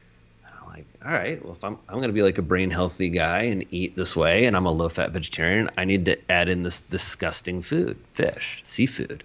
[0.46, 3.10] And I'm like, all right, well, if I'm I'm gonna be like a brain healthy
[3.10, 6.50] guy and eat this way, and I'm a low fat vegetarian, I need to add
[6.50, 9.24] in this disgusting food, fish, seafood.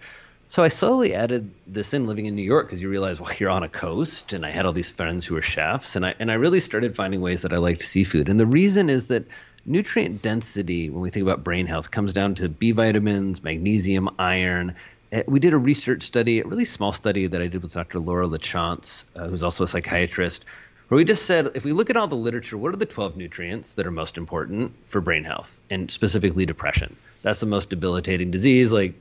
[0.49, 3.51] So I slowly added this in living in New York because you realize, well, you're
[3.51, 6.31] on a coast, and I had all these friends who were chefs, and I and
[6.31, 8.29] I really started finding ways that I liked seafood.
[8.29, 9.25] And the reason is that
[9.67, 14.77] nutrient density, when we think about brain health, comes down to B vitamins, magnesium, iron.
[15.13, 18.01] Uh, We did a research study, a really small study that I did with Dr.
[18.01, 20.45] Laura LaChance, uh, who's also a psychiatrist,
[20.89, 23.17] where we just said if we look at all the literature, what are the 12
[23.17, 26.97] nutrients that are most important for brain health and specifically depression?
[27.23, 28.73] That's the most debilitating disease.
[28.73, 28.95] Like,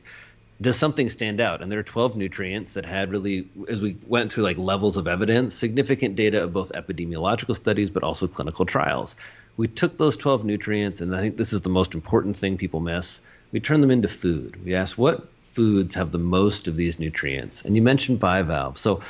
[0.61, 1.61] does something stand out?
[1.61, 5.07] And there are 12 nutrients that had really, as we went through like levels of
[5.07, 9.15] evidence, significant data of both epidemiological studies, but also clinical trials.
[9.57, 12.79] We took those 12 nutrients, and I think this is the most important thing people
[12.79, 13.21] miss.
[13.51, 14.63] We turned them into food.
[14.63, 17.63] We asked what foods have the most of these nutrients.
[17.63, 18.77] And you mentioned bivalve.
[18.77, 19.01] So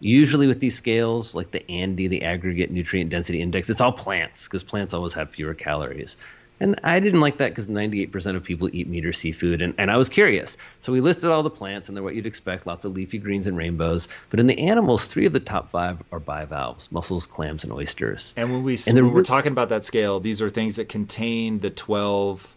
[0.00, 4.46] usually with these scales, like the ANDI, the aggregate nutrient density index, it's all plants
[4.46, 6.16] because plants always have fewer calories.
[6.60, 9.90] And I didn't like that because 98% of people eat meat or seafood, and, and
[9.90, 10.56] I was curious.
[10.78, 13.48] So we listed all the plants, and they're what you'd expect lots of leafy greens
[13.48, 14.06] and rainbows.
[14.30, 18.34] But in the animals, three of the top five are bivalves mussels, clams, and oysters.
[18.36, 21.58] And when we And when we're talking about that scale, these are things that contain
[21.58, 22.54] the twelve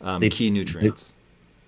[0.00, 1.14] um, They- key nutrients.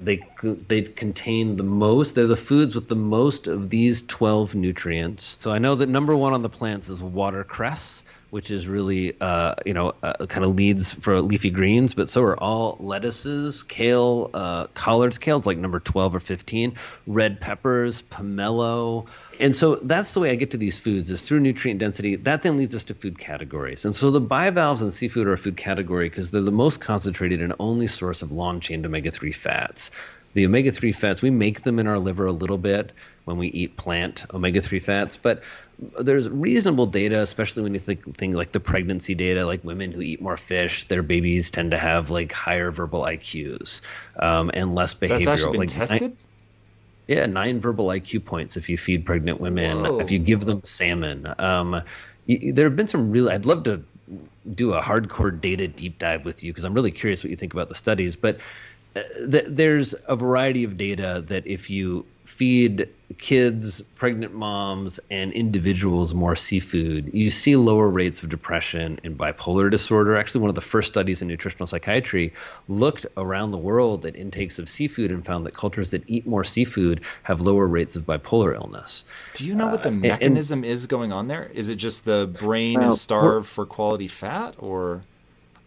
[0.01, 0.21] They
[0.69, 5.37] they contain the most they're the foods with the most of these 12 nutrients.
[5.41, 9.55] So i know that number one on the plants is watercress which is really uh,
[9.65, 14.31] you know uh, kind of leads for leafy greens but so are all lettuces kale
[14.35, 16.75] uh, collards kale's like number 12 or 15
[17.07, 19.09] red peppers pomelo.
[19.41, 22.17] And so that's the way i get to these foods is through nutrient density.
[22.17, 23.85] That then leads us to food categories.
[23.85, 27.43] And so the bivalves in seafood are a food category because they're the most concentrated
[27.43, 29.91] and only source of long chain omega-3 fats
[30.35, 32.93] the omega 3 fats, we make them in our liver a little bit
[33.25, 35.43] when we eat plant omega 3 fats, but
[36.01, 40.21] there's reasonable data, especially when you think, like the pregnancy data, like women who eat
[40.21, 43.83] more fish, their babies tend to have like higher verbal IQs
[44.19, 45.09] um, and less behavioral.
[45.09, 46.17] That's actually been like, tested.
[47.07, 49.99] yeah, nine verbal IQ points if you feed pregnant women, Whoa.
[49.99, 51.33] if you give them salmon.
[51.39, 51.83] Um,
[52.27, 53.83] there have been some really, I'd love to
[54.53, 57.53] do a hardcore data deep dive with you because I'm really curious what you think
[57.53, 58.17] about the studies.
[58.17, 58.41] But
[59.31, 66.13] th- there's a variety of data that if you feed kids, pregnant moms, and individuals
[66.13, 70.15] more seafood, you see lower rates of depression and bipolar disorder.
[70.17, 72.35] Actually, one of the first studies in nutritional psychiatry
[72.69, 76.45] looked around the world at intakes of seafood and found that cultures that eat more
[76.45, 79.05] seafood have lower rates of bipolar illness.
[79.35, 81.51] Do you know what the uh, and- mechanism is going on there?
[81.55, 85.03] Is it just the brain Well, is starved for quality fat, or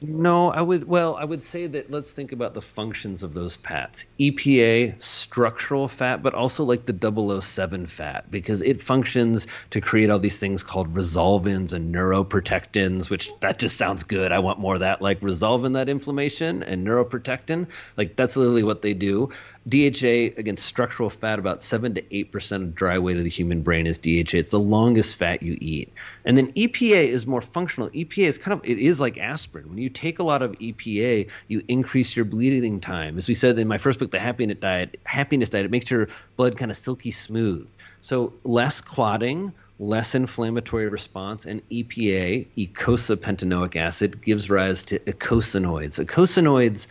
[0.03, 0.87] No, I would.
[0.87, 4.05] Well, I would say that let's think about the functions of those fats.
[4.19, 10.17] EPA, structural fat, but also like the 007 fat, because it functions to create all
[10.17, 14.31] these things called resolvins and neuroprotectins, which that just sounds good.
[14.31, 17.69] I want more of that, like resolving that inflammation and neuroprotectin.
[17.95, 19.29] Like that's literally what they do.
[19.67, 23.85] DHA, against structural fat, about 7 to 8% of dry weight of the human brain
[23.85, 24.37] is DHA.
[24.37, 25.93] It's the longest fat you eat.
[26.25, 27.89] And then EPA is more functional.
[27.89, 29.69] EPA is kind of, it is like aspirin.
[29.69, 33.17] When you take a lot of EPA, you increase your bleeding time.
[33.19, 36.07] As we said in my first book, The Happiness Diet, Happiness Diet, it makes your
[36.35, 37.71] blood kind of silky smooth.
[38.01, 46.03] So less clotting, less inflammatory response, and EPA, eicosapentaenoic acid, gives rise to eicosanoids.
[46.03, 46.87] Eicosanoids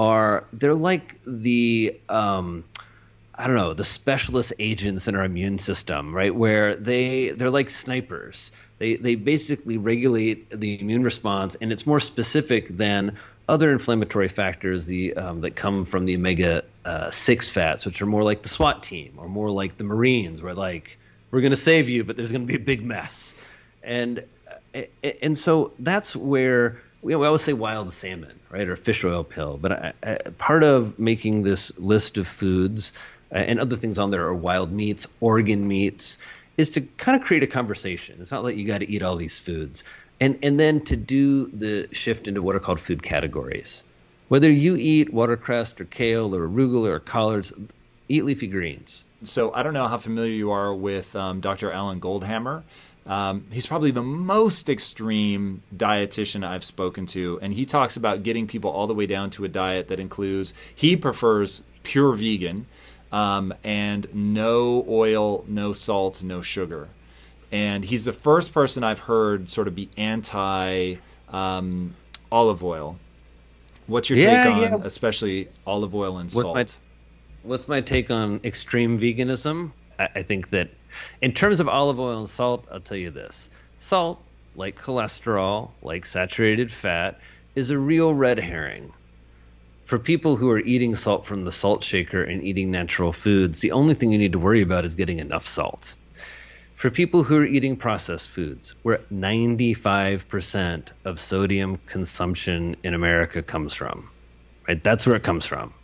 [0.00, 2.64] are they're like the um,
[3.34, 6.34] I don't know the specialist agents in our immune system, right?
[6.34, 8.50] Where they they're like snipers.
[8.78, 14.86] They they basically regulate the immune response, and it's more specific than other inflammatory factors
[14.86, 18.48] the um, that come from the omega uh, six fats, which are more like the
[18.48, 20.96] SWAT team or more like the Marines, where like
[21.30, 23.34] we're going to save you, but there's going to be a big mess,
[23.82, 24.24] and
[24.74, 24.80] uh,
[25.20, 29.58] and so that's where we, we always say wild salmon, right, or fish oil pill.
[29.60, 32.92] But I, I, part of making this list of foods
[33.32, 36.18] uh, and other things on there are wild meats, organ meats,
[36.56, 38.18] is to kind of create a conversation.
[38.20, 39.84] It's not like you got to eat all these foods,
[40.20, 43.84] and and then to do the shift into what are called food categories.
[44.28, 47.52] Whether you eat watercress or kale or arugula or collards,
[48.08, 49.04] eat leafy greens.
[49.22, 51.70] So I don't know how familiar you are with um, Dr.
[51.70, 52.62] Alan Goldhamer.
[53.06, 58.46] Um, he's probably the most extreme dietitian I've spoken to, and he talks about getting
[58.46, 62.66] people all the way down to a diet that includes he prefers pure vegan
[63.10, 66.88] um, and no oil, no salt, no sugar.
[67.50, 70.96] And he's the first person I've heard sort of be anti
[71.28, 71.96] um,
[72.30, 72.98] olive oil.
[73.86, 74.86] What's your yeah, take on, yeah.
[74.86, 76.78] especially olive oil and what's salt?
[77.42, 79.72] What's my take on extreme veganism?
[79.98, 80.68] I, I think that
[81.22, 83.48] in terms of olive oil and salt, I'll tell you this
[83.78, 84.22] salt,
[84.54, 87.18] like cholesterol, like saturated fat,
[87.54, 88.92] is a real red herring.
[89.86, 93.72] For people who are eating salt from the salt shaker and eating natural foods, the
[93.72, 95.96] only thing you need to worry about is getting enough salt.
[96.76, 103.74] For people who are eating processed foods, where 95% of sodium consumption in America comes
[103.74, 104.10] from,
[104.68, 104.82] right?
[104.82, 105.74] That's where it comes from.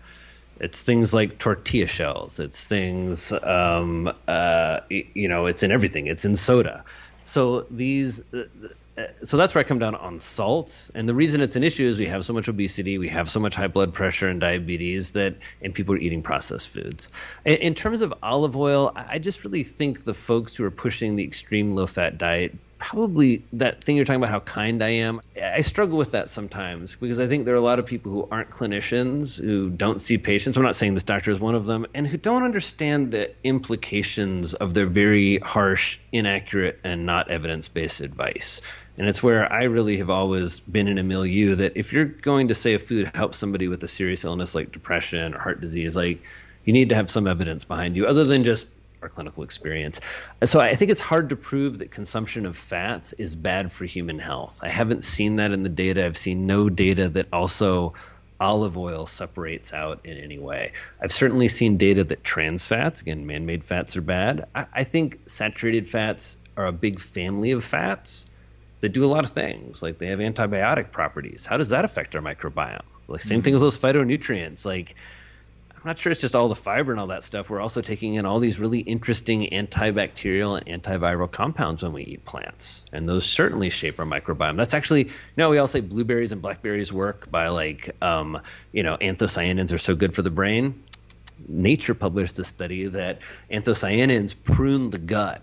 [0.59, 2.41] It's things like tortilla shells.
[2.41, 6.07] It's things, um, uh, you know, it's in everything.
[6.07, 6.85] It's in soda.
[7.23, 8.45] So these, uh,
[8.97, 10.91] uh, so that's where I come down on salt.
[10.95, 13.41] And the reason it's an issue is we have so much obesity, we have so
[13.41, 17.11] much high blood pressure and diabetes that, and people are eating processed foods.
[17.45, 21.17] In, in terms of olive oil, I just really think the folks who are pushing
[21.17, 25.21] the extreme low fat diet probably that thing you're talking about how kind I am.
[25.43, 28.29] I struggle with that sometimes because I think there are a lot of people who
[28.31, 30.57] aren't clinicians who don't see patients.
[30.57, 34.55] I'm not saying this doctor is one of them and who don't understand the implications
[34.55, 38.61] of their very harsh, inaccurate and not evidence-based advice.
[38.99, 42.49] And it's where I really have always been in a milieu that if you're going
[42.49, 45.95] to say a food helps somebody with a serious illness like depression or heart disease,
[45.95, 46.17] like
[46.65, 48.69] you need to have some evidence behind you other than just
[49.07, 50.01] our clinical experience.
[50.45, 54.19] So I think it's hard to prove that consumption of fats is bad for human
[54.19, 54.61] health.
[54.63, 56.05] I haven't seen that in the data.
[56.05, 57.95] I've seen no data that also
[58.41, 60.73] olive oil separates out in any way.
[61.01, 64.47] I've certainly seen data that trans fats, again, man made fats are bad.
[64.55, 68.27] I, I, think saturated fats are a big family of fats
[68.81, 69.83] that do a lot of things.
[69.83, 71.47] Like they have antibiotic properties.
[71.47, 72.83] How does that affect our microbiome?
[73.09, 73.45] Like same mm-hmm.
[73.45, 74.67] thing as those phytonutrients.
[74.67, 74.97] Like
[75.87, 77.49] I'm not sure it's just all the fiber and all that stuff.
[77.49, 82.25] We're also taking in all these really interesting antibacterial and antiviral compounds when we eat
[82.25, 84.57] plants, and those certainly shape our microbiome.
[84.57, 88.41] That's actually, you know, we all say blueberries and blackberries work by like, um,
[88.73, 90.83] you know, anthocyanins are so good for the brain.
[91.47, 95.41] Nature published a study that anthocyanins prune the gut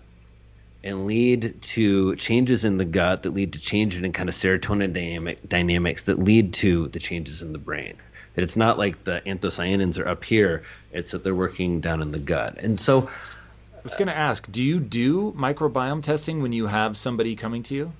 [0.82, 4.92] and lead to changes in the gut that lead to changes in kind of serotonin
[4.92, 7.96] dynamic, dynamics that lead to the changes in the brain
[8.34, 10.62] that it's not like the anthocyanins are up here;
[10.92, 12.58] it's that they're working down in the gut.
[12.58, 16.96] And so, I was going to ask, do you do microbiome testing when you have
[16.96, 17.92] somebody coming to you?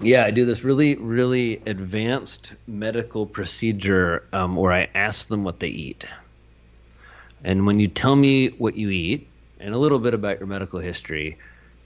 [0.00, 5.60] Yeah, I do this really, really advanced medical procedure um, where I ask them what
[5.60, 6.04] they eat.
[7.44, 9.28] And when you tell me what you eat
[9.60, 11.38] and a little bit about your medical history,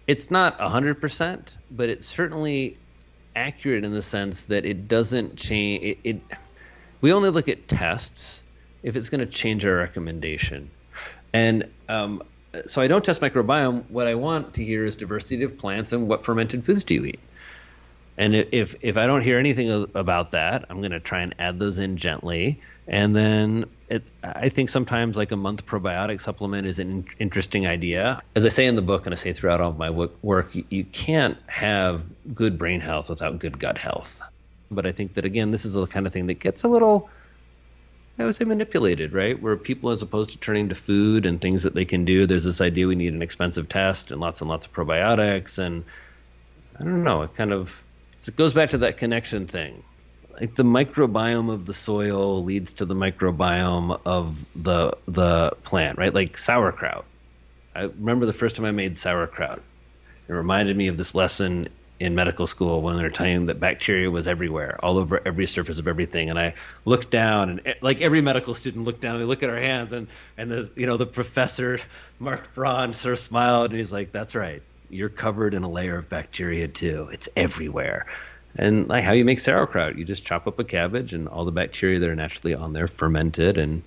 [0.07, 2.77] it's not 100%, but it's certainly
[3.37, 5.85] accurate in the sense that it doesn't change.
[5.85, 6.21] It, it
[7.01, 8.45] we only look at tests
[8.83, 10.71] if it's going to change our recommendation.
[11.33, 12.23] And um,
[12.67, 13.85] so I don't test microbiome.
[13.91, 17.05] What I want to hear is diversity of plants and what fermented foods do you
[17.07, 17.21] eat.
[18.17, 21.61] And if if I don't hear anything about that, I'm going to try and add
[21.61, 22.61] those in gently.
[22.89, 28.21] And then it, I think sometimes like a month probiotic supplement is an interesting idea.
[28.35, 31.37] As I say in the book, and I say throughout all my work, you can't
[31.47, 32.05] have
[32.35, 34.23] good brain health without good gut health.
[34.71, 37.11] But I think that again, this is the kind of thing that gets a little
[38.19, 39.41] I would say manipulated, right?
[39.41, 42.43] Where people, as opposed to turning to food and things that they can do, there's
[42.43, 45.59] this idea we need an expensive test and lots and lots of probiotics.
[45.59, 45.85] And
[46.81, 47.83] I don't know, it kind of
[48.27, 49.85] it goes back to that connection thing.
[50.33, 56.13] Like the microbiome of the soil leads to the microbiome of the the plant, right?
[56.13, 57.05] Like sauerkraut.
[57.75, 59.63] I remember the first time I made sauerkraut.
[60.29, 61.69] It reminded me of this lesson
[62.01, 65.89] in medical school when they're telling that bacteria was everywhere, all over every surface of
[65.89, 66.31] everything.
[66.31, 66.55] And I
[66.85, 69.93] looked down, and eh, like every medical student looked down, we look at our hands,
[69.93, 70.07] and
[70.37, 71.81] and the you know the professor
[72.19, 75.99] Mark Braun sort of smiled, and he's like, "That's right, you're covered in a layer
[75.99, 77.09] of bacteria too.
[77.13, 78.07] It's everywhere."
[78.57, 81.53] And like how you make sauerkraut, you just chop up a cabbage, and all the
[81.53, 83.83] bacteria that are naturally on there fermented, and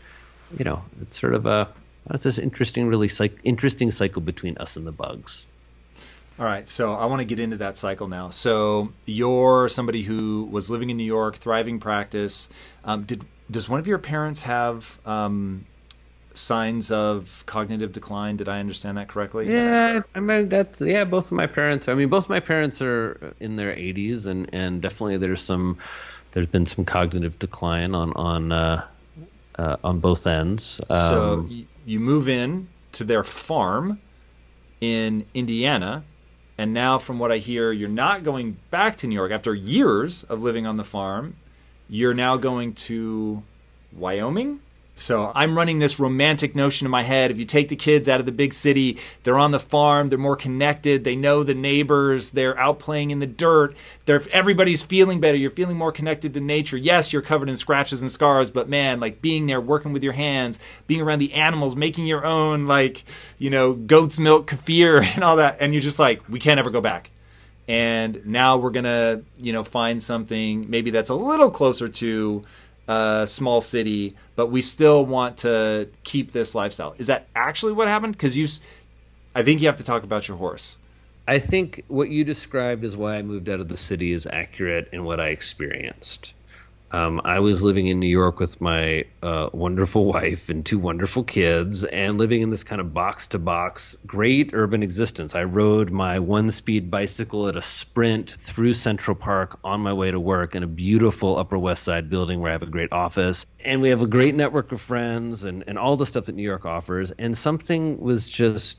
[0.57, 1.69] you know it's sort of a
[2.09, 5.45] it's this interesting, really psych- interesting cycle between us and the bugs.
[6.39, 8.29] All right, so I want to get into that cycle now.
[8.29, 12.49] So you're somebody who was living in New York, thriving practice.
[12.83, 15.65] Um, did does one of your parents have um,
[16.33, 18.37] signs of cognitive decline?
[18.37, 19.53] Did I understand that correctly?
[19.53, 21.03] Yeah, I mean that's yeah.
[21.03, 21.87] Both of my parents.
[21.87, 25.77] I mean, both my parents are in their 80s, and and definitely there's some
[26.31, 28.87] there's been some cognitive decline on on uh,
[29.57, 30.81] uh, on both ends.
[30.89, 31.49] Um, so
[31.85, 33.99] you move in to their farm
[34.79, 36.03] in Indiana
[36.61, 40.23] and now, from what I hear, you're not going back to New York after years
[40.25, 41.33] of living on the farm.
[41.89, 43.41] You're now going to
[43.91, 44.59] Wyoming.
[44.93, 47.31] So I'm running this romantic notion in my head.
[47.31, 50.19] If you take the kids out of the big city, they're on the farm, they're
[50.19, 53.75] more connected, they know the neighbors, they're out playing in the dirt.
[54.05, 55.37] They're, everybody's feeling better.
[55.37, 56.77] You're feeling more connected to nature.
[56.77, 60.13] Yes, you're covered in scratches and scars, but man, like being there, working with your
[60.13, 63.03] hands, being around the animals, making your own, like,
[63.37, 65.57] you know, goat's milk kefir and all that.
[65.59, 67.11] And you're just like, we can't ever go back.
[67.67, 72.43] And now we're to, you know, find something maybe that's a little closer to
[72.87, 76.95] a small city, but we still want to keep this lifestyle.
[76.97, 78.13] Is that actually what happened?
[78.13, 78.47] Because you,
[79.35, 80.77] I think you have to talk about your horse.
[81.27, 84.89] I think what you described as why I moved out of the city is accurate
[84.91, 86.33] in what I experienced.
[86.93, 91.23] Um, I was living in New York with my uh, wonderful wife and two wonderful
[91.23, 95.33] kids, and living in this kind of box to box, great urban existence.
[95.33, 100.11] I rode my one speed bicycle at a sprint through Central Park on my way
[100.11, 103.45] to work in a beautiful Upper West Side building where I have a great office.
[103.63, 106.43] And we have a great network of friends and, and all the stuff that New
[106.43, 107.11] York offers.
[107.11, 108.77] And something was just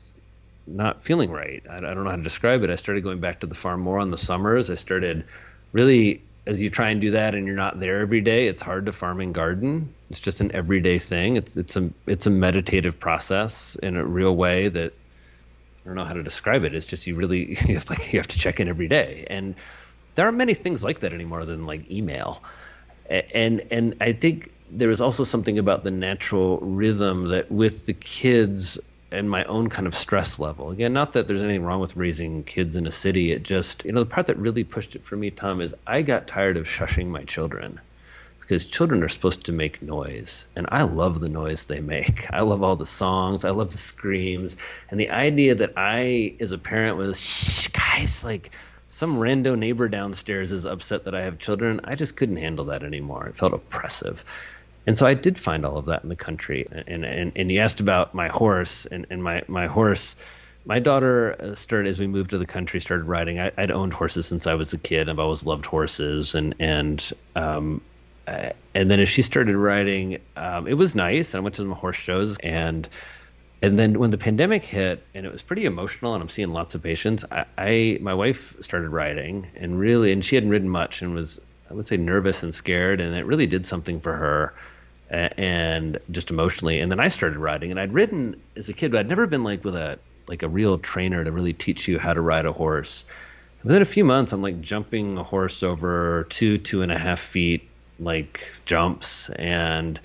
[0.67, 1.63] not feeling right.
[1.67, 2.69] I, I don't know how to describe it.
[2.69, 4.69] I started going back to the farm more on the summers.
[4.69, 5.25] I started
[5.71, 8.85] really as you try and do that and you're not there every day, it's hard
[8.87, 9.93] to farm and garden.
[10.09, 11.37] It's just an everyday thing.
[11.37, 16.03] It's it's a it's a meditative process in a real way that I don't know
[16.03, 16.73] how to describe it.
[16.73, 19.55] It's just you really you have, like you have to check in every day, and
[20.15, 22.43] there aren't many things like that anymore than like email.
[23.09, 27.93] And and I think there is also something about the natural rhythm that with the
[27.93, 28.79] kids
[29.13, 30.71] and my own kind of stress level.
[30.71, 33.31] Again, not that there's anything wrong with raising kids in a city.
[33.31, 36.01] It just, you know, the part that really pushed it for me, Tom, is I
[36.01, 37.79] got tired of shushing my children
[38.39, 40.45] because children are supposed to make noise.
[40.55, 42.25] And I love the noise they make.
[42.33, 44.57] I love all the songs, I love the screams.
[44.89, 48.51] And the idea that I, as a parent, was, shh, guys, like,
[48.93, 51.81] some rando neighbor downstairs is upset that I have children.
[51.83, 53.25] I just couldn't handle that anymore.
[53.25, 54.23] It felt oppressive.
[54.85, 56.67] And so I did find all of that in the country.
[56.87, 60.15] And and, and you asked about my horse, and, and my, my horse,
[60.65, 63.39] my daughter uh, started as we moved to the country, started riding.
[63.39, 65.09] I, would owned horses since I was a kid.
[65.09, 67.81] I've always loved horses, and and um,
[68.27, 71.33] uh, and then as she started riding, um, it was nice.
[71.33, 72.87] And I went to some horse shows, and
[73.61, 76.75] and then when the pandemic hit, and it was pretty emotional, and I'm seeing lots
[76.75, 77.23] of patients.
[77.31, 81.39] I, I my wife started riding, and really, and she hadn't ridden much, and was
[81.69, 84.53] I would say nervous and scared, and it really did something for her
[85.13, 86.79] and just emotionally.
[86.79, 89.43] And then I started riding, and I'd ridden as a kid, but I'd never been
[89.43, 92.53] like with a like a real trainer to really teach you how to ride a
[92.53, 93.05] horse.
[93.63, 97.19] Within a few months, I'm like jumping a horse over two, two and a half
[97.19, 97.69] feet,
[97.99, 99.99] like jumps, and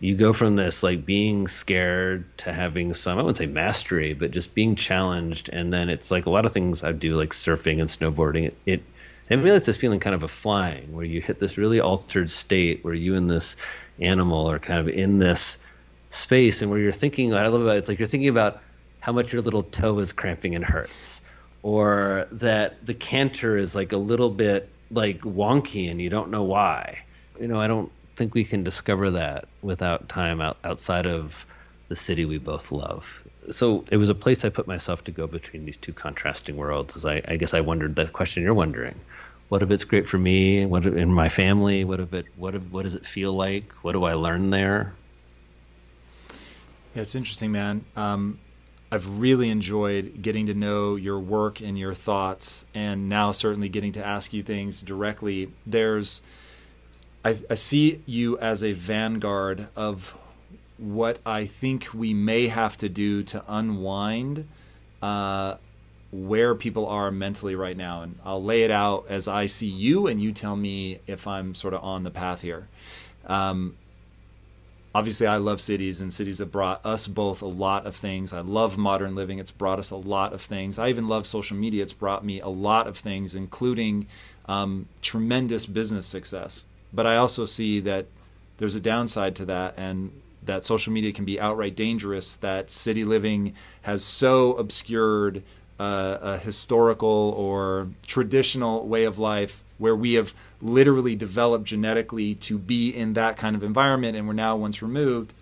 [0.00, 4.30] you go from this like being scared to having some I wouldn't say mastery, but
[4.30, 7.80] just being challenged, and then it's like a lot of things I do, like surfing
[7.80, 8.46] and snowboarding.
[8.46, 8.82] It, it
[9.30, 12.30] and really it's this feeling kind of a flying where you hit this really altered
[12.30, 13.56] state where you and this
[14.00, 15.58] animal are kind of in this
[16.10, 18.62] space and where you're thinking I love about it, it's like you're thinking about
[19.00, 21.22] how much your little toe is cramping and hurts
[21.62, 26.44] or that the canter is like a little bit like wonky and you don't know
[26.44, 27.04] why.
[27.40, 31.46] You know, I don't think we can discover that without time out, outside of
[31.88, 33.24] the city we both love.
[33.50, 36.96] So it was a place I put myself to go between these two contrasting worlds.
[36.96, 38.98] As I, I guess I wondered the question you're wondering:
[39.48, 40.66] What if it's great for me?
[40.66, 41.84] What if, in my family?
[41.84, 42.26] What if it?
[42.36, 43.72] What if, What does it feel like?
[43.82, 44.94] What do I learn there?
[46.94, 47.84] Yeah, it's interesting, man.
[47.96, 48.38] Um,
[48.92, 53.90] I've really enjoyed getting to know your work and your thoughts, and now certainly getting
[53.92, 55.50] to ask you things directly.
[55.66, 56.22] There's,
[57.24, 60.16] I, I see you as a vanguard of
[60.84, 64.46] what I think we may have to do to unwind
[65.00, 65.56] uh,
[66.12, 68.02] where people are mentally right now.
[68.02, 71.54] And I'll lay it out as I see you, and you tell me if I'm
[71.54, 72.68] sort of on the path here.
[73.26, 73.76] Um,
[74.94, 78.32] obviously I love cities and cities have brought us both a lot of things.
[78.32, 79.38] I love modern living.
[79.38, 80.78] It's brought us a lot of things.
[80.78, 81.82] I even love social media.
[81.82, 84.06] It's brought me a lot of things, including
[84.46, 86.64] um, tremendous business success.
[86.92, 88.06] But I also see that
[88.58, 90.12] there's a downside to that and
[90.46, 95.42] that social media can be outright dangerous, that city living has so obscured
[95.78, 102.58] uh, a historical or traditional way of life where we have literally developed genetically to
[102.58, 105.34] be in that kind of environment and we're now once removed.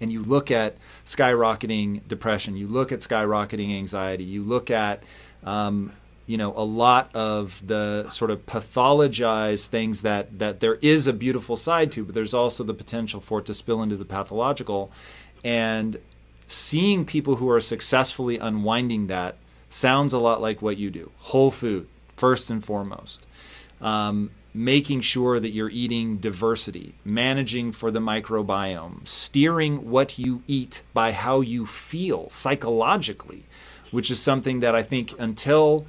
[0.00, 0.76] And you look at
[1.06, 5.02] skyrocketing depression you look at skyrocketing anxiety you look at
[5.44, 5.92] um,
[6.26, 11.12] you know a lot of the sort of pathologized things that that there is a
[11.12, 14.90] beautiful side to but there's also the potential for it to spill into the pathological.
[15.44, 15.98] And
[16.46, 19.36] seeing people who are successfully unwinding that
[19.68, 21.10] sounds a lot like what you do.
[21.18, 23.26] Whole food first and foremost.
[23.80, 30.82] Um, making sure that you're eating diversity, managing for the microbiome, steering what you eat
[30.94, 33.44] by how you feel psychologically,
[33.90, 35.86] which is something that I think until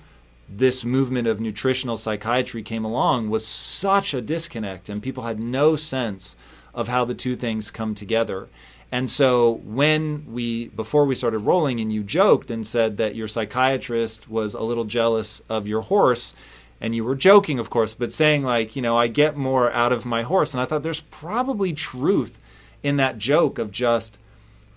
[0.50, 5.76] this movement of nutritional psychiatry came along was such a disconnect and people had no
[5.76, 6.36] sense
[6.74, 8.48] of how the two things come together.
[8.92, 13.28] And so when we before we started rolling and you joked and said that your
[13.28, 16.34] psychiatrist was a little jealous of your horse,
[16.80, 19.92] and you were joking, of course, but saying like, you know, I get more out
[19.92, 22.40] of my horse, and I thought there's probably truth
[22.84, 24.18] in that joke of just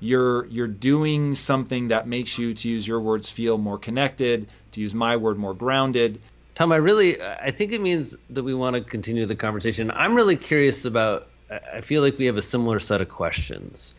[0.00, 4.48] you're you're doing something that makes you, to use your words, feel more connected.
[4.72, 6.20] To use my word, more grounded.
[6.54, 9.90] Tom, I really, I think it means that we want to continue the conversation.
[9.90, 11.28] I'm really curious about.
[11.50, 13.94] I feel like we have a similar set of questions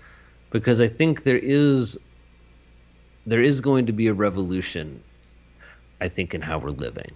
[0.51, 1.99] because I think there is
[3.25, 5.03] there is going to be a revolution.
[5.99, 7.11] I think in how we're living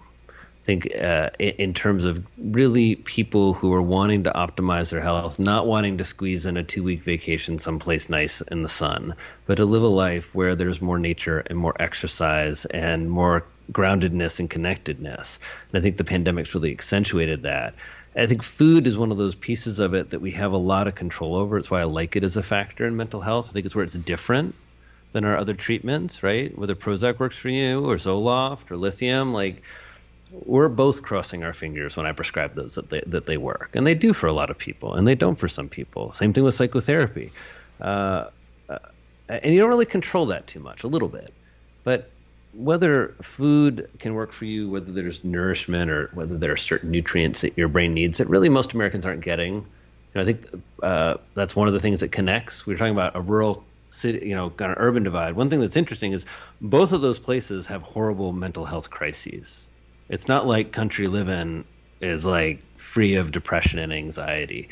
[0.66, 5.64] think uh, in terms of really people who are wanting to optimize their health, not
[5.64, 9.14] wanting to squeeze in a two week vacation someplace nice in the sun,
[9.46, 14.40] but to live a life where there's more nature and more exercise and more groundedness
[14.40, 15.38] and connectedness.
[15.68, 17.74] And I think the pandemic's really accentuated that.
[18.16, 20.88] I think food is one of those pieces of it that we have a lot
[20.88, 21.58] of control over.
[21.58, 23.50] It's why I like it as a factor in mental health.
[23.50, 24.56] I think it's where it's different
[25.12, 26.56] than our other treatments, right?
[26.58, 29.62] Whether Prozac works for you or Zoloft or lithium, like
[30.44, 33.86] we're both crossing our fingers when I prescribe those that they, that they work, and
[33.86, 36.12] they do for a lot of people, and they don't for some people.
[36.12, 37.32] Same thing with psychotherapy,
[37.80, 38.26] uh,
[38.68, 38.78] uh,
[39.28, 41.32] and you don't really control that too much, a little bit,
[41.84, 42.10] but
[42.52, 47.42] whether food can work for you, whether there's nourishment or whether there are certain nutrients
[47.42, 49.54] that your brain needs that really most Americans aren't getting.
[49.54, 49.64] You
[50.14, 50.46] know, I think
[50.82, 52.64] uh, that's one of the things that connects.
[52.64, 55.36] We are talking about a rural city, you know, kind of urban divide.
[55.36, 56.24] One thing that's interesting is
[56.60, 59.65] both of those places have horrible mental health crises
[60.08, 61.64] it's not like country living
[62.00, 64.68] is like free of depression and anxiety.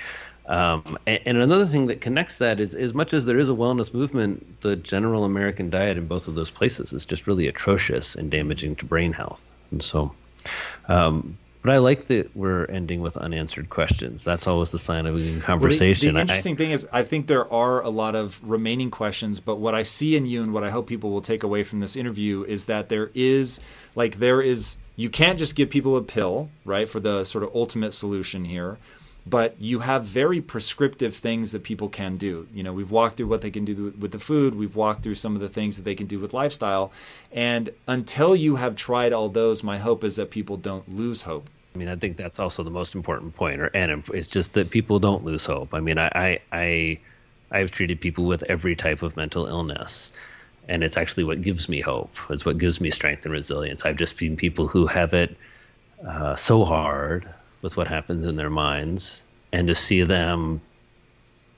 [0.47, 3.55] Um, and, and, another thing that connects that is, as much as there is a
[3.55, 8.15] wellness movement, the general American diet in both of those places is just really atrocious
[8.15, 9.55] and damaging to brain health.
[9.71, 10.13] And so,
[10.87, 14.23] um, but I like that we're ending with unanswered questions.
[14.23, 16.09] That's always the sign of a good conversation.
[16.09, 18.91] Well, the, the, interesting I, thing is, I think there are a lot of remaining
[18.91, 21.65] questions, but what I see in you and what I hope people will take away
[21.65, 23.61] from this interview is that there is,
[23.95, 27.55] like, there is you can't just give people a pill, right, for the sort of
[27.55, 28.79] ultimate solution here.
[29.27, 32.47] But you have very prescriptive things that people can do.
[32.53, 34.55] You know, we've walked through what they can do with the food.
[34.55, 36.93] We've walked through some of the things that they can do with lifestyle.
[37.33, 41.49] And until you have tried all those, my hope is that people don't lose hope.
[41.75, 44.71] I mean, I think that's also the most important point, or and it's just that
[44.71, 45.75] people don't lose hope.
[45.75, 46.99] I mean, I I, I
[47.51, 50.13] I've treated people with every type of mental illness,
[50.69, 52.13] and it's actually what gives me hope.
[52.31, 53.85] It's what gives me strength and resilience.
[53.85, 55.37] I've just seen people who have it
[56.07, 57.29] uh, so hard
[57.63, 60.61] with what happens in their minds, and to see them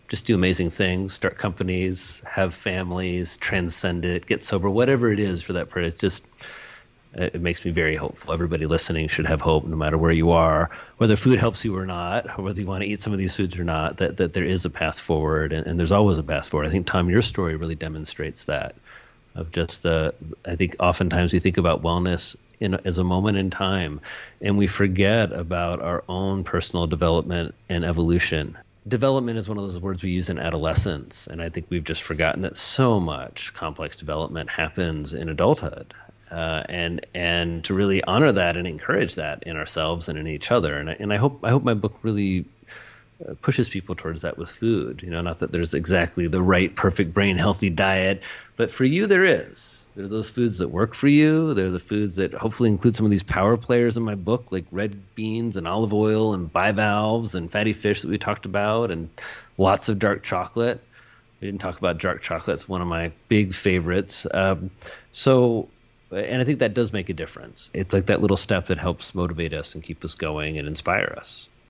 [0.08, 5.42] just do amazing things, start companies, have families, transcend it, get sober, whatever it is
[5.42, 5.86] for that person.
[5.86, 6.24] It's just
[7.16, 8.32] it makes me very hopeful.
[8.34, 11.86] Everybody listening should have hope, no matter where you are, whether food helps you or
[11.86, 13.98] not, or whether you want to eat some of these foods or not.
[13.98, 16.66] That that there is a path forward, and, and there's always a path forward.
[16.66, 18.76] I think Tom, your story really demonstrates that.
[19.36, 20.14] Of just the,
[20.44, 24.00] I think oftentimes we think about wellness in, as a moment in time,
[24.40, 28.56] and we forget about our own personal development and evolution
[28.88, 32.04] development is one of those words we use in adolescence and i think we've just
[32.04, 35.92] forgotten that so much complex development happens in adulthood
[36.30, 40.50] uh, and and to really honor that and encourage that in ourselves and in each
[40.50, 40.76] other.
[40.76, 42.44] And I, and I hope I hope my book really
[43.40, 45.02] pushes people towards that with food.
[45.02, 48.22] You know, not that there's exactly the right, perfect, brain healthy diet,
[48.56, 49.84] but for you there is.
[49.94, 51.54] There are those foods that work for you.
[51.54, 54.52] There are the foods that hopefully include some of these power players in my book,
[54.52, 58.90] like red beans and olive oil and bivalves and fatty fish that we talked about,
[58.90, 59.08] and
[59.56, 60.82] lots of dark chocolate.
[61.40, 62.56] We didn't talk about dark chocolate.
[62.56, 64.26] It's one of my big favorites.
[64.32, 64.70] Um,
[65.12, 65.68] so
[66.10, 67.70] and I think that does make a difference.
[67.74, 71.14] It's like that little step that helps motivate us and keep us going and inspire
[71.16, 71.48] us.